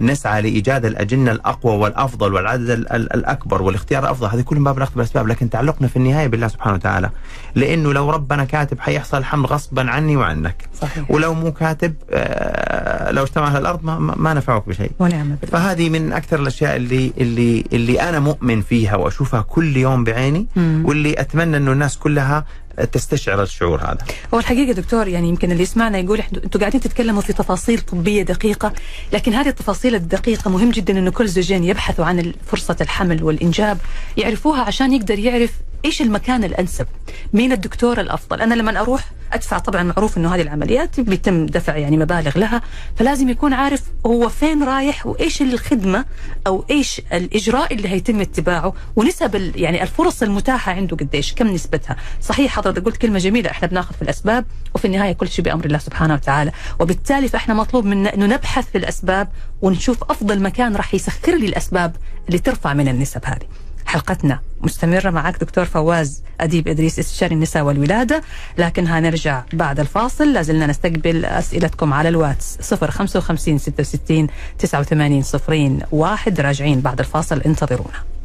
نسعى 0.00 0.42
لإيجاد 0.42 0.84
الأجنة 0.84 1.32
الأقوى 1.32 1.76
والأفضل 1.76 2.34
والعدد 2.34 2.70
ال- 2.70 2.92
ال- 2.92 3.12
الأكبر 3.12 3.62
والاختيار 3.62 4.02
الأفضل. 4.04 4.26
هذه 4.28 4.40
كلهم 4.40 4.64
باب 4.64 4.76
الاخذ 4.78 4.94
بالاسباب 4.94 5.26
لكن 5.28 5.50
تعلقنا 5.50 5.88
في 5.88 5.96
النهاية 5.96 6.26
بالله 6.26 6.48
سبحانه 6.48 6.74
وتعالى. 6.74 7.10
لأنه 7.54 7.92
لو 7.92 8.10
ربنا 8.10 8.44
كاتب 8.44 8.80
حيحصل 8.80 9.18
الحمل 9.18 9.46
غصبا 9.46 9.90
عني 9.90 10.16
وعنك. 10.16 10.68
صحيح. 10.82 11.10
ولو 11.10 11.34
مو 11.34 11.52
كاتب 11.52 11.94
آه 12.10 13.10
لو 13.10 13.22
اجتمع 13.22 13.48
على 13.48 13.58
الأرض 13.58 13.84
ما, 13.84 13.98
ما 13.98 14.14
ما 14.16 14.34
نفعك 14.34 14.68
بشيء. 14.68 14.90
ونعم 14.98 15.36
فهذه 15.52 15.88
من 15.90 16.12
أكثر 16.12 16.40
الأشياء 16.40 16.76
اللي 16.76 17.12
اللي 17.18 17.64
اللي 17.72 18.00
أنا 18.08 18.18
مؤمن 18.20 18.60
فيها 18.60 18.96
وأشوفها 18.96 19.40
كل 19.40 19.76
يوم 19.76 20.04
بعيني 20.04 20.46
مم. 20.56 20.82
واللي 20.86 21.20
أتمنى 21.20 21.56
انه 21.56 21.72
الناس 21.72 21.98
كلها 21.98 22.44
تستشعر 22.84 23.42
الشعور 23.42 23.80
هذا. 23.80 23.98
هو 24.34 24.38
الحقيقة 24.38 24.72
دكتور 24.72 25.08
يعني 25.08 25.28
يمكن 25.28 25.52
اللي 25.52 25.62
يسمعنا 25.62 25.98
يقول 25.98 26.22
أنتم 26.44 26.60
قاعدين 26.60 26.80
تتكلموا 26.80 27.22
في 27.22 27.32
تفاصيل 27.32 27.80
طبية 27.80 28.22
دقيقة 28.22 28.72
لكن 29.12 29.34
هذه 29.34 29.48
التفاصيل 29.48 29.94
الدقيقة 29.94 30.50
مهم 30.50 30.70
جدا 30.70 30.98
إنه 30.98 31.10
كل 31.10 31.28
زوجين 31.28 31.64
يبحثوا 31.64 32.04
عن 32.04 32.32
فرصة 32.46 32.76
الحمل 32.80 33.22
والإنجاب 33.24 33.78
يعرفوها 34.16 34.62
عشان 34.62 34.92
يقدر 34.92 35.18
يعرف 35.18 35.50
إيش 35.84 36.02
المكان 36.02 36.44
الأنسب 36.44 36.86
مين 37.32 37.52
الدكتور 37.52 38.00
الأفضل 38.00 38.40
أنا 38.40 38.54
لما 38.54 38.80
أروح 38.80 39.04
أدفع 39.32 39.58
طبعا 39.58 39.82
معروف 39.82 40.18
إنه 40.18 40.34
هذه 40.34 40.42
العمليات 40.42 41.00
بيتم 41.00 41.46
دفع 41.46 41.76
يعني 41.76 41.96
مبالغ 41.96 42.38
لها 42.38 42.62
فلازم 42.96 43.28
يكون 43.28 43.52
عارف 43.52 43.82
هو 44.06 44.28
فين 44.28 44.62
رايح 44.62 45.06
وإيش 45.06 45.42
الخدمة 45.42 46.04
أو 46.46 46.64
إيش 46.70 47.02
الإجراء 47.12 47.74
اللي 47.74 47.88
هيتم 47.88 48.20
اتباعه 48.20 48.74
ونسب 48.96 49.52
يعني 49.56 49.82
الفرص 49.82 50.22
المتاحة 50.22 50.72
عنده 50.72 50.96
قديش 50.96 51.32
كم 51.32 51.46
نسبتها 51.46 51.96
صحيح 52.20 52.58
حضرتك 52.66 52.84
قلت 52.84 52.96
كلمة 52.96 53.18
جميلة 53.18 53.50
إحنا 53.50 53.68
بناخذ 53.68 53.94
في 53.94 54.02
الأسباب 54.02 54.44
وفي 54.74 54.84
النهاية 54.84 55.12
كل 55.12 55.28
شيء 55.28 55.44
بأمر 55.44 55.64
الله 55.64 55.78
سبحانه 55.78 56.14
وتعالى. 56.14 56.52
وبالتالي 56.80 57.28
فإحنا 57.28 57.54
مطلوب 57.54 57.84
منا 57.84 58.14
انه 58.14 58.26
نبحث 58.26 58.70
في 58.70 58.78
الأسباب 58.78 59.28
ونشوف 59.62 60.02
أفضل 60.02 60.42
مكان 60.42 60.76
راح 60.76 60.94
يسخر 60.94 61.34
لي 61.34 61.46
الأسباب 61.46 61.96
اللي 62.26 62.38
ترفع 62.38 62.74
من 62.74 62.88
النسب 62.88 63.20
هذه. 63.24 63.46
حلقتنا 63.86 64.40
مستمرة 64.60 65.10
معك 65.10 65.40
دكتور 65.40 65.64
فواز 65.64 66.22
أديب 66.40 66.68
إدريس 66.68 66.98
استشاري 66.98 67.34
النساء 67.34 67.62
والولادة. 67.62 68.22
لكنها 68.58 69.00
نرجع 69.00 69.42
بعد 69.52 69.80
الفاصل. 69.80 70.32
لازلنا 70.32 70.66
نستقبل 70.66 71.24
أسئلتكم 71.24 71.92
على 71.92 72.08
الواتس 72.08 72.74
055 72.74 73.58
66 73.58 74.28
89 74.58 75.22
صفرين 75.22 75.80
واحد. 75.92 76.40
راجعين 76.40 76.80
بعد 76.80 76.98
الفاصل 76.98 77.40
انتظرونا. 77.40 78.15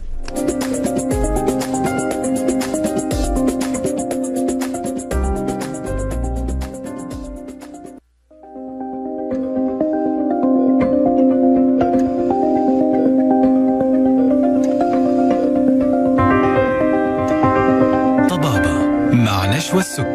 مع 19.81 20.10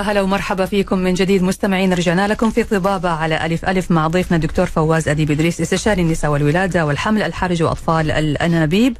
ويا 0.00 0.12
هلا 0.12 0.20
ومرحبا 0.20 0.66
فيكم 0.66 0.98
من 0.98 1.14
جديد 1.14 1.42
مستمعين. 1.42 1.92
رجعنا 1.92 2.28
لكم 2.28 2.50
في 2.50 2.64
طبابة 2.64 3.08
على 3.08 3.46
ألف 3.46 3.64
ألف 3.64 3.90
مع 3.90 4.06
ضيفنا 4.06 4.36
الدكتور 4.36 4.66
فواز 4.66 5.08
أديب 5.08 5.30
إدريس 5.30 5.60
استشاري 5.60 6.02
النساء 6.02 6.30
والولادة 6.30 6.86
والحمل 6.86 7.22
الحرج 7.22 7.62
وأطفال 7.62 8.10
الأنابيب. 8.10 8.96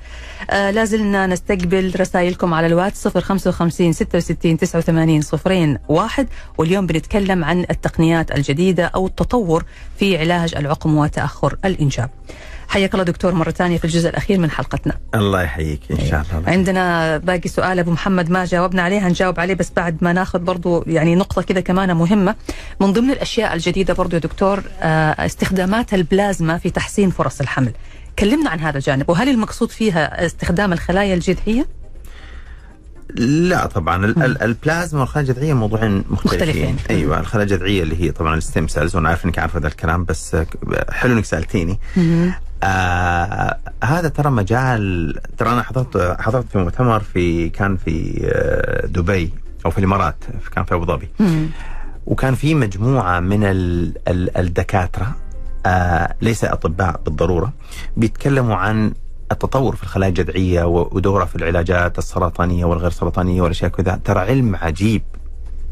آه 0.50 0.70
لازلنا 0.70 1.26
نستقبل 1.26 1.92
رسائلكم 2.00 2.54
على 2.54 2.66
الواتس 2.66 3.08
055 3.08 3.92
66 3.92 4.56
89 4.56 5.20
صفرين 5.20 5.78
واحد. 5.88 6.28
واليوم 6.58 6.86
بنتكلم 6.86 7.44
عن 7.44 7.66
التقنيات 7.70 8.32
الجديدة 8.32 8.84
أو 8.84 9.06
التطور 9.06 9.64
في 9.98 10.18
علاج 10.18 10.54
العقم 10.56 10.96
وتأخر 10.96 11.56
الإنجاب. 11.64 12.10
حياك 12.70 12.92
الله 12.94 13.04
دكتور 13.04 13.34
مرة 13.34 13.50
ثانية 13.50 13.78
في 13.78 13.84
الجزء 13.84 14.08
الأخير 14.08 14.38
من 14.38 14.50
حلقتنا 14.50 14.94
الله 15.14 15.42
يحييك 15.42 15.80
إن 15.90 16.06
شاء 16.10 16.24
الله. 16.34 16.50
عندنا 16.50 17.16
باقي 17.18 17.48
سؤال 17.48 17.78
أبو 17.78 17.90
محمد 17.90 18.30
ما 18.30 18.44
جاوبنا 18.44 18.82
عليه 18.82 19.06
هنجاوب 19.08 19.40
عليه 19.40 19.54
بس 19.54 19.72
بعد 19.76 19.96
ما 20.04 20.12
ناخذ 20.12 20.38
برضو 20.38 20.84
يعني 20.86 21.14
نقطة 21.14 21.42
كده 21.42 21.60
كمان 21.60 21.96
مهمة 21.96 22.34
من 22.80 22.92
ضمن 22.92 23.10
الأشياء 23.10 23.54
الجديدة 23.54 23.94
برضو 23.94 24.16
يا 24.16 24.20
دكتور 24.20 24.62
آه، 24.80 25.26
استخدامات 25.26 25.94
البلازما 25.94 26.58
في 26.58 26.70
تحسين 26.70 27.10
فرص 27.10 27.40
الحمل 27.40 27.72
كلمنا 28.18 28.50
عن 28.50 28.60
هذا 28.60 28.78
الجانب 28.78 29.08
وهل 29.10 29.28
المقصود 29.28 29.70
فيها 29.70 30.26
استخدام 30.26 30.72
الخلايا 30.72 31.14
الجذعية 31.14 31.66
لا 33.16 33.66
طبعا 33.66 34.04
ال- 34.04 34.22
ال- 34.22 34.42
البلازما 34.42 35.00
والخلايا 35.00 35.28
الجذعية 35.28 35.52
موضوعين 35.54 36.04
مختلفين. 36.10 36.38
مختلفين. 36.48 36.76
أيوه 36.90 37.20
الخلايا 37.20 37.46
الجذعية 37.46 37.82
اللي 37.82 38.00
هي 38.04 38.10
طبعا 38.10 38.34
ال 38.36 38.43
stem 38.43 38.68
cells 38.68 38.96
وأنا 38.96 39.08
عارف 39.08 39.24
إنك 39.24 39.38
عارفة 39.38 39.58
هذا 39.58 39.68
الكلام 39.68 40.04
بس 40.04 40.34
آه، 40.34 40.46
حلو 40.90 41.12
إنك 41.12 41.24
سألتيني. 41.24 41.78
آه 42.62 43.56
هذا 43.84 44.08
ترى 44.08 44.30
مجال 44.30 45.14
ترى 45.38 45.50
أنا 45.52 45.62
حضرت 45.62 46.16
حضرت 46.20 46.48
في 46.52 46.58
مؤتمر 46.58 47.00
في 47.00 47.48
كان 47.48 47.76
في 47.76 48.20
آه، 48.24 48.86
دبي 48.86 49.32
أو 49.66 49.70
في 49.70 49.78
الإمارات 49.78 50.16
كان 50.54 50.64
في 50.64 50.74
أبو 50.74 50.84
ظبي. 50.84 51.08
وكان 52.06 52.34
في 52.34 52.54
مجموعة 52.54 53.20
من 53.20 53.44
ال 53.44 53.92
ال 54.08 54.36
الدكاترة 54.36 55.16
آه 55.66 56.14
ليس 56.22 56.44
أطباء 56.44 57.00
بالضرورة 57.04 57.52
بيتكلموا 57.96 58.56
عن 58.56 58.92
التطور 59.32 59.76
في 59.76 59.82
الخلايا 59.82 60.10
الجذعية 60.10 60.64
ودورها 60.64 61.24
في 61.24 61.36
العلاجات 61.36 61.98
السرطانية 61.98 62.64
والغير 62.64 62.90
سرطانية 62.90 63.42
والأشياء 63.42 63.70
كذا. 63.70 64.00
ترى 64.04 64.20
علم 64.20 64.56
عجيب 64.56 65.02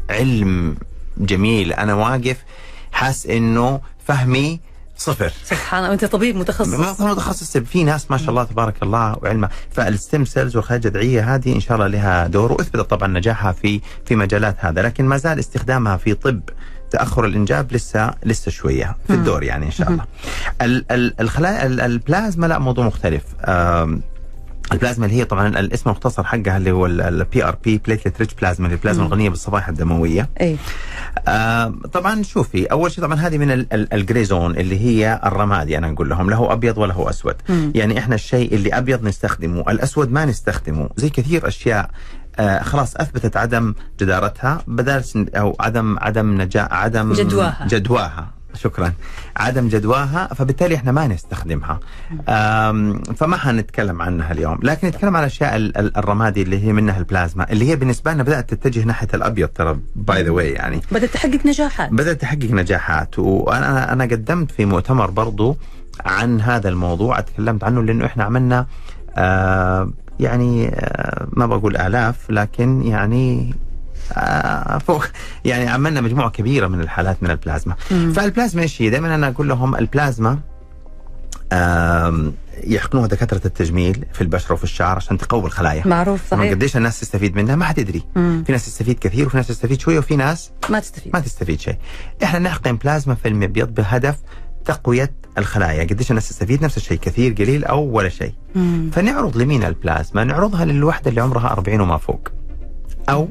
علم 0.09 0.75
جميل. 1.17 1.73
أنا 1.73 1.93
واقف 1.93 2.43
حاس 2.91 3.25
إنه 3.27 3.81
فهمي 4.05 4.59
صفر. 4.99 5.31
سبحان 5.43 5.79
الله 5.83 5.93
أنت 5.93 6.05
طبيب 6.05 6.35
متخصص. 6.35 6.99
ما 6.99 7.11
متخصص؟ 7.11 7.57
في 7.57 7.83
ناس 7.83 8.11
ما 8.11 8.17
شاء 8.17 8.29
الله 8.29 8.43
تبارك 8.43 8.83
الله 8.83 9.17
وعلمها 9.21 9.49
فال 9.71 9.89
stem 9.89 10.25
cells 10.25 10.55
والخلايا 10.55 10.77
الجذعيه 10.85 11.35
هذه 11.35 11.55
إن 11.55 11.59
شاء 11.59 11.75
الله 11.77 11.87
لها 11.87 12.27
دور 12.27 12.51
وأثبتت 12.51 12.79
طبعا 12.81 13.07
نجاحها 13.07 13.51
في 13.51 13.81
في 14.05 14.15
مجالات 14.15 14.55
هذا. 14.59 14.81
لكن 14.81 15.05
ما 15.05 15.17
زال 15.17 15.39
استخدامها 15.39 15.97
في 15.97 16.13
طب 16.13 16.39
تأخر 16.91 17.25
الإنجاب 17.25 17.73
لسه 17.73 18.13
لسه 18.25 18.51
شوية 18.51 18.95
في 19.07 19.13
الدور 19.13 19.43
يعني 19.43 19.65
إن 19.65 19.71
شاء 19.71 19.89
الله. 19.91 20.03
ال- 20.61 20.85
ال- 20.91 21.21
الخلايا 21.21 21.65
ال- 21.65 21.81
البلازما 21.81 22.47
لا 22.47 22.59
موضوع 22.59 22.85
مختلف. 22.85 23.23
البلازما 24.71 25.05
اللي 25.05 25.17
هي 25.17 25.25
طبعا 25.25 25.47
الاسم 25.47 25.89
المختصر 25.89 26.23
حقها 26.23 26.57
اللي 26.57 26.71
هو 26.71 26.85
ال 26.85 27.43
PRP 27.45 27.77
platelet 27.77 28.19
rich 28.19 28.33
plasma 28.33 28.65
اللي 28.67 28.75
البلازما 28.75 29.05
الغنية 29.05 29.29
بالصفائح 29.29 29.67
الدموية. 29.69 30.29
اي 30.41 30.57
آه 31.27 31.73
طبعا 31.93 32.23
شوفي 32.23 32.65
أول 32.65 32.91
شيء 32.91 33.03
طبعا 33.03 33.15
هذه 33.19 33.37
من 33.37 33.51
ال- 33.51 33.73
ال- 33.73 33.93
ال 33.93 33.99
gray 33.99 34.23
zone 34.25 34.51
اللي 34.57 34.79
هي 34.79 35.19
الرمادي 35.25 35.77
أنا 35.77 35.87
نقول 35.91 36.09
لهم 36.09 36.29
له 36.29 36.53
أبيض 36.53 36.77
وله 36.77 37.09
أسود 37.09 37.35
مم. 37.49 37.71
يعني 37.75 37.99
إحنا 37.99 38.15
الشيء 38.15 38.53
اللي 38.55 38.69
أبيض 38.77 39.03
نستخدمه 39.03 39.61
الأسود 39.71 40.11
ما 40.11 40.25
نستخدمه 40.25 40.89
زي 40.97 41.09
كثير 41.09 41.47
أشياء 41.47 41.89
آه 42.39 42.63
خلاص 42.63 42.95
أثبتت 42.95 43.37
عدم 43.37 43.73
جدارتها 43.99 44.61
بدل 44.67 45.03
أو 45.35 45.55
عدم 45.59 45.97
عدم 45.99 46.41
نجاح 46.41 46.67
عدم 46.73 47.13
جدواها. 47.13 47.67
جدواها 47.69 48.27
شكرا. 48.53 48.93
عدم 49.37 49.67
جدواها 49.67 50.27
فبالتالي 50.33 50.75
إحنا 50.75 50.91
ما 50.91 51.07
نستخدمها. 51.07 51.79
فما 53.15 53.37
حنتكلم 53.37 54.01
عنها 54.01 54.31
اليوم. 54.31 54.59
لكن 54.63 54.87
نتكلم 54.87 55.15
عن 55.15 55.21
الاشياء 55.23 55.55
ال- 55.55 55.77
ال- 55.77 55.97
الرمادي 55.97 56.41
اللي 56.41 56.65
هي 56.67 56.73
منها 56.73 56.97
البلازما 56.97 57.51
اللي 57.51 57.69
هي 57.69 57.75
بالنسبة 57.75 58.13
لنا 58.13 58.23
بدأت 58.23 58.53
تتجه 58.53 58.83
ناحية 58.83 59.07
الأبيض 59.13 59.47
ترى 59.49 59.79
by 59.95 60.23
the 60.23 60.29
way 60.29 60.49
يعني. 60.51 60.81
بدأت 60.91 61.09
تحقق 61.09 61.45
نجاحات. 61.45 61.89
بدأت 61.91 62.21
تحقق 62.21 62.51
نجاحات. 62.51 63.19
وأنا 63.19 63.93
أنا 63.93 64.03
قدمت 64.03 64.51
في 64.51 64.65
مؤتمر 64.65 65.09
برضو 65.09 65.57
عن 66.05 66.41
هذا 66.41 66.69
الموضوع 66.69 67.19
تكلمت 67.19 67.63
عنه 67.63 67.83
لأنه 67.83 68.05
إحنا 68.05 68.23
عملنا 68.23 68.65
آه 69.17 69.91
يعني 70.19 70.67
آه 70.75 71.27
ما 71.33 71.45
بقول 71.45 71.77
آلاف 71.77 72.29
لكن 72.29 72.81
يعني 72.81 73.55
فوق. 74.79 75.05
يعني 75.45 75.67
عملنا 75.69 76.01
مجموعة 76.01 76.29
كبيرة 76.29 76.67
من 76.67 76.81
الحالات 76.81 77.23
من 77.23 77.31
البلازما. 77.31 77.75
مم. 77.91 78.13
فالبلازما 78.13 78.61
إيش 78.61 78.81
هي؟ 78.81 78.89
دائما 78.89 79.15
أنا 79.15 79.27
أقول 79.27 79.49
لهم 79.49 79.75
البلازما 79.75 80.39
يحقنوها 82.63 83.07
دكاترة 83.07 83.41
التجميل 83.45 84.05
في 84.13 84.21
البشرة 84.21 84.53
وفي 84.53 84.63
الشعر 84.63 84.95
عشان 84.95 85.17
تقوي 85.17 85.45
الخلايا. 85.45 85.87
معروف 85.87 86.29
صحيح. 86.31 86.51
قديش 86.51 86.77
الناس 86.77 86.99
تستفيد 86.99 87.35
منها؟ 87.35 87.55
ما 87.55 87.65
حتدري 87.65 88.03
مم. 88.15 88.43
في 88.45 88.51
ناس 88.51 88.65
تستفيد 88.65 88.99
كثير 88.99 89.25
وفي 89.25 89.37
ناس 89.37 89.47
تستفيد 89.47 89.79
شوية 89.79 89.99
وفي 89.99 90.15
ناس 90.15 90.51
ما 90.69 90.79
تستفيد. 90.79 91.13
ما 91.13 91.19
تستفيد 91.19 91.59
شيء. 91.59 91.77
إحنا 92.23 92.39
نحقن 92.39 92.77
بلازما 92.77 93.15
في 93.15 93.27
المبيض 93.27 93.73
بهدف 93.73 94.17
تقوية 94.65 95.11
الخلايا. 95.37 95.83
قديش 95.83 96.09
الناس 96.09 96.29
تستفيد؟ 96.29 96.63
نفس 96.63 96.77
الشيء 96.77 96.97
كثير 96.97 97.33
قليل 97.33 97.65
أو 97.65 97.83
ولا 97.83 98.09
شيء. 98.09 98.33
فنعرض 98.91 99.37
لمين 99.37 99.63
البلازما؟ 99.63 100.23
نعرضها 100.23 100.65
للوحدة 100.65 101.09
اللي 101.09 101.21
عمرها 101.21 101.51
40 101.51 101.81
وما 101.81 101.97
فوق. 101.97 102.27
أو 103.09 103.27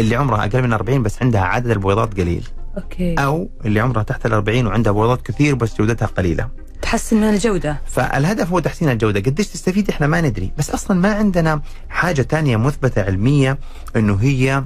اللي 0.00 0.16
عمرها 0.16 0.44
أقل 0.44 0.62
من 0.62 0.72
40 0.72 1.02
بس 1.02 1.22
عندها 1.22 1.40
عدد 1.40 1.70
البويضات 1.70 2.20
قليل. 2.20 2.48
okay. 2.76 3.14
أو 3.14 3.50
اللي 3.64 3.80
عمرها 3.80 4.02
تحت 4.02 4.26
ال 4.26 4.32
40 4.32 4.66
وعندها 4.66 4.92
بويضات 4.92 5.22
كثير 5.22 5.54
بس 5.54 5.78
جودتها 5.78 6.06
قليلة. 6.06 6.48
تحسن 6.82 7.16
من 7.16 7.28
الجودة. 7.28 7.80
فالهدف 7.86 8.50
هو 8.50 8.58
تحسين 8.58 8.88
الجودة. 8.88 9.20
قديش 9.20 9.48
تستفيد 9.48 9.90
إحنا 9.90 10.06
ما 10.06 10.20
ندري. 10.20 10.52
بس 10.58 10.70
أصلا 10.70 11.00
ما 11.00 11.14
عندنا 11.14 11.62
حاجة 11.88 12.22
تانية 12.22 12.56
مثبتة 12.56 13.02
علمية 13.02 13.58
أنه 13.96 14.18
هي 14.20 14.64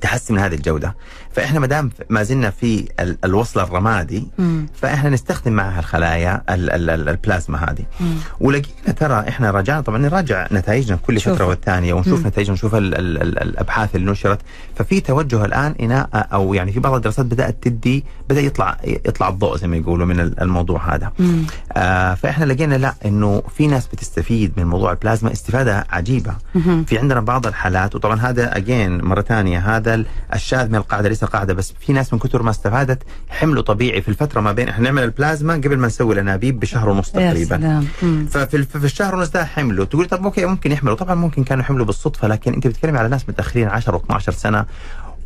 تحسن 0.00 0.34
من 0.34 0.40
هذه 0.40 0.54
الجودة. 0.54 0.96
فإحنا 1.38 1.60
ما 1.60 1.66
دام 1.66 1.90
ما 2.10 2.22
زلنا 2.22 2.50
في 2.50 2.88
ال- 3.00 3.18
الوصل 3.24 3.60
الرمادي 3.60 4.26
مم. 4.38 4.66
فإحنا 4.74 5.10
نستخدم 5.10 5.52
معها 5.52 5.78
الخلايا 5.80 6.42
ال- 6.50 6.70
ال- 6.70 6.90
ال- 6.90 7.08
البلازما 7.08 7.58
هذه 7.70 7.84
مم. 8.00 8.14
ولقينا 8.40 8.92
ترى 8.96 9.24
إحنا 9.28 9.50
راجعنا 9.50 9.80
طبعا 9.80 9.98
نراجع 9.98 10.46
نتائجنا 10.52 10.96
كل 11.06 11.20
شوف. 11.20 11.34
فترة 11.34 11.46
والثانية 11.46 11.94
ونشوف 11.94 12.20
مم. 12.20 12.26
نتائجنا 12.26 12.54
نشوف 12.54 12.74
ال- 12.74 12.94
ال- 12.94 13.22
ال- 13.22 13.42
الأبحاث 13.42 13.96
اللي 13.96 14.10
نشرت 14.10 14.38
ففي 14.76 15.00
توجه 15.00 15.44
الآن 15.44 15.74
إناء 15.80 16.28
أو 16.32 16.54
يعني 16.54 16.72
في 16.72 16.80
بعض 16.80 16.94
الدراسات 16.94 17.26
بدأت 17.26 17.56
تدي 17.62 18.04
بدأ 18.28 18.40
يطلع 18.40 18.76
يطلع 18.84 19.28
الضوء 19.28 19.56
زي 19.56 19.66
ما 19.68 19.76
يقولوا 19.76 20.06
من 20.06 20.20
ال- 20.20 20.40
الموضوع 20.40 20.94
هذا 20.94 21.12
مم. 21.18 21.42
آه 21.76 22.14
فإحنا 22.14 22.44
لقينا 22.44 22.74
لا 22.74 22.94
إنه 23.06 23.42
في 23.56 23.66
ناس 23.66 23.86
بتستفيد 23.86 24.52
من 24.56 24.64
موضوع 24.66 24.90
البلازما 24.92 25.32
استفادة 25.32 25.86
عجيبة 25.90 26.34
مهم. 26.54 26.84
في 26.84 26.98
عندنا 26.98 27.20
بعض 27.20 27.46
الحالات 27.46 27.94
وطبعا 27.94 28.20
هذا 28.20 28.56
اجين 28.56 29.04
مرة 29.04 29.20
ثانية 29.20 29.76
هذا 29.76 29.94
ال- 29.94 30.06
الشاذ 30.34 30.68
من 30.68 30.74
القاعدة 30.74 31.08
ليس 31.08 31.24
القاعده 31.28 31.54
بس 31.54 31.72
في 31.80 31.92
ناس 31.92 32.12
من 32.12 32.18
كثر 32.18 32.42
ما 32.42 32.50
استفادت 32.50 33.02
حملوا 33.28 33.62
طبيعي 33.62 34.02
في 34.02 34.08
الفترة 34.08 34.40
ما 34.40 34.52
بين 34.52 34.68
إحنا 34.68 34.84
نعمل 34.84 35.02
البلازما 35.02 35.54
قبل 35.54 35.76
ما 35.76 35.86
نسوي 35.86 36.14
الأنابيب 36.14 36.60
بشهر 36.60 36.88
ونص 36.88 37.10
تقريبا. 37.10 37.84
ففي 38.30 38.62
في 38.62 38.84
الشهر 38.84 39.14
ونص 39.14 39.28
ده 39.30 39.44
حملوا. 39.44 39.84
تقول 39.84 40.06
طب 40.06 40.24
okay 40.24 40.46
ممكن 40.46 40.72
يحملوا. 40.72 40.96
طبعا 40.96 41.14
ممكن 41.14 41.44
كانوا 41.44 41.62
يحملوا 41.64 41.86
بالصدفة 41.86 42.28
لكن 42.28 42.54
أنت 42.54 42.66
بتتكلم 42.66 42.96
على 42.96 43.08
ناس 43.08 43.28
متأخرين 43.28 43.68
10 43.68 43.98
و12 43.98 44.18
سنة 44.18 44.64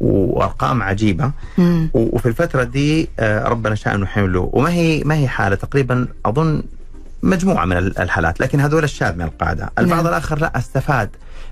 وأرقام 0.01 0.83
عجيبة. 0.83 1.31
مم. 1.59 1.91
وفي 1.95 2.27
الفترة 2.27 2.63
دي 2.65 3.09
آه، 3.19 3.49
ربنا 3.49 3.75
شاء 3.75 3.95
إنه 3.95 4.07
حملوا. 4.07 4.49
وما 4.53 4.71
هي 4.73 5.03
ما 5.05 5.15
هي 5.15 5.29
حالة؟ 5.29 5.57
تقريبا 5.57 6.07
أظن 6.27 6.63
مجموعة 7.23 7.65
من 7.65 7.77
ال- 7.77 7.99
الحالات. 7.99 8.41
لكن 8.41 8.61
هذول 8.61 8.85
الشاذ 8.85 9.15
من 9.17 9.23
القاعدة. 9.23 9.71
البعض 9.79 9.99
نعم. 9.99 10.07
الآخر 10.07 10.39
لا 10.39 10.59
استفاد. 10.59 11.11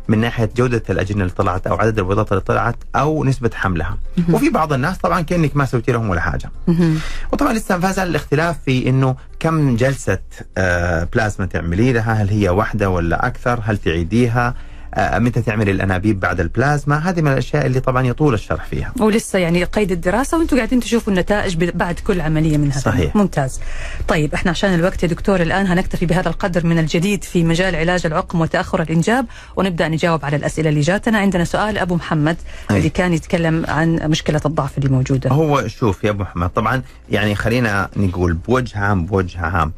من 0.09 0.19
ناحية 0.19 0.51
جودة 0.57 0.83
الأجنة 0.91 1.21
اللي 1.23 1.33
طلعت 1.35 1.67
أو 1.67 1.77
عدد 1.77 1.99
البيضات 1.99 2.33
اللي 2.33 2.41
طلعت 2.41 2.77
أو 2.97 3.25
نسبة 3.25 3.51
حملها. 3.55 3.99
وفي 4.33 4.51
بعض 4.51 4.73
الناس 4.73 4.99
طبعا 4.99 5.21
كأنك 5.21 5.57
ما 5.57 5.65
سويتي 5.65 5.93
لهم 5.93 6.11
ولا 6.11 6.21
حاجة. 6.21 6.51
مهم. 6.69 6.99
وطبعا 7.33 7.53
لسه 7.53 7.77
ما 7.77 7.93
زال 7.93 8.09
الاختلاف 8.09 8.57
في 8.65 8.89
إنه 8.89 9.17
كم 9.41 9.77
جلسة 9.77 10.19
آه، 10.59 11.09
بلازما 11.13 11.47
تعملي 11.47 11.93
لها؟ 11.93 12.13
هل 12.13 12.29
هي 12.29 12.49
واحدة 12.49 12.91
ولا 12.91 13.27
أكثر؟ 13.27 13.61
هل 13.65 13.77
تعيديها؟ 13.79 14.55
متى 14.99 15.43
تعملي 15.43 15.70
الأنابيب 15.70 16.20
بعد 16.20 16.41
البلازما؟ 16.41 16.99
هذه 16.99 17.20
من 17.20 17.32
الأشياء 17.32 17.66
اللي 17.66 17.80
طبعا 17.80 18.07
يطول 18.07 18.34
الشرح 18.34 18.64
فيها. 18.64 18.93
ولسه 19.01 19.38
يعني 19.38 19.64
قيد 19.64 19.93
الدراسة 19.93 20.38
وأنتم 20.38 20.57
قاعدين 20.57 20.80
تشوفوا 20.80 21.12
النتائج 21.12 21.64
بعد 21.64 21.95
كل 21.95 22.20
عملية 22.20 22.57
منها. 22.59 22.78
صحيح. 22.78 23.16
ممتاز. 23.16 23.61
طيب 24.09 24.34
إحنا 24.34 24.51
عشان 24.51 24.74
الوقت 24.74 25.03
يا 25.03 25.09
دكتور 25.09 25.43
الآن 25.43 25.66
هنكتفي 25.66 26.07
بهذا 26.07 26.28
القدر 26.28 26.66
من 26.66 26.78
الجديد 26.78 27.24
في 27.24 27.45
مجال 27.45 27.76
علاج 27.76 28.07
العقم 28.07 28.41
وتأخر 28.41 28.82
الإنجاب 28.82 29.26
ونبدأ 29.57 29.88
نجاوب 29.88 30.24
على 30.24 30.36
الأسئلة 30.36 30.68
اللي 30.68 30.80
جاتنا. 30.80 31.18
عندنا 31.18 31.45
سؤال 31.45 31.78
أبو 31.78 31.95
محمد 31.95 32.36
أي. 32.70 32.76
اللي 32.76 32.88
كان 32.88 33.12
يتكلم 33.12 33.64
عن 33.68 33.95
مشكلة 33.95 34.41
الضعف 34.47 34.78
اللي 34.78 34.88
موجودة. 34.88 35.30
هو 35.30 35.68
شوف 35.68 36.05
يا 36.05 36.11
أبو 36.11 36.22
محمد 36.22 36.49
طبعا 36.49 36.82
يعني 37.11 37.34
خلينا 37.34 37.88
نقول 37.97 38.32
بوجه 38.32 38.78
عام 38.78 39.07
بوجه 39.07 39.41
عام. 39.41 39.72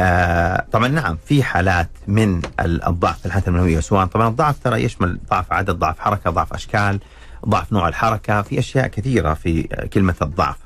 آه 0.00 0.64
طبعا 0.72 0.88
نعم 0.88 1.18
في 1.26 1.42
حالات 1.42 1.88
من 2.08 2.40
ال- 2.60 2.84
الضعف 2.86 3.18
في 3.20 3.26
الحالات 3.26 3.48
المنويه 3.48 3.80
سواء 3.80 4.06
طبعا 4.06 4.28
الضعف 4.28 4.56
ترى 4.64 4.84
يشمل 4.84 5.18
ضعف 5.30 5.52
عدد 5.52 5.70
ضعف 5.70 5.98
حركة 6.00 6.30
ضعف 6.30 6.52
أشكال 6.54 7.00
ضعف 7.48 7.72
نوع 7.72 7.88
الحركة 7.88 8.42
في 8.42 8.58
أشياء 8.58 8.86
كثيرة 8.86 9.34
في 9.34 9.62
كلمة 9.92 10.14
الضعف. 10.22 10.56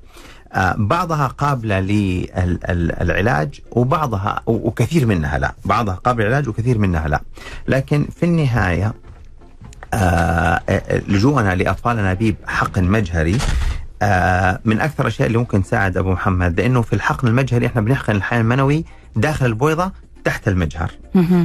آه 0.53 0.75
بعضها 0.79 1.27
قابلة 1.27 1.81
للعلاج 1.81 3.61
وبعضها 3.71 4.41
وكثير 4.47 5.07
منها 5.07 5.39
لا. 5.39 5.55
بعضها 5.65 5.95
قابلة 5.95 6.27
للعلاج 6.27 6.49
وكثير 6.49 6.79
منها 6.79 7.09
لا. 7.09 7.21
لكن 7.69 8.07
في 8.17 8.23
النهاية 8.27 8.95
آه، 9.95 10.61
لجوءنا 11.09 11.55
لاطفال 11.55 11.99
انابيب 11.99 12.37
حقن 12.47 12.85
مجهري 12.85 13.39
آه، 14.03 14.61
من 14.65 14.81
أكثر 14.81 15.03
الأشياء 15.03 15.27
اللي 15.29 15.39
ممكن 15.39 15.63
تساعد 15.63 15.97
أبو 15.97 16.13
محمد 16.13 16.61
لأنه 16.61 16.83
في 16.83 16.93
الحقن 16.93 17.29
المجهري 17.29 17.67
إحنا 17.67 17.81
بنحقن 17.81 18.17
الحيوان 18.17 18.45
المنوي 18.45 18.85
داخل 19.17 19.47
البويضة 19.47 19.93
تحت 20.25 20.49
المجهر. 20.49 20.91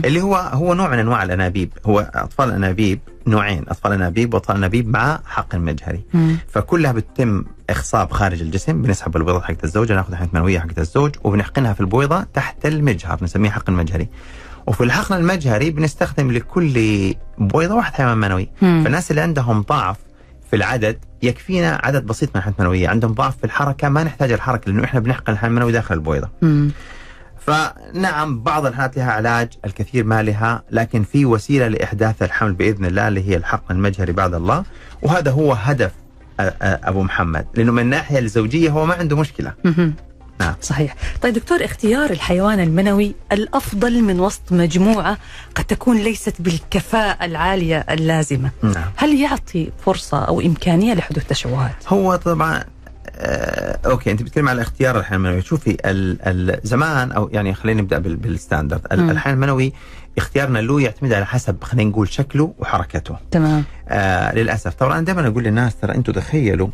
اللي 0.05 0.21
هو 0.21 0.35
هو 0.35 0.73
نوع 0.73 0.87
من 0.89 0.99
أنواع 0.99 1.23
الأنابيب 1.23 1.73
هو 1.85 2.11
أطفال 2.15 2.49
الانابيب 2.49 2.99
نوعين 3.27 3.63
أطفال 3.67 3.91
أنابيب 3.93 4.33
وأطفال 4.33 4.55
أنابيب 4.55 4.87
مع 4.89 5.19
حقن 5.25 5.61
مجهري. 5.61 6.03
فكلها 6.47 6.91
بتتم 6.91 7.43
إخصاب 7.69 8.11
خارج 8.11 8.41
الجسم 8.41 8.81
بنسحب 8.81 9.17
البويضه 9.17 9.41
حقت 9.41 9.63
الزوجه 9.63 9.93
ناخذ 9.95 10.09
الحيوانات 10.09 10.35
المنويه 10.35 10.59
حقت 10.59 10.79
الزوج 10.79 11.11
وبنحقنها 11.23 11.73
في 11.73 11.81
البويضة 11.81 12.23
تحت 12.33 12.65
المجهر 12.65 13.17
نسميه 13.21 13.49
حقن 13.49 13.73
مجهري 13.73 14.09
وفي 14.67 14.83
الحقن 14.83 15.15
المجهري 15.15 15.69
بنستخدم 15.71 16.31
لكل 16.31 17.13
بويضة 17.37 17.75
واحد 17.75 17.93
حيوان 17.93 18.17
منوي. 18.17 18.49
فالناس 18.83 19.11
اللي 19.11 19.21
عندهم 19.21 19.61
ضعف 19.61 19.97
في 20.49 20.55
العدد 20.55 20.97
يكفينا 21.23 21.81
عدد 21.83 22.05
بسيط 22.05 22.29
من 22.29 22.35
الحيوانات 22.35 22.59
المنويه 22.59 22.87
عندهم 22.89 23.13
ضعف 23.13 23.37
في 23.37 23.43
الحركة 23.43 23.89
ما 23.89 24.03
نحتاج 24.03 24.31
الحركة 24.31 24.71
لأنه 24.71 24.83
إحنا 24.83 24.99
بنحقن 24.99 25.33
الحيوان 25.33 25.51
المنوي 25.51 25.71
داخل 25.71 25.95
البويضة. 25.95 26.29
فنعم 27.47 28.39
بعض 28.43 28.65
الحالات 28.65 28.97
لها 28.97 29.11
علاج 29.11 29.49
الكثير 29.65 30.03
ما 30.03 30.23
لها 30.23 30.63
لكن 30.71 31.03
في 31.03 31.25
وسيلة 31.25 31.67
لإحداث 31.67 32.23
الحمل 32.23 32.53
بإذن 32.53 32.85
الله 32.85 33.07
اللي 33.07 33.29
هي 33.29 33.35
الحقن 33.37 33.75
المجهري 33.75 34.11
بعد 34.11 34.33
الله. 34.33 34.63
وهذا 35.01 35.31
هو 35.31 35.53
هدف 35.53 35.91
أ- 35.91 36.41
أ- 36.41 36.51
أبو 36.61 37.03
محمد 37.03 37.45
لأنه 37.53 37.71
من 37.71 37.81
الناحيه 37.81 38.19
الزوجية 38.19 38.69
هو 38.69 38.85
ما 38.85 38.93
عنده 38.93 39.15
مشكلة. 39.17 39.53
مهم. 39.65 39.93
نعم. 40.39 40.53
صحيح. 40.61 40.95
طيب 41.21 41.33
دكتور 41.33 41.65
اختيار 41.65 42.09
الحيوان 42.09 42.59
المنوي 42.59 43.15
الأفضل 43.31 44.01
من 44.01 44.19
وسط 44.19 44.41
مجموعة 44.51 45.17
قد 45.55 45.63
تكون 45.63 45.97
ليست 45.97 46.41
بالكفاءة 46.41 47.25
العالية 47.25 47.85
اللازمة. 47.89 48.51
نعم. 48.63 48.91
هل 48.95 49.21
يعطي 49.21 49.71
فرصة 49.85 50.23
أو 50.25 50.41
إمكانية 50.41 50.93
لحدوث 50.93 51.27
تشوهات؟ 51.27 51.75
هو 51.87 52.15
طبعا 52.15 52.63
آه 53.19 53.79
okay 53.85 54.11
أنت 54.11 54.21
بتتكلم 54.23 54.49
على 54.49 54.61
اختيار 54.61 54.99
الحيوان 54.99 55.25
المنوي 55.25 55.41
شوفي 55.41 55.77
ال 55.85 56.17
ال 56.21 56.59
زمان 56.63 57.11
أو 57.11 57.29
يعني 57.33 57.53
خلينا 57.53 57.81
نبدأ 57.81 57.97
بال- 57.99 58.15
بال 58.15 58.27
standard. 58.27 58.81
ال- 58.91 59.01
مم. 59.03 59.09
الحيوان 59.09 59.37
المنوي 59.37 59.73
اختيارنا 60.17 60.59
له 60.59 60.81
يعتمد 60.81 61.13
على 61.13 61.25
حسب 61.25 61.63
خلينا 61.63 61.89
نقول 61.89 62.09
شكله 62.09 62.53
وحركته. 62.59 63.15
تمام. 63.31 63.63
آه 63.87 64.35
للأسف. 64.35 64.73
طبعا 64.73 64.93
أنا 64.97 65.05
دائما 65.05 65.27
أقول 65.27 65.43
للناس 65.43 65.75
ترى 65.75 65.95
أنتم 65.95 66.13
تخيلوا 66.13 66.67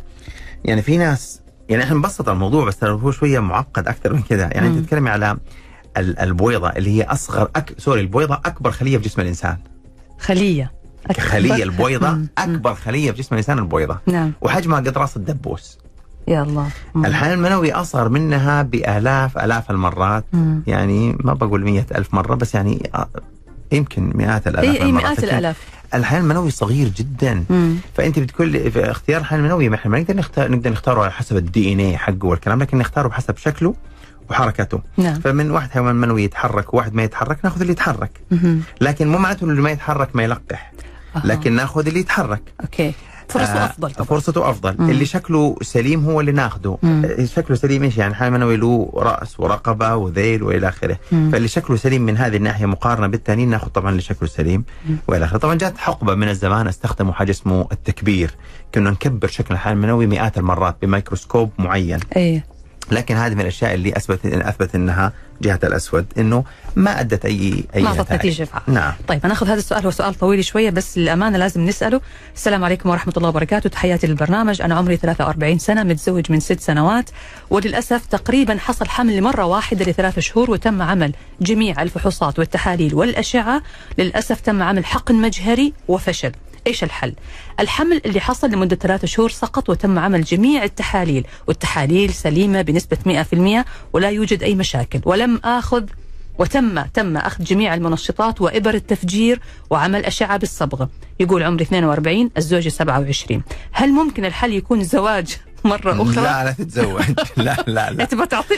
يعني 0.64 0.82
في 0.82 0.96
ناس 0.98 1.40
يعني 1.68 1.82
إحنا 1.82 1.96
نبسط 1.96 2.28
الموضوع 2.28 2.64
بس 2.64 2.76
ترى 2.76 2.90
هو 2.90 3.10
شوية 3.10 3.38
معقد 3.38 3.88
أكثر 3.88 4.12
من 4.12 4.22
كذا. 4.22 4.42
يعني. 4.52 4.66
أنت 4.66 4.78
تتكلمي 4.78 5.10
على 5.10 5.36
ال- 5.96 6.18
البويضة 6.18 6.68
اللي 6.68 6.90
هي 6.98 7.02
أصغر 7.04 7.50
أك... 7.56 7.72
سوري 7.78 8.00
البويضة 8.00 8.34
أكبر 8.34 8.70
خلية 8.70 8.98
في 8.98 9.04
جسم 9.04 9.20
الإنسان. 9.20 9.56
خلية. 10.18 10.72
أكبر. 11.10 11.20
خليه 11.22 11.62
البويضه. 11.62 12.18
أكبر 12.38 12.74
خلية 12.74 13.10
في 13.12 13.18
جسم 13.18 13.28
الإنسان 13.34 13.58
البويضة. 13.58 13.98
نعم. 14.06 14.32
وحجمها 14.40 14.80
قد 14.80 14.98
راس 14.98 15.16
الدبوس. 15.16 15.78
يا 16.28 16.42
الله. 16.42 16.68
مم. 16.94 17.06
الحيوان 17.06 17.38
المنوي 17.38 17.72
أصغر 17.72 18.08
منها 18.08 18.62
بآلاف 18.62 19.38
آلاف 19.38 19.70
المرات. 19.70 20.24
مم. 20.32 20.62
يعني 20.66 21.16
ما 21.24 21.32
بقول 21.34 21.64
مية 21.64 21.86
ألف 21.94 22.14
مرة 22.14 22.34
بس 22.34 22.54
يعني 22.54 22.90
آه، 22.94 23.08
يمكن 23.72 24.12
مئات 24.14 24.46
الآلاف 24.46 24.82
المرات. 24.82 25.04
مئات 25.04 25.18
لكن 25.18 25.28
الآلاف. 25.28 25.56
الحيوان 25.94 26.24
المنوي 26.24 26.50
صغير 26.50 26.88
جدا. 26.88 27.44
مم. 27.50 27.76
فأنت 27.94 28.18
بتقول 28.18 28.70
في 28.70 28.90
اختيار 28.90 29.20
الحيوان 29.20 29.44
المنوي 29.44 29.68
ما 29.68 29.76
إحنا 29.76 29.90
ما 29.90 30.00
نقدر 30.00 30.16
نختار 30.16 30.50
نقدر 30.50 30.70
نختاره 30.70 31.00
على 31.02 31.10
حسب 31.12 31.36
ال 31.36 31.72
DNA 31.72 31.96
حقه 31.96 32.26
والكلام 32.26 32.62
لكن 32.62 32.78
نختاره 32.78 33.08
بحسب 33.08 33.36
شكله 33.36 33.74
وحركته. 34.30 34.80
نعم. 34.96 35.14
فمن 35.20 35.50
واحد 35.50 35.70
حيوان 35.70 35.94
منوي 35.94 36.24
يتحرك 36.24 36.74
وواحد 36.74 36.94
ما 36.94 37.02
يتحرك 37.02 37.38
ناخذ 37.44 37.60
اللي 37.60 37.72
يتحرك. 37.72 38.20
مهم. 38.30 38.60
لكن 38.80 39.08
مو 39.08 39.18
معناته 39.18 39.44
اللي 39.44 39.62
ما 39.62 39.70
يتحرك 39.70 40.16
ما 40.16 40.22
يلقح. 40.22 40.72
أها. 41.16 41.22
لكن 41.24 41.52
ناخذ 41.52 41.86
اللي 41.86 42.00
يتحرك. 42.00 42.42
okay. 42.60 42.92
فرصة 43.38 43.62
آه، 43.62 43.64
أفضل 43.66 43.90
طبعا. 43.90 44.06
فرصته 44.06 44.50
أفضل. 44.50 44.74
مم. 44.78 44.90
اللي 44.90 45.04
شكله 45.04 45.56
سليم 45.62 46.04
هو 46.04 46.20
اللي 46.20 46.32
ناخذه 46.32 46.78
مم. 46.82 47.02
آه، 47.18 47.24
شكله 47.24 47.56
سليم 47.56 47.82
إيش 47.82 47.96
يعني؟ 47.96 48.14
حيوان 48.14 48.32
منوي 48.32 48.56
له 48.56 48.90
رأس 48.94 49.40
ورقبة 49.40 49.94
وذيل 49.96 50.42
وإلى 50.42 50.68
آخره. 50.68 50.98
فاللي 51.10 51.48
شكله 51.48 51.76
سليم 51.76 52.02
من 52.02 52.16
هذه 52.16 52.36
الناحية 52.36 52.66
مقارنة 52.66 53.06
بالثانيين 53.06 53.50
ناخذ 53.50 53.68
طبعا 53.68 53.90
اللي 53.90 54.02
شكله 54.02 54.28
سليم. 54.28 54.64
وإلى 55.08 55.24
آخره. 55.24 55.38
طبعا 55.38 55.54
جات 55.54 55.78
حقبة 55.78 56.14
من 56.14 56.28
الزمان 56.28 56.68
استخدموا 56.68 57.12
حاجة 57.12 57.30
اسمه 57.30 57.66
التكبير. 57.72 58.30
كنا 58.74 58.90
نكبر 58.90 59.28
شكل 59.28 59.54
الحيوان 59.54 59.76
المنوي 59.76 60.06
مئات 60.06 60.38
المرات 60.38 60.76
بميكروسكوب 60.82 61.50
معين. 61.58 61.98
إيه. 62.16 62.53
لكن 62.90 63.16
هذه 63.16 63.34
من 63.34 63.40
الأشياء 63.40 63.74
اللي 63.74 63.96
اثبت 63.96 64.26
أثبت 64.26 64.74
إنها 64.74 65.12
جهة 65.42 65.60
الأسود 65.64 66.06
إنه 66.18 66.44
ما 66.76 67.00
أدت 67.00 67.24
اي 67.24 67.64
أي 67.76 67.82
ما 67.82 67.88
اعطت. 67.88 68.12
نتيجة 68.12 68.44
فعلا. 68.44 68.64
نعم. 68.66 68.92
طيب 69.08 69.20
هناخذ 69.24 69.46
هذا 69.46 69.58
السؤال 69.58 69.84
هو 69.84 69.90
سؤال 69.90 70.14
طويل 70.14 70.44
شوية 70.44 70.70
بس 70.70 70.98
للأمانة 70.98 71.38
لازم 71.38 71.66
نسأله. 71.66 72.00
السلام 72.34 72.64
عليكم 72.64 72.90
ورحمة 72.90 73.12
الله 73.16 73.28
وبركاته. 73.28 73.70
تحياتي 73.70 74.06
للبرنامج. 74.06 74.62
أنا 74.62 74.74
عمري 74.74 74.96
43 74.96 75.58
سنة 75.58 75.82
متزوج 75.82 76.32
من 76.32 76.40
ست 76.40 76.60
سنوات 76.60 77.10
وللأسف 77.50 78.06
تقريبا 78.06 78.58
حصل 78.58 78.88
حمل 78.88 79.16
لمرة 79.16 79.44
واحدة 79.44 79.84
لثلاث 79.84 80.18
شهور 80.18 80.50
وتم 80.50 80.82
عمل 80.82 81.12
جميع 81.40 81.82
الفحوصات 81.82 82.38
والتحاليل 82.38 82.94
والأشعة. 82.94 83.62
للأسف 83.98 84.40
تم 84.40 84.62
عمل 84.62 84.84
حقن 84.84 85.14
مجهري 85.14 85.72
وفشل. 85.88 86.32
إيش 86.66 86.84
الحل؟ 86.84 87.14
الحمل 87.60 88.00
اللي 88.06 88.20
حصل 88.20 88.50
لمدة 88.50 88.76
ثلاثة 88.76 89.06
شهور 89.06 89.30
سقط 89.30 89.68
وتم 89.68 89.98
عمل 89.98 90.24
جميع 90.24 90.64
التحاليل، 90.64 91.26
والتحاليل 91.46 92.12
سليمة 92.12 92.62
بنسبة 92.62 92.98
100% 93.06 93.64
ولا 93.92 94.10
يوجد 94.10 94.42
أي 94.42 94.54
مشاكل، 94.54 95.00
ولم 95.04 95.40
آخذ 95.44 95.84
وتم 96.38 96.82
تم 96.82 97.16
أخذ 97.16 97.44
جميع 97.44 97.74
المنشطات 97.74 98.40
وإبر 98.40 98.74
التفجير 98.74 99.40
وعمل 99.70 100.04
أشعة 100.04 100.36
بالصبغة. 100.36 100.90
يقول 101.20 101.42
عمري 101.42 101.64
42 101.64 102.30
الزوجة 102.36 102.68
27 102.68 103.42
هل 103.72 103.92
ممكن 103.92 104.24
الحل 104.24 104.52
يكون 104.52 104.84
زواج 104.84 105.36
مرة 105.64 106.02
أخرى. 106.02 106.14
لا 106.24 106.44
لا 106.44 106.50
تتزوج. 106.52 107.02
لا 107.36 107.56
لا 107.66 107.90
لا. 107.90 108.04
تبغى 108.04 108.26
تعطي 108.26 108.54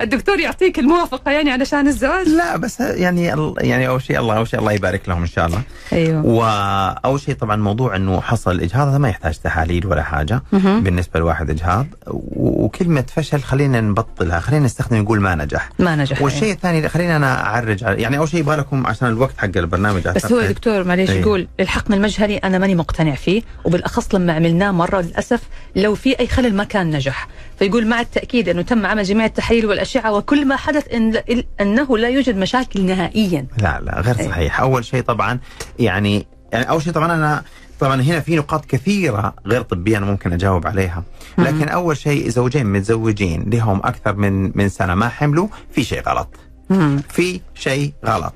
الدكتور 0.00 0.40
يعطيك 0.40 0.78
الموافقة 0.78 1.30
يعني 1.30 1.50
علشان 1.50 1.88
الزواج؟ 1.88 2.28
لا 2.28 2.56
بس 2.56 2.80
يعني 2.80 3.24
يعني 3.58 3.88
أول 3.88 4.02
شيء 4.02 4.18
الله 4.20 4.36
أول 4.36 4.48
شيء 4.48 4.60
الله 4.60 4.72
يبارك 4.72 5.08
لهم 5.08 5.20
إن 5.20 5.26
شاء 5.26 5.46
الله. 5.46 5.62
أيوه. 5.92 6.26
واول 6.26 7.20
شيء 7.20 7.34
طبعا 7.34 7.56
موضوع 7.56 7.96
إنه 7.96 8.20
حصل 8.20 8.60
إجهاض 8.60 8.88
هذا 8.88 8.98
ما 8.98 9.08
يحتاج 9.08 9.38
تحاليل 9.38 9.86
ولا 9.86 10.02
حاجة. 10.02 10.42
مهم. 10.52 10.82
بالنسبة 10.82 11.20
لواحد 11.20 11.50
إجهاض. 11.50 11.86
و- 12.06 12.64
وكلمة 12.64 13.04
فشل 13.16 13.40
خلينا 13.42 13.80
نبطلها 13.80 14.40
خلينا 14.40 14.64
نستخدم 14.64 14.96
نقول 14.96 15.20
ما 15.20 15.34
نجح. 15.34 15.70
ما 15.78 15.96
نجح 15.96 16.22
والشيء 16.22 16.52
الثاني 16.52 16.88
خلينا 16.88 17.16
أنا 17.16 17.46
أعرج 17.46 17.84
على- 17.84 17.88
يعني 17.88 18.18
أول 18.18 18.28
شيء 18.28 18.40
يبغى 18.40 18.56
لكم 18.56 18.86
عشان 18.86 19.08
الوقت 19.08 19.34
حق 19.38 19.50
البرنامج 19.56 20.08
بس 20.08 20.32
هو. 20.32 20.40
دكتور 20.40 20.84
معليش 20.84 21.10
إيه. 21.10 21.20
يقول 21.20 21.48
الحقن 21.60 21.94
المجهري 21.94 22.36
أنا 22.36 22.58
ماني 22.58 22.74
مقتنع 22.74 23.14
فيه 23.14 23.42
وبالأخص 23.64 24.14
لما 24.14 24.32
عملناه 24.32 24.70
مرة 24.70 25.00
للأسف 25.00 25.40
لو 25.76 25.94
في 25.94 26.20
أي 26.20 26.28
خلل 26.40 26.54
ما 26.54 26.64
كان 26.64 26.90
نجح. 26.96 27.28
فيقول 27.58 27.86
مع 27.86 28.00
التأكيد 28.00 28.48
أنه 28.48 28.62
تم 28.62 28.86
عمل 28.86 29.02
جميع 29.02 29.24
التحاليل 29.24 29.66
والأشعة 29.66 30.12
وكل 30.12 30.46
ما 30.46 30.56
حدث 30.56 30.94
إن 30.94 31.22
أنه 31.60 31.98
لا 31.98 32.08
يوجد 32.08 32.36
مشاكل 32.36 32.82
نهائيا. 32.82 33.46
لا 33.58 33.80
لا 33.80 34.00
غير 34.00 34.18
إيه. 34.18 34.28
صحيح. 34.28 34.60
أول 34.60 34.84
شيء 34.84 35.02
طبعا 35.02 35.38
يعني 35.78 36.26
يعني 36.52 36.70
أول 36.70 36.82
شيء 36.82 36.92
طبعا 36.92 37.14
أنا 37.14 37.42
طبعا 37.80 38.02
هنا 38.02 38.20
في 38.20 38.36
نقاط 38.36 38.64
كثيرة 38.64 39.34
غير 39.46 39.62
طبية 39.62 39.98
أنا 39.98 40.06
ممكن 40.06 40.32
أجاوب 40.32 40.66
عليها. 40.66 41.02
لكن 41.38 41.68
أول 41.68 41.96
شيء 41.96 42.28
زوجين 42.28 42.66
متزوجين 42.66 43.50
لهم 43.50 43.78
أكثر 43.84 44.16
من 44.16 44.52
من 44.54 44.68
سنة 44.68 44.94
ما 44.94 45.08
حملوا 45.08 45.48
في 45.72 45.84
شيء 45.84 46.02
غلط. 46.08 46.36
في 47.08 47.40
شيء 47.54 47.92
غلط. 48.06 48.34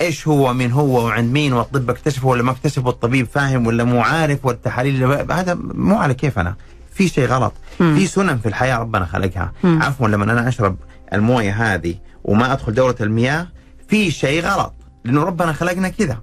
إيش 0.00 0.28
هو 0.28 0.54
من 0.54 0.72
هو 0.72 1.06
وعند 1.06 1.32
مين؟ 1.32 1.52
والطب 1.52 1.90
اكتشفه 1.90 2.28
ولا 2.28 2.42
ما 2.42 2.50
اكتشفه 2.50 2.86
والطبيب 2.86 3.26
فاهم 3.26 3.66
ولا 3.66 3.84
مو 3.84 4.00
عارف؟ 4.00 4.44
والتحاليل 4.44 5.04
هذا 5.32 5.58
مو 5.60 5.96
على 5.96 6.14
كيفنا. 6.14 6.56
في 6.90 7.08
شيء 7.08 7.26
غلط 7.26 7.52
مم. 7.80 7.94
في 7.96 8.06
سنن 8.06 8.38
في 8.38 8.46
الحياة 8.48 8.78
ربنا 8.78 9.04
خلقها 9.04 9.52
مم. 9.64 9.82
عفوا 9.82 10.08
لما 10.08 10.24
أنا 10.24 10.48
أشرب 10.48 10.76
الموية 11.12 11.52
هذه 11.74 11.94
وما 12.24 12.52
أدخل 12.52 12.74
دورة 12.74 12.96
المياه 13.00 13.46
في 13.88 14.10
شيء 14.10 14.42
غلط 14.42 14.74
لأنه 15.04 15.22
ربنا 15.22 15.52
خلقنا 15.52 15.88
كذا 15.88 16.18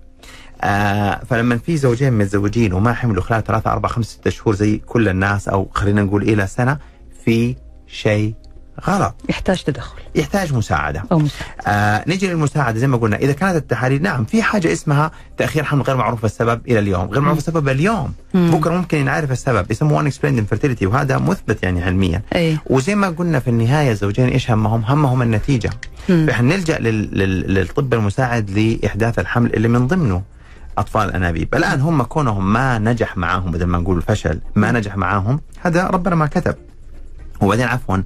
آه 0.61 1.21
فلما 1.29 1.57
في 1.57 1.77
زوجين 1.77 2.13
متزوجين 2.13 2.73
وما 2.73 2.93
حملوا 2.93 3.23
خلال 3.23 3.43
ثلاثة 3.43 3.71
أربعة 3.71 3.91
خمسة 3.91 4.09
ستة 4.09 4.29
شهور 4.29 4.55
زي 4.55 4.77
كل 4.77 5.07
الناس 5.09 5.47
أو 5.47 5.69
خلينا 5.73 6.01
نقول 6.03 6.23
إلى 6.23 6.47
سنة 6.47 6.77
في 7.25 7.55
شيء 7.87 8.33
غلط. 8.87 9.15
يحتاج 9.29 9.63
تدخل. 9.63 10.01
يحتاج 10.15 10.53
مساعدة. 10.53 11.03
أو 11.11 11.19
مساعدة. 11.19 11.53
آه 11.67 12.03
نجي 12.07 12.27
للمساعدة 12.27 12.79
زي 12.79 12.87
ما 12.87 12.97
قلنا 12.97 13.17
إذا 13.17 13.31
كانت 13.33 13.55
التحاليل 13.55 14.01
نعم 14.01 14.25
في 14.25 14.41
حاجة 14.41 14.73
اسمها 14.73 15.11
تأخير 15.37 15.63
حمل 15.63 15.81
غير 15.81 15.97
معروف 15.97 16.25
السبب 16.25 16.61
إلى 16.67 16.79
اليوم. 16.79 17.05
غير 17.05 17.21
معروف 17.21 17.37
السبب 17.37 17.69
اليوم. 17.69 18.13
مم. 18.33 18.51
بكرة 18.51 18.73
ممكن 18.73 18.97
ينعرف 18.97 19.31
السبب. 19.31 19.71
يسموه 19.71 20.01
unexplained 20.01 20.39
infertility 20.39 20.85
وهذا 20.85 21.17
مثبت 21.17 21.63
يعني 21.63 21.83
علميا. 21.83 22.21
إي. 22.35 22.57
وزي 22.65 22.95
ما 22.95 23.09
قلنا 23.09 23.39
في 23.39 23.49
النهاية 23.49 23.91
الزوجين 23.91 24.27
إيش 24.27 24.51
همهم؟ 24.51 24.83
همهم 24.85 25.21
النتيجة. 25.21 25.69
مم. 26.09 26.25
فإحنا 26.27 26.55
نلجأ 26.55 26.77
لل... 26.79 27.19
لل... 27.19 27.53
للطب 27.53 27.93
المساعد 27.93 28.49
لإحداث 28.49 29.19
الحمل 29.19 29.53
اللي 29.53 29.67
من 29.67 29.87
ضمنه 29.87 30.21
أطفال 30.77 31.09
الانابيب، 31.09 31.55
الآن 31.55 31.81
هم 31.81 32.03
كونهم 32.03 32.53
ما 32.53 32.79
نجح 32.79 33.17
معاهم 33.17 33.51
بدل 33.51 33.65
ما 33.65 33.77
نقول 33.77 34.01
فشل، 34.01 34.39
ما 34.55 34.71
نجح 34.71 34.97
معاهم 34.97 35.41
هذا 35.61 35.87
ربنا 35.87 36.15
ما 36.15 36.25
كتب. 36.25 36.55
وبعدين 37.41 37.67
عفوا 37.67 37.97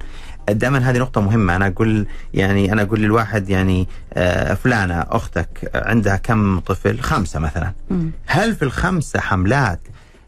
دائما 0.50 0.78
هذه 0.90 0.98
نقطة 0.98 1.20
مهمة 1.20 1.56
أنا 1.56 1.66
أقول 1.66 2.06
يعني 2.34 2.72
أنا 2.72 2.82
أقول 2.82 3.00
للواحد 3.00 3.50
يعني 3.50 3.88
آه، 4.12 4.54
فلانة 4.54 5.00
أختك 5.10 5.70
عندها 5.74 6.16
كم 6.16 6.58
طفل؟ 6.60 7.00
خمسة 7.00 7.40
مثلا. 7.40 7.72
هل 8.26 8.54
في 8.54 8.62
الخمسة 8.62 9.20
حملات 9.20 9.80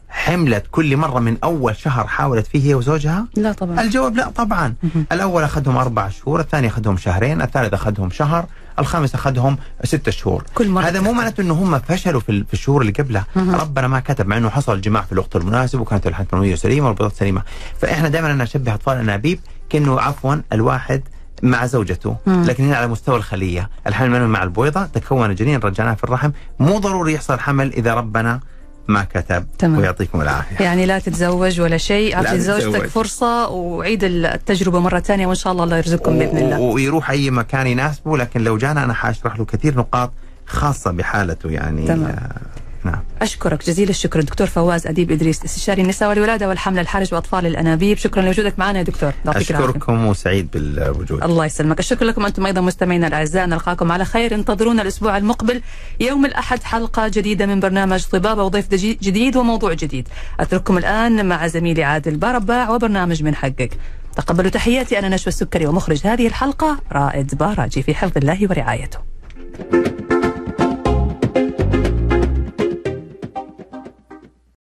حملت 0.08 0.64
كل 0.70 0.96
مرة 0.96 1.20
من 1.20 1.36
أول 1.44 1.76
شهر 1.76 2.06
حاولت 2.06 2.46
فيه 2.46 2.68
هي 2.70 2.74
وزوجها؟ 2.74 3.26
لا 3.36 3.52
طبعا 3.52 3.80
الجواب 3.80 4.16
لا 4.16 4.28
طبعا. 4.30 4.74
الأول 5.12 5.42
أخذهم 5.42 5.76
أربع 5.76 6.08
شهور 6.08 6.40
الثاني 6.40 6.66
أخذهم 6.66 6.96
شهرين 6.96 7.42
الثالث 7.42 7.74
أخذهم 7.74 8.10
شهر 8.10 8.46
الخامس 8.78 9.14
أخذهم 9.14 9.58
ستة 9.84 10.10
شهور 10.10 10.44
كل 10.54 10.68
مرة 10.68 10.82
هذا 10.84 11.00
مو. 11.00 11.12
معناته 11.12 11.40
إنه 11.40 11.54
هم 11.54 11.78
فشلوا 11.78 12.20
في 12.20 12.28
ال- 12.28 12.44
في 12.46 12.52
الشهور 12.54 12.80
اللي 12.80 12.92
قبلها. 12.92 13.26
ربنا 13.36 13.88
ما 13.88 14.00
كتب 14.00 14.26
مع 14.26 14.36
إنه 14.36 14.48
حصل 14.50 14.72
الجماع 14.74 15.02
في 15.02 15.12
الوقت 15.12 15.36
المناسب 15.36 15.80
وكانت 15.80 16.06
الحمل 16.06 16.26
المنويه 16.32 16.54
سليمة 16.54 16.86
والبيضات 16.88 17.12
سليمة 17.16 17.42
فإحنا 17.80 18.08
دائما 18.08 18.32
أنا 18.32 18.44
أشبه 18.44 18.74
أطفال 18.74 18.94
الانابيب 18.94 19.40
كأنه 19.70 20.00
عفوا 20.00 20.36
الواحد 20.52 21.02
مع 21.42 21.66
زوجته 21.66 22.16
مم. 22.26 22.44
لكن 22.44 22.64
هنا 22.64 22.76
على 22.76 22.86
مستوى 22.88 23.16
الخلية 23.16 23.70
الحمل 23.86 24.06
المنوي 24.06 24.28
مع 24.28 24.42
البويضه 24.42 24.86
تكون 24.86 25.30
الجنين 25.30 25.60
رجعناه 25.60 25.94
في 25.94 26.04
الرحم 26.04 26.30
مو 26.60 26.78
ضروري 26.78 27.12
يحصل 27.12 27.38
حمل 27.40 27.72
إذا 27.72 27.94
ربنا 27.94 28.40
ما 28.88 29.04
كتب 29.04 29.46
تمام. 29.58 29.78
ويعطيكم 29.78 30.20
العافية 30.20 30.64
يعني 30.64 30.86
لا 30.86 30.98
تتزوج 30.98 31.60
ولا 31.60 31.76
شيء 31.76 32.14
اعطي. 32.16 32.40
زوجتك 32.40 32.86
فرصة 32.86 33.48
وعيد 33.48 34.04
التجربة 34.04 34.80
مرة 34.80 35.00
ثانية 35.00 35.26
وإن 35.26 35.34
شاء 35.34 35.52
الله 35.52 35.64
الله 35.64 35.76
يرزقكم 35.76 36.18
بإذن 36.18 36.38
الله 36.38 36.60
ويروح 36.60 37.10
أي 37.10 37.30
مكان 37.30 37.66
يناسبه 37.66 38.16
لكن 38.16 38.40
لو 38.44 38.56
جانا 38.58 38.84
أنا 38.84 38.94
حاشرح 38.94 39.38
له 39.38 39.44
كثير 39.44 39.76
نقاط 39.76 40.12
خاصة 40.46 40.90
بحالته 40.90 41.50
يعني 41.50 41.86
تمام. 41.86 42.04
آه 42.10 42.40
نعم. 42.84 43.00
أشكرك 43.22 43.66
جزيل 43.66 43.88
الشكر 43.88 44.18
الدكتور 44.18 44.46
فواز 44.46 44.86
أديب 44.86 45.10
إدريس 45.10 45.44
استشاري 45.44 45.82
النساء 45.82 46.08
والولادة 46.08 46.48
والحمل 46.48 46.78
الحرج 46.78 47.14
وأطفال 47.14 47.46
الأنابيب. 47.46 47.98
شكرا 47.98 48.22
لوجودك 48.22 48.58
معنا 48.58 48.78
يا 48.78 48.82
دكتور. 48.82 49.12
أشكركم 49.26 50.06
وسعيد 50.06 50.50
بالوجود. 50.50 51.22
الله 51.24 51.46
يسلمك. 51.46 51.78
الشكر 51.78 52.04
لكم 52.04 52.26
أنتم 52.26 52.46
أيضا 52.46 52.60
مستمعينا 52.60 53.06
الأعزاء. 53.06 53.46
نلقاكم 53.46 53.92
على 53.92 54.04
خير. 54.04 54.34
انتظرونا 54.34 54.82
الأسبوع 54.82 55.16
المقبل. 55.16 55.62
يوم 56.00 56.24
الأحد 56.24 56.62
حلقة 56.62 57.08
جديدة 57.08 57.46
من 57.46 57.60
برنامج 57.60 58.04
طبابة 58.04 58.42
وضيف 58.42 58.68
جديد 58.74 59.36
وموضوع 59.36 59.72
جديد. 59.72 60.08
أترككم 60.40 60.78
الآن 60.78 61.26
مع 61.26 61.46
زميلي 61.46 61.84
عادل 61.84 62.16
بارباع 62.16 62.70
وبرنامج 62.70 63.22
من 63.22 63.34
حقك. 63.34 63.78
تقبلوا 64.16 64.50
تحياتي. 64.50 64.98
أنا 64.98 65.08
نشوى 65.08 65.28
السكري 65.28 65.66
ومخرج 65.66 66.00
هذه 66.06 66.26
الحلقة 66.26 66.78
رائد 66.92 67.34
باراجي 67.34 67.82
في 67.82 67.94
حفظ 67.94 68.18
الله 68.18 68.38
ورعايته. 68.50 68.98